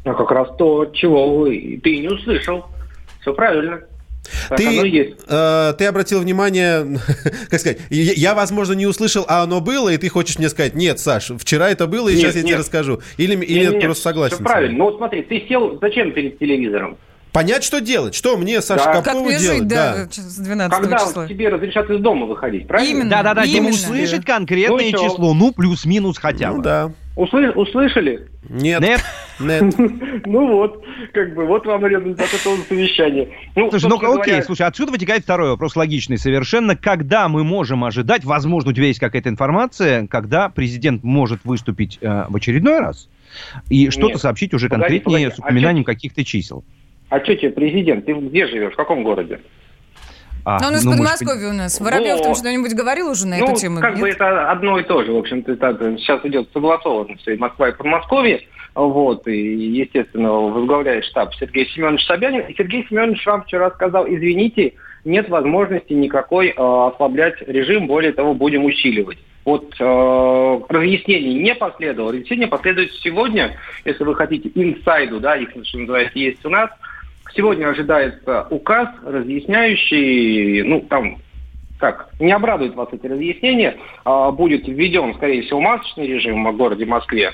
Ну, 0.05 0.15
как 0.15 0.31
раз 0.31 0.47
то, 0.57 0.85
чего 0.93 1.47
ты 1.47 1.97
не 1.97 2.07
услышал. 2.07 2.63
Все 3.19 3.33
правильно. 3.33 3.81
Так 4.49 4.57
Ты, 4.57 4.67
оно 4.67 4.85
и 4.85 4.89
есть. 4.91 5.15
э, 5.27 5.73
ты 5.77 5.85
обратил 5.85 6.19
внимание, 6.19 6.99
как 7.49 7.59
сказать, 7.59 7.79
я, 7.89 8.13
я, 8.13 8.35
возможно, 8.35 8.73
не 8.73 8.85
услышал, 8.85 9.25
а 9.27 9.43
оно 9.43 9.61
было, 9.61 9.89
и 9.89 9.97
ты 9.97 10.09
хочешь 10.09 10.37
мне 10.37 10.49
сказать, 10.49 10.75
нет, 10.75 10.99
Саш, 10.99 11.31
вчера 11.37 11.69
это 11.69 11.87
было, 11.87 12.09
и 12.09 12.13
Нет, 12.13 12.21
сейчас 12.21 12.35
я 12.35 12.41
тебе 12.41 12.51
нет. 12.51 12.59
расскажу. 12.59 13.01
Или, 13.17 13.35
или 13.43 13.59
Нет, 13.61 13.69
ты 13.69 13.75
нет, 13.77 13.83
просто 13.85 14.03
согласен. 14.03 14.37
мной? 14.39 14.45
правильно. 14.51 14.77
Ну 14.77 14.85
вот 14.85 14.97
смотри, 14.97 15.21
ты 15.23 15.43
сел 15.47 15.77
зачем 15.81 16.11
перед 16.13 16.39
телевизором? 16.39 16.97
Понять, 17.31 17.65
что 17.65 17.81
делать. 17.81 18.15
Что 18.15 18.37
мне, 18.37 18.61
Саша, 18.61 18.85
Да. 18.85 19.01
Как 19.01 19.13
мне 19.15 19.37
делать? 19.37 19.57
жить, 19.59 19.67
да, 19.67 20.07
с 20.09 20.37
12 20.37 20.79
Когда 20.79 20.99
числа. 20.99 21.27
тебе 21.27 21.49
разрешат 21.49 21.89
из 21.89 21.99
дома 21.99 22.25
выходить, 22.27 22.65
правильно? 22.67 22.91
Именно. 22.91 23.09
Да-да-да, 23.09 23.41
услышать 23.43 24.23
конкретное 24.25 24.91
Ну 24.91 24.97
число, 25.09 25.33
ну, 25.33 25.51
плюс-минус 25.51 26.17
хотя 26.17 26.51
бы. 26.51 26.57
Ну 26.57 26.63
да. 26.63 26.91
Услы- 27.15 27.51
услышали? 27.51 28.27
Нет. 28.49 28.81
Нет? 28.81 29.01
Нет. 29.39 29.73
Ну 30.25 30.47
вот, 30.47 30.83
как 31.13 31.33
бы, 31.33 31.45
вот 31.45 31.65
вам 31.65 31.85
результат 31.85 32.27
этого 32.33 32.57
совещания. 32.67 33.29
Ну, 33.55 33.69
Слушай, 33.69 33.83
ну 33.85 33.89
собственно 33.91 34.21
окей, 34.21 34.31
говоря, 34.33 34.43
слушай, 34.43 34.65
отсюда 34.67 34.91
вытекает 34.91 35.23
второй 35.23 35.49
вопрос, 35.49 35.75
логичный 35.75 36.17
совершенно. 36.17 36.75
Когда 36.75 37.29
мы 37.29 37.43
можем 37.43 37.83
ожидать, 37.83 38.23
возможно, 38.25 38.71
у 38.71 38.73
тебя 38.73 38.87
есть 38.87 38.99
какая-то 38.99 39.29
информация, 39.29 40.07
когда 40.07 40.49
президент 40.49 41.03
может 41.03 41.39
выступить 41.43 41.99
э, 42.01 42.25
в 42.27 42.35
очередной 42.35 42.79
раз 42.79 43.09
и 43.69 43.89
что-то 43.89 44.17
сообщить 44.17 44.53
уже 44.53 44.67
Погоди, 44.69 44.99
конкретнее 44.99 45.27
погоди. 45.27 45.35
с 45.35 45.39
А 45.39 45.45
упоминанием 45.45 45.83
каких-то 45.83 46.23
чисел? 46.23 46.63
А 47.09 47.19
что 47.23 47.35
тебе, 47.35 47.51
президент, 47.51 48.05
ты 48.05 48.13
где 48.13 48.47
живешь, 48.47 48.73
в 48.73 48.77
каком 48.77 49.03
городе? 49.03 49.39
А, 50.45 50.59
Ну, 50.61 50.67
у 50.67 50.71
нас 50.71 50.83
ну, 50.83 50.91
в 50.91 50.97
может, 50.97 51.19
Подмосковье 51.19 51.49
у 51.49 51.53
нас. 51.53 51.81
Воробьев 51.81 52.19
там 52.19 52.29
Вот. 52.29 52.37
что-нибудь 52.37 52.73
говорил 52.73 53.09
уже 53.09 53.25
на 53.25 53.37
ну, 53.37 53.45
эту 53.45 53.55
тему? 53.59 53.81
как 53.81 53.93
нет? 53.93 54.01
бы 54.01 54.09
это 54.09 54.51
одно 54.51 54.79
и 54.79 54.83
то 54.83 55.03
же. 55.03 55.11
В 55.11 55.17
общем-то, 55.17 55.53
это 55.53 55.97
сейчас 55.97 56.23
идет 56.23 56.47
согласованно 56.53 57.15
все 57.17 57.33
и 57.33 57.37
Москва, 57.37 57.69
и 57.69 57.71
Подмосковье. 57.75 58.41
Вот, 58.75 59.25
и, 59.27 59.37
естественно, 59.37 60.31
возглавляет 60.31 61.05
штаб 61.05 61.33
Сергей 61.35 61.65
Семенович 61.69 62.05
Собянин. 62.05 62.41
И 62.41 62.53
Сергей 62.55 62.85
Семенович 62.89 63.25
вам 63.25 63.43
вчера 63.43 63.71
сказал, 63.71 64.05
извините, 64.05 64.73
нет 65.05 65.29
возможности 65.29 65.93
никакой 65.93 66.49
э, 66.49 66.53
ослаблять 66.57 67.41
режим, 67.47 67.87
более 67.87 68.11
того, 68.11 68.33
будем 68.33 68.65
усиливать. 68.65 69.17
Вот 69.45 69.73
э, 69.79 70.59
разъяснений 70.69 71.35
не 71.35 71.55
последовало. 71.55 72.11
Разъяснение 72.11 72.47
последует 72.47 72.91
сегодня, 72.95 73.57
если 73.85 74.03
вы 74.03 74.13
хотите, 74.13 74.51
инсайду, 74.53 75.19
да, 75.21 75.37
их, 75.37 75.51
что 75.63 75.77
называется, 75.77 76.19
есть 76.19 76.45
у 76.45 76.49
нас. 76.49 76.69
Сегодня 77.35 77.67
ожидается 77.67 78.47
указ, 78.49 78.87
разъясняющий, 79.03 80.61
ну, 80.63 80.79
там, 80.81 81.17
как, 81.79 82.09
не 82.19 82.31
обрадуют 82.31 82.75
вас 82.75 82.87
эти 82.93 83.07
разъяснения, 83.07 83.75
а, 84.05 84.31
будет 84.31 84.65
введен, 84.67 85.13
скорее 85.15 85.41
всего, 85.41 85.59
масочный 85.59 86.07
режим 86.07 86.49
в 86.49 86.55
городе 86.55 86.85
Москве, 86.85 87.33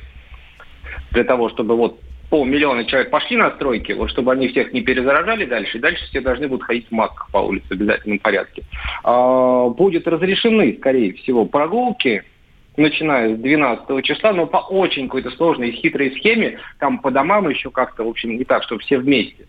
для 1.11 1.23
того, 1.23 1.49
чтобы 1.49 1.75
вот 1.75 1.99
полмиллиона 2.31 2.85
человек 2.85 3.11
пошли 3.11 3.37
на 3.37 3.51
стройки, 3.51 3.91
вот 3.91 4.09
чтобы 4.09 4.31
они 4.31 4.47
всех 4.47 4.73
не 4.73 4.81
перезаражали 4.81 5.45
дальше, 5.45 5.77
и 5.77 5.81
дальше 5.81 6.03
все 6.05 6.21
должны 6.21 6.47
будут 6.47 6.63
ходить 6.63 6.87
в 6.87 6.91
масках 6.91 7.29
по 7.31 7.37
улице 7.37 7.67
в 7.67 7.71
обязательном 7.71 8.17
порядке. 8.17 8.63
А, 9.03 9.67
будет 9.67 10.07
разрешены, 10.07 10.77
скорее 10.79 11.13
всего, 11.13 11.45
прогулки, 11.45 12.23
начиная 12.75 13.35
с 13.35 13.37
12 13.37 14.03
числа, 14.03 14.33
но 14.33 14.47
по 14.47 14.57
очень 14.57 15.05
какой-то 15.05 15.29
сложной 15.31 15.69
и 15.69 15.73
хитрой 15.73 16.11
схеме, 16.11 16.57
там 16.79 16.97
по 16.97 17.11
домам 17.11 17.49
еще 17.49 17.69
как-то, 17.69 18.03
в 18.03 18.07
общем, 18.07 18.35
не 18.35 18.45
так, 18.45 18.63
чтобы 18.63 18.81
все 18.81 18.97
вместе. 18.97 19.45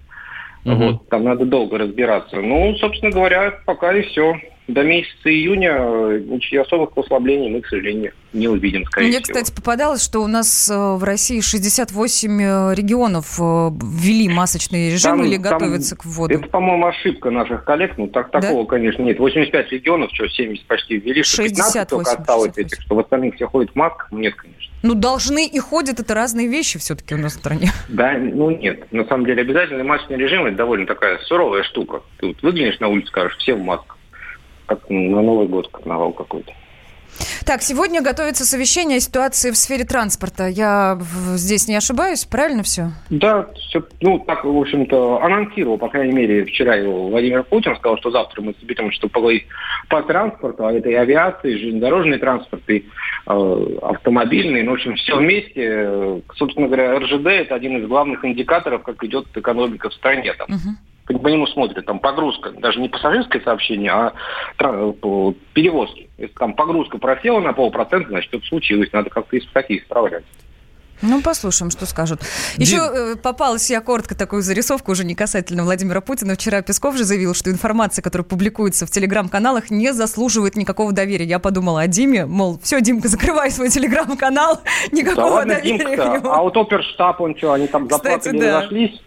Вот, 0.65 1.09
там 1.09 1.25
надо 1.25 1.45
долго 1.45 1.79
разбираться. 1.79 2.37
Ну, 2.41 2.75
собственно 2.77 3.11
говоря, 3.11 3.53
пока 3.67 3.93
и 3.97 4.03
все. 4.03 4.35
До 4.69 4.85
месяца 4.85 5.29
июня 5.29 5.75
э, 5.77 6.21
ничьих 6.25 6.61
особых 6.63 6.93
послаблений 6.93 7.51
мы, 7.51 7.63
к 7.63 7.67
сожалению, 7.67 8.13
не 8.33 8.47
увидим, 8.47 8.85
скорее 8.85 9.09
Мне, 9.09 9.21
всего. 9.21 9.35
кстати, 9.35 9.53
попадалось, 9.53 10.05
что 10.05 10.21
у 10.21 10.29
нас 10.29 10.71
э, 10.71 10.75
в 10.77 11.03
России 11.03 11.41
68 11.41 12.41
э, 12.41 12.75
регионов 12.75 13.39
ввели 13.41 14.29
масочный 14.29 14.93
режим 14.93 15.19
Там- 15.19 15.25
или 15.25 15.35
там- 15.35 15.59
готовятся 15.59 15.97
к 15.97 16.05
вводу. 16.05 16.35
Это, 16.35 16.47
по-моему, 16.47 16.87
ошибка 16.87 17.31
наших 17.31 17.65
коллег. 17.65 17.95
Ну, 17.99 18.07
так, 18.07 18.31
такого, 18.31 18.65
конечно, 18.65 19.03
нет. 19.03 19.19
85 19.19 19.73
регионов, 19.73 20.11
что, 20.13 20.29
70 20.29 20.65
почти 20.67 20.97
ввели, 20.97 21.25
что 21.25 21.43
15 21.43 21.89
только 21.89 22.05
68, 22.05 22.21
осталось 22.21 22.57
этих, 22.57 22.81
что 22.83 22.95
в 22.95 22.99
остальных 23.01 23.35
все 23.35 23.49
ходят 23.49 23.73
в 23.73 23.75
масках. 23.75 24.13
Нет, 24.13 24.37
конечно. 24.37 24.72
Ну, 24.83 24.95
должны 24.95 25.47
и 25.47 25.59
ходят, 25.59 26.01
это 26.01 26.15
разные 26.15 26.49
вещи 26.49 26.79
все-таки 26.79 27.15
у 27.15 27.19
нас 27.19 27.35
в 27.35 27.39
стране. 27.39 27.71
Да, 27.89 28.17
ну 28.19 28.51
нет. 28.51 28.91
На 28.93 29.05
самом 29.07 29.27
деле 29.27 29.43
обязательный 29.43 29.85
масочный 29.85 30.17
режим 30.17 30.47
это 30.47 30.57
довольно 30.57 30.87
такая 30.87 31.19
суровая 31.19 31.63
штука. 31.63 32.03
Ты 32.19 32.29
вот 32.29 32.43
выглянешь 32.43 32.81
на 32.81 32.89
улицу, 32.89 33.09
скажешь, 33.09 33.37
все 33.39 33.55
в 33.55 33.63
масках. 33.63 33.97
Как 34.67 34.89
на 34.89 35.23
Новый 35.23 35.47
год 35.47 35.69
карнавал 35.69 36.13
какой-то. 36.13 36.53
Так, 37.47 37.63
сегодня 37.63 38.03
готовится 38.03 38.45
совещание 38.45 38.99
о 38.99 39.01
ситуации 39.01 39.51
в 39.51 39.57
сфере 39.57 39.85
транспорта. 39.85 40.47
Я 40.49 40.99
здесь 41.35 41.69
не 41.69 41.75
ошибаюсь, 41.75 42.25
правильно 42.25 42.63
все? 42.63 42.93
Да, 43.11 43.49
все, 43.55 43.83
ну, 44.01 44.19
так, 44.21 44.45
в 44.45 44.57
общем-то, 44.57 45.23
анонсировал, 45.23 45.79
по 45.79 45.89
крайней 45.89 46.13
мере, 46.13 46.45
вчера 46.45 46.77
его 46.77 47.09
Владимир 47.09 47.43
Путин, 47.43 47.77
сказал, 47.77 47.99
что 47.99 48.11
завтра 48.11 48.43
мы 48.43 48.55
соберем, 48.61 48.91
что 48.93 49.09
поговорить 49.09 49.47
по 49.89 50.03
транспорту, 50.03 50.67
а 50.67 50.73
это 50.73 50.89
и 50.89 50.95
авиация, 50.95 51.51
и 51.51 51.59
железнодорожный 51.59 52.19
транспорт, 52.19 52.63
и 52.69 52.87
э, 53.27 53.67
автомобильный, 53.83 54.63
ну, 54.63 54.73
в 54.73 54.75
общем, 54.75 54.95
все 54.97 55.17
вместе. 55.17 56.23
Собственно 56.37 56.67
говоря, 56.67 56.99
РЖД– 56.99 57.27
это 57.27 57.55
один 57.55 57.79
из 57.79 57.89
главных 57.89 58.25
индикаторов, 58.25 58.83
как 58.83 59.03
идет 59.05 59.27
экономика 59.35 59.91
в 59.91 59.95
стране. 59.95 60.33
Там. 60.35 60.49
По 61.07 61.19
по 61.19 61.29
нему 61.29 61.47
смотрят, 61.49 61.85
там 61.85 61.99
погрузка, 61.99 62.51
даже 62.51 62.81
не 62.81 62.89
пассажирское 62.89 63.43
сообщение, 63.43 63.91
а 63.91 64.13
по- 64.57 65.35
перевозки. 65.53 66.09
Если 66.17 66.35
там 66.35 66.55
погрузка 66.55 66.99
просела 66.99 67.41
на 67.41 67.53
полпроцента, 67.53 68.09
значит, 68.11 68.29
что-то 68.29 68.47
случилось, 68.47 68.93
надо 68.93 69.11
как-то 69.11 69.37
исправлять 69.37 69.71
и 69.71 69.79
исправлять. 69.79 70.25
Ну, 71.05 71.21
послушаем, 71.21 71.73
что 71.73 71.85
скажут. 71.85 72.21
Еще 72.59 72.77
э, 72.77 73.17
попалась 73.17 73.69
я 73.71 73.81
коротко 73.81 74.17
такую 74.17 74.43
зарисовку, 74.43 74.93
уже 74.93 75.05
не 75.05 75.17
касательно 75.17 75.65
Владимира 75.65 76.01
Путина. 76.01 76.35
Вчера 76.37 76.63
Песков 76.63 76.97
же 76.97 77.03
заявил, 77.03 77.35
что 77.35 77.51
информация, 77.51 78.05
которая 78.05 78.25
публикуется 78.25 78.87
в 78.87 78.91
телеграм-каналах, 78.93 79.71
не 79.71 79.93
заслуживает 79.93 80.55
никакого 80.55 80.93
доверия. 80.93 81.25
Я 81.25 81.41
подумала 81.41 81.81
о 81.81 81.89
Диме, 81.89 82.25
мол, 82.27 82.61
все, 82.63 82.81
Димка, 82.81 83.09
закрывай 83.09 83.51
свой 83.51 83.69
телеграм-канал, 83.71 84.61
Да 84.93 84.97
никакого 84.97 85.27
ладно, 85.27 85.55
доверия 85.57 85.79
Димка-то, 85.79 86.03
к 86.11 86.15
нему. 86.23 86.31
а 86.31 86.43
вот 86.43 86.57
оперштаб, 86.57 87.21
он 87.21 87.37
что, 87.37 87.53
они 87.55 87.67
там 87.67 87.89
Кстати, 87.89 88.23
заплакали, 88.29 88.41
да. 88.41 88.59
разошлись? 88.61 89.03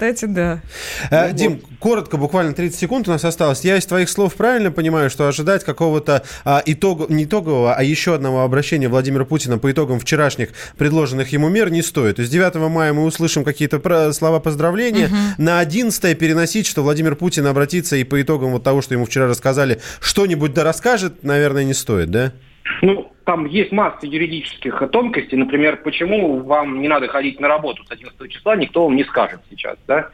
Кстати, 0.00 0.24
да. 0.24 0.62
Э, 1.10 1.30
Дим, 1.34 1.60
коротко, 1.78 2.16
буквально 2.16 2.54
30 2.54 2.80
секунд 2.80 3.06
у 3.06 3.10
нас 3.10 3.22
осталось. 3.22 3.66
Я 3.66 3.76
из 3.76 3.84
твоих 3.84 4.08
слов 4.08 4.34
правильно 4.34 4.72
понимаю, 4.72 5.10
что 5.10 5.28
ожидать 5.28 5.62
какого-то 5.62 6.22
а, 6.42 6.62
итога, 6.64 7.12
не 7.12 7.24
итогового, 7.24 7.74
а 7.74 7.82
еще 7.82 8.14
одного 8.14 8.40
обращения 8.40 8.88
Владимира 8.88 9.26
Путина 9.26 9.58
по 9.58 9.70
итогам 9.70 10.00
вчерашних 10.00 10.52
предложенных 10.78 11.28
ему 11.32 11.50
мер 11.50 11.70
не 11.70 11.82
стоит. 11.82 12.16
То 12.16 12.20
есть 12.22 12.32
9 12.32 12.54
мая 12.70 12.94
мы 12.94 13.04
услышим 13.04 13.44
какие-то 13.44 14.12
слова 14.14 14.40
поздравления. 14.40 15.10
На 15.36 15.60
11 15.60 16.18
переносить, 16.18 16.66
что 16.66 16.82
Владимир 16.82 17.14
Путин 17.14 17.46
обратится 17.46 17.96
и 17.96 18.04
по 18.04 18.22
итогам 18.22 18.52
вот 18.52 18.62
того, 18.62 18.80
что 18.80 18.94
ему 18.94 19.04
вчера 19.04 19.26
рассказали, 19.26 19.82
что-нибудь 20.00 20.54
да 20.54 20.64
расскажет, 20.64 21.24
наверное, 21.24 21.64
не 21.64 21.74
стоит, 21.74 22.10
да? 22.10 22.32
Ну, 22.82 23.12
там 23.24 23.46
есть 23.46 23.72
масса 23.72 24.06
юридических 24.06 24.82
тонкостей. 24.90 25.36
Например, 25.36 25.76
почему 25.76 26.38
вам 26.40 26.80
не 26.80 26.88
надо 26.88 27.08
ходить 27.08 27.40
на 27.40 27.48
работу 27.48 27.84
с 27.84 27.90
11 27.90 28.30
числа, 28.30 28.56
никто 28.56 28.84
вам 28.84 28.96
не 28.96 29.04
скажет 29.04 29.40
сейчас, 29.50 29.76
да? 29.86 30.10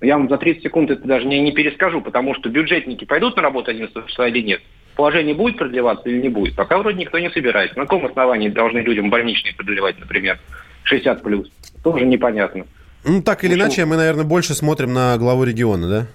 Я 0.00 0.16
вам 0.16 0.28
за 0.28 0.38
30 0.38 0.62
секунд 0.62 0.90
это 0.90 1.06
даже 1.06 1.26
не, 1.26 1.40
не 1.40 1.52
перескажу, 1.52 2.00
потому 2.00 2.34
что 2.34 2.48
бюджетники 2.48 3.04
пойдут 3.04 3.36
на 3.36 3.42
работу 3.42 3.70
11 3.70 4.06
числа 4.06 4.28
или 4.28 4.40
нет. 4.40 4.60
Положение 4.94 5.34
будет 5.34 5.56
продлеваться 5.56 6.08
или 6.08 6.20
не 6.20 6.28
будет. 6.28 6.54
Пока 6.56 6.78
вроде 6.78 6.98
никто 6.98 7.18
не 7.18 7.30
собирается. 7.30 7.76
На 7.78 7.84
каком 7.84 8.06
основании 8.06 8.48
должны 8.48 8.78
людям 8.78 9.10
больничные 9.10 9.54
продлевать, 9.54 9.98
например, 9.98 10.38
60 10.84 11.22
плюс? 11.22 11.50
Тоже 11.82 12.04
непонятно. 12.04 12.64
Ну, 13.04 13.22
так 13.22 13.44
или 13.44 13.54
иначе, 13.54 13.84
мы, 13.86 13.96
наверное, 13.96 14.24
больше 14.24 14.54
смотрим 14.54 14.92
на 14.92 15.16
главу 15.16 15.44
региона, 15.44 15.88
да? 15.88 16.06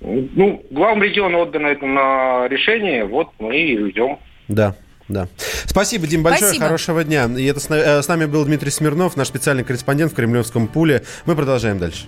Ну, 0.00 0.62
главам 0.70 1.02
региона 1.02 1.38
отдано 1.38 1.66
это 1.66 1.86
на 1.86 2.48
решение, 2.48 3.04
вот 3.04 3.30
мы 3.38 3.56
и 3.56 3.90
ждем. 3.90 4.18
Да. 4.48 4.76
Да. 5.08 5.28
Спасибо, 5.66 6.06
Дим, 6.06 6.22
большое, 6.22 6.48
Спасибо. 6.48 6.64
хорошего 6.66 7.04
дня. 7.04 7.26
И 7.26 7.44
это 7.44 7.60
с, 7.60 7.68
на- 7.68 7.74
э, 7.76 8.02
с 8.02 8.08
нами 8.08 8.24
был 8.26 8.44
Дмитрий 8.44 8.70
Смирнов, 8.70 9.16
наш 9.16 9.28
специальный 9.28 9.62
корреспондент 9.64 10.12
в 10.12 10.14
Кремлевском 10.16 10.66
пуле. 10.66 11.04
Мы 11.26 11.36
продолжаем 11.36 11.78
дальше. 11.78 12.06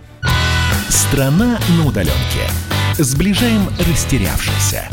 Страна 0.88 1.58
на 1.78 1.86
удаленке. 1.86 2.48
Сближаем 2.98 3.68
растерявшихся. 3.88 4.88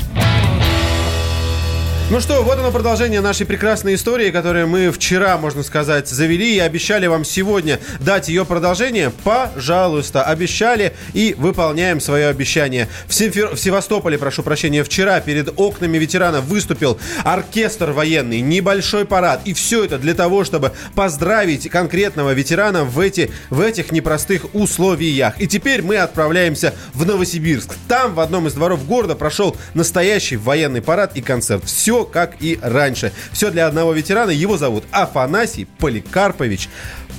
Ну 2.11 2.21
что, 2.21 2.43
вот 2.43 2.59
оно 2.59 2.71
продолжение 2.71 3.19
нашей 3.19 3.47
прекрасной 3.47 3.95
истории, 3.95 4.29
которую 4.29 4.67
мы 4.67 4.91
вчера, 4.91 5.39
можно 5.39 5.63
сказать, 5.63 6.07
завели 6.07 6.55
и 6.55 6.59
обещали 6.59 7.07
вам 7.07 7.25
сегодня 7.25 7.79
дать 7.99 8.29
ее 8.29 8.45
продолжение. 8.45 9.11
Пожалуйста, 9.23 10.21
обещали 10.21 10.93
и 11.13 11.33
выполняем 11.35 11.99
свое 11.99 12.27
обещание. 12.27 12.87
В, 13.07 13.11
Симфер- 13.11 13.55
в 13.55 13.59
Севастополе, 13.59 14.19
прошу 14.19 14.43
прощения, 14.43 14.83
вчера 14.83 15.19
перед 15.19 15.59
окнами 15.59 15.97
ветеранов 15.97 16.45
выступил 16.45 16.99
оркестр 17.23 17.89
военный, 17.89 18.41
небольшой 18.41 19.05
парад. 19.05 19.41
И 19.45 19.55
все 19.55 19.83
это 19.83 19.97
для 19.97 20.13
того, 20.13 20.43
чтобы 20.43 20.73
поздравить 20.93 21.67
конкретного 21.71 22.33
ветерана 22.33 22.83
в, 22.83 22.99
эти, 22.99 23.31
в 23.49 23.59
этих 23.59 23.91
непростых 23.91 24.53
условиях. 24.53 25.41
И 25.41 25.47
теперь 25.47 25.81
мы 25.81 25.97
отправляемся 25.97 26.75
в 26.93 27.03
Новосибирск. 27.03 27.73
Там, 27.87 28.13
в 28.13 28.19
одном 28.19 28.45
из 28.45 28.53
дворов 28.53 28.85
города, 28.85 29.15
прошел 29.15 29.57
настоящий 29.73 30.37
военный 30.37 30.83
парад 30.83 31.17
и 31.17 31.23
концерт. 31.23 31.63
Все 31.65 31.94
как 32.03 32.35
и 32.41 32.59
раньше. 32.61 33.13
Все 33.31 33.51
для 33.51 33.67
одного 33.67 33.93
ветерана. 33.93 34.31
Его 34.31 34.57
зовут 34.57 34.83
Афанасий 34.91 35.65
Поликарпович 35.79 36.69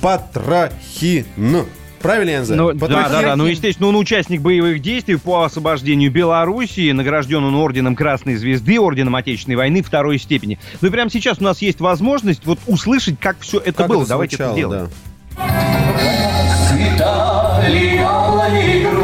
Патрахин. 0.01 1.25
Правильно 2.01 2.29
я 2.29 2.39
называю? 2.41 2.73
Ну, 2.75 2.87
да, 2.87 3.09
да, 3.09 3.21
да. 3.21 3.35
Ну, 3.35 3.47
естественно, 3.47 3.89
он 3.89 3.95
участник 3.95 4.41
боевых 4.41 4.81
действий 4.81 5.15
по 5.15 5.43
освобождению 5.43 6.11
Белоруссии, 6.11 6.91
награжден 6.91 7.43
он 7.43 7.55
орденом 7.55 7.95
Красной 7.95 8.35
Звезды, 8.35 8.79
орденом 8.79 9.15
Отечественной 9.15 9.55
войны 9.55 9.81
второй 9.81 10.19
степени. 10.19 10.59
Ну 10.81 10.89
и 10.89 10.91
прямо 10.91 11.09
сейчас 11.09 11.39
у 11.39 11.43
нас 11.43 11.59
есть 11.61 11.79
возможность 11.79 12.45
вот 12.45 12.59
услышать, 12.67 13.19
как 13.19 13.37
все 13.39 13.57
это 13.59 13.73
Как 13.73 13.87
было. 13.87 14.01
это 14.01 14.09
Давайте 14.09 14.35
звучало, 14.37 14.51
это 14.51 14.57
сделаем. 14.59 14.89
Яблони 17.67 18.96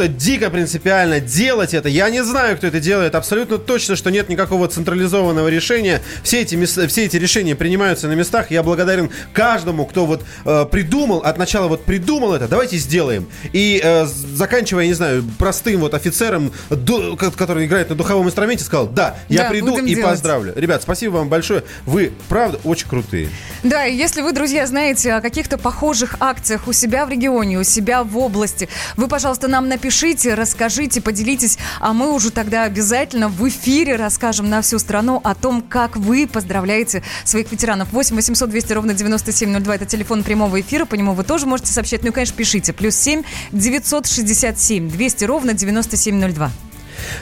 круто, 0.00 0.08
дико 0.12 0.50
принципиально 0.50 1.20
делать 1.20 1.74
это. 1.74 1.88
Я 1.88 2.10
не 2.10 2.24
знаю, 2.24 2.56
кто 2.56 2.66
это 2.66 2.80
делает. 2.80 3.14
Абсолютно 3.14 3.58
точно, 3.58 3.96
что 3.96 4.10
нет 4.10 4.28
никакого 4.28 4.66
централизованного 4.68 5.48
решения. 5.48 6.00
Все 6.22 6.40
эти, 6.40 6.62
все 6.86 7.04
эти 7.04 7.16
решения 7.16 7.54
принимаются 7.54 8.08
на 8.08 8.12
местах. 8.14 8.50
Я 8.50 8.62
благодарен 8.62 9.10
каждому, 9.32 9.84
кто 9.86 10.06
вот 10.06 10.22
э, 10.44 10.64
придумал, 10.70 11.18
от 11.18 11.38
начала 11.38 11.68
вот 11.68 11.84
придумал 11.84 12.34
это. 12.34 12.48
Давайте 12.48 12.76
сделаем. 12.78 13.26
И 13.52 13.80
э, 13.82 14.06
заканчивая, 14.06 14.86
не 14.86 14.94
знаю, 14.94 15.24
простым 15.38 15.80
вот 15.80 15.94
офицером, 15.94 16.52
ду- 16.70 17.16
ко- 17.16 17.30
который 17.30 17.66
играет 17.66 17.90
на 17.90 17.94
духовом 17.96 18.26
инструменте, 18.26 18.64
сказал, 18.64 18.86
да, 18.86 19.16
я 19.28 19.42
Да, 19.44 19.50
приду 19.50 19.76
и 19.78 19.94
делать. 19.94 20.10
поздравлю. 20.12 20.52
Ребят, 20.56 20.82
спасибо 20.82 21.16
вам 21.16 21.28
большое. 21.28 21.62
Вы, 21.86 22.12
правда, 22.28 22.58
очень 22.64 22.88
крутые. 22.88 23.28
Да, 23.62 23.86
и 23.86 23.94
если 23.94 24.22
вы, 24.22 24.32
друзья, 24.32 24.66
знаете 24.66 25.12
о 25.14 25.20
каких-то 25.20 25.58
похожих 25.58 26.16
акциях 26.20 26.66
у 26.68 26.72
себя 26.72 27.04
в 27.06 27.10
регионе, 27.10 27.58
у 27.58 27.64
себя 27.64 28.02
в 28.02 28.16
области, 28.16 28.68
вы, 28.96 29.08
пожалуйста, 29.08 29.48
нам 29.48 29.68
напишите, 29.68 29.89
расскажите, 30.34 31.00
поделитесь, 31.00 31.58
а 31.80 31.92
мы 31.92 32.12
уже 32.12 32.30
тогда 32.30 32.64
обязательно 32.64 33.28
в 33.28 33.48
эфире 33.48 33.96
расскажем 33.96 34.48
на 34.48 34.62
всю 34.62 34.78
страну 34.78 35.20
о 35.22 35.34
том, 35.34 35.62
как 35.62 35.96
вы 35.96 36.26
поздравляете 36.26 37.02
своих 37.24 37.50
ветеранов. 37.50 37.92
8 37.92 38.14
800 38.16 38.50
200 38.50 38.72
ровно 38.72 38.94
9702 38.94 39.74
это 39.74 39.86
телефон 39.86 40.22
прямого 40.22 40.60
эфира, 40.60 40.84
по 40.84 40.94
нему 40.94 41.12
вы 41.14 41.24
тоже 41.24 41.46
можете 41.46 41.72
сообщать. 41.72 42.02
Ну 42.02 42.12
конечно, 42.12 42.36
пишите. 42.36 42.72
Плюс 42.72 42.94
7 42.96 43.22
967 43.52 44.90
200 44.90 45.24
ровно 45.24 45.54
9702. 45.54 46.50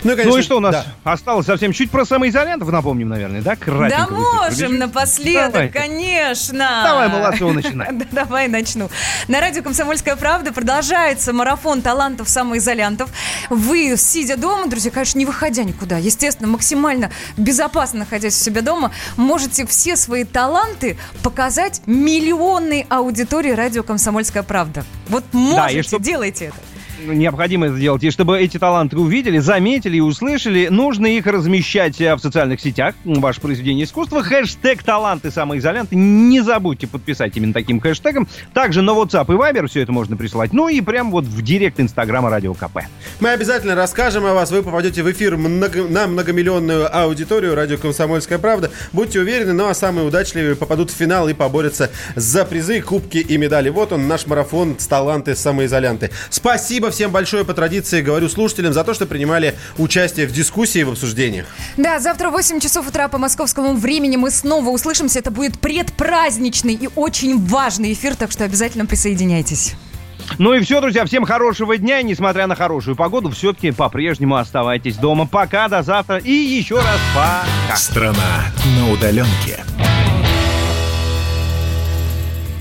Ну 0.05 0.13
и, 0.13 0.25
ну 0.25 0.37
и 0.37 0.43
что 0.43 0.57
у 0.57 0.61
нас 0.61 0.87
осталось 1.05 1.47
совсем 1.47 1.73
чуть 1.73 1.91
про 1.91 2.05
самоизолянтов, 2.05 2.71
напомним, 2.71 3.09
наверное, 3.09 3.43
да? 3.43 3.51
Да 3.51 3.57
Кратенько 3.57 4.15
быстро 4.15 4.69
можем 4.69 4.79
напоследок, 4.79 5.53
Давай. 5.53 5.69
конечно. 5.71 6.83
Давай, 6.85 7.09
Молодцова, 7.09 7.53
начинай. 7.53 7.89
Да, 7.93 8.07
Давай 8.29 8.49
начну. 8.49 8.91
На 9.29 9.41
радио 9.41 9.63
«Комсомольская 9.63 10.17
правда» 10.17 10.53
продолжается 10.53 11.33
марафон 11.33 11.83
талантов 11.83 12.29
самоизолянтов. 12.29 13.11
Вы, 13.51 13.95
сидя 13.97 14.37
дома, 14.37 14.67
друзья, 14.69 14.91
конечно, 14.91 15.19
не 15.19 15.27
выходя 15.27 15.65
никуда, 15.65 15.99
естественно, 15.99 16.49
максимально 16.49 17.11
безопасно 17.37 18.01
находясь 18.01 18.41
у 18.41 18.45
себя 18.45 18.63
дома, 18.63 18.93
можете 19.17 19.67
все 19.67 19.97
свои 19.97 20.25
таланты 20.25 20.97
показать 21.23 21.83
миллионной 21.87 22.87
аудитории 22.89 23.53
радио 23.53 23.83
«Комсомольская 23.83 24.43
правда». 24.43 24.85
Вот 25.09 25.25
можете, 25.33 25.79
и 25.79 25.83
чтоб- 25.83 26.03
делайте 26.03 26.47
это. 26.47 26.57
Необходимо 27.07 27.69
сделать. 27.69 28.03
И 28.03 28.11
чтобы 28.11 28.41
эти 28.41 28.59
таланты 28.59 28.97
увидели, 28.97 29.39
заметили 29.39 29.99
и 29.99 30.01
услышали, 30.01 30.69
нужно 30.69 31.07
их 31.07 31.27
размещать 31.27 32.01
э, 32.01 32.15
в 32.15 32.19
социальных 32.19 32.61
сетях, 32.61 32.95
ваше 33.05 33.41
произведение 33.41 33.85
искусства. 33.85 34.23
Хэштег 34.23 34.83
«Таланты 34.83 35.31
самоизолянты». 35.31 35.95
Не 35.97 36.41
забудьте 36.41 36.87
подписать 36.87 37.37
именно 37.37 37.53
таким 37.53 37.81
хэштегом. 37.81 38.27
Также 38.53 38.83
на 38.83 38.91
WhatsApp 38.91 39.27
и 39.27 39.37
Viber 39.37 39.67
все 39.69 39.83
это 39.83 39.93
можно 39.93 40.17
присылать. 40.17 40.53
Ну 40.53 40.69
и 40.69 40.81
прям 40.81 41.11
вот 41.11 41.25
в 41.25 41.43
директ 41.43 41.79
Инстаграма 41.81 42.31
Радио 42.31 42.55
КП. 42.55 42.81
Мы 43.21 43.31
обязательно 43.31 43.75
расскажем 43.75 44.27
о 44.27 44.35
вас. 44.35 44.51
Вы 44.51 44.63
попадете 44.63 45.03
в 45.03 45.11
эфир 45.11 45.37
много- 45.37 45.89
на 45.89 46.07
многомиллионную 46.07 46.89
аудиторию 46.95 47.55
радио 47.55 47.79
«Комсомольская 47.79 48.39
правда». 48.39 48.71
Будьте 48.93 49.21
уверены, 49.21 49.53
ну 49.53 49.69
а 49.69 49.75
самые 49.75 50.07
удачливые 50.07 50.57
попадут 50.57 50.91
в 50.91 50.95
финал 50.95 51.29
и 51.29 51.35
поборются 51.35 51.91
за 52.17 52.45
призы, 52.45 52.81
кубки 52.81 53.19
и 53.19 53.37
медали. 53.37 53.69
Вот 53.69 53.93
он, 53.93 54.09
наш 54.09 54.27
марафон 54.27 54.77
таланты 54.89 55.37
самоизолянты. 55.37 56.11
Спасибо 56.31 56.88
Спасибо 56.89 57.09
всем 57.09 57.11
большое 57.11 57.45
по 57.45 57.53
традиции, 57.55 58.01
говорю 58.01 58.29
слушателям, 58.29 58.73
за 58.73 58.83
то, 58.83 58.95
что 58.95 59.07
принимали 59.07 59.55
участие 59.77 60.27
в 60.27 60.33
дискуссии 60.33 60.81
и 60.81 60.85
в 60.85 60.91
обсуждениях. 60.91 61.47
Да, 61.77 62.01
завтра 62.01 62.31
в 62.31 62.33
8 62.33 62.61
часов 62.61 62.89
утра 62.89 63.09
по 63.09 63.19
московскому 63.19 63.75
времени 63.75 64.17
мы 64.17 64.31
снова 64.31 64.71
услышимся. 64.71 65.19
Это 65.19 65.31
будет 65.31 65.59
предпраздничный 65.59 66.75
и 66.75 66.89
очень 66.95 67.45
важный 67.47 67.93
эфир, 67.93 68.17
так 68.17 68.31
что 68.31 68.45
обязательно 68.45 68.87
присоединяйтесь. 68.87 69.75
Ну 70.39 70.55
и 70.55 70.61
все, 70.61 70.81
друзья, 70.81 71.05
всем 71.05 71.25
хорошего 71.25 71.77
дня. 71.77 72.01
И, 72.01 72.05
несмотря 72.05 72.47
на 72.47 72.55
хорошую 72.55 72.97
погоду, 72.97 73.31
все-таки 73.31 73.71
по-прежнему 73.71 74.37
оставайтесь 74.37 74.97
дома. 74.97 75.27
Пока, 75.27 75.69
до 75.69 75.83
завтра. 75.83 76.19
И 76.19 76.33
еще 76.33 76.77
раз 76.77 77.01
пока. 77.15 77.77
Страна 77.77 78.47
на 78.77 78.93
удаленке. 78.93 79.63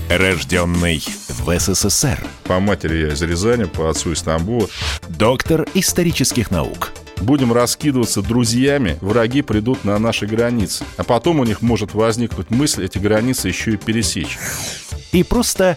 Рожденный 0.08 1.04
в 1.28 1.58
СССР. 1.58 2.18
По 2.44 2.60
матери 2.60 3.08
я 3.08 3.12
из 3.12 3.20
Рязани, 3.20 3.64
по 3.64 3.90
отцу 3.90 4.12
из 4.12 4.22
Тамбова. 4.22 4.66
Доктор 5.06 5.66
исторических 5.74 6.50
наук. 6.50 6.92
Будем 7.20 7.52
раскидываться 7.52 8.22
друзьями, 8.22 8.96
враги 9.02 9.42
придут 9.42 9.84
на 9.84 9.98
наши 9.98 10.26
границы. 10.26 10.84
А 10.96 11.04
потом 11.04 11.40
у 11.40 11.44
них 11.44 11.60
может 11.60 11.92
возникнуть 11.92 12.50
мысль 12.50 12.86
эти 12.86 12.96
границы 12.96 13.48
еще 13.48 13.72
и 13.72 13.76
пересечь. 13.76 14.38
И 15.12 15.22
просто 15.24 15.76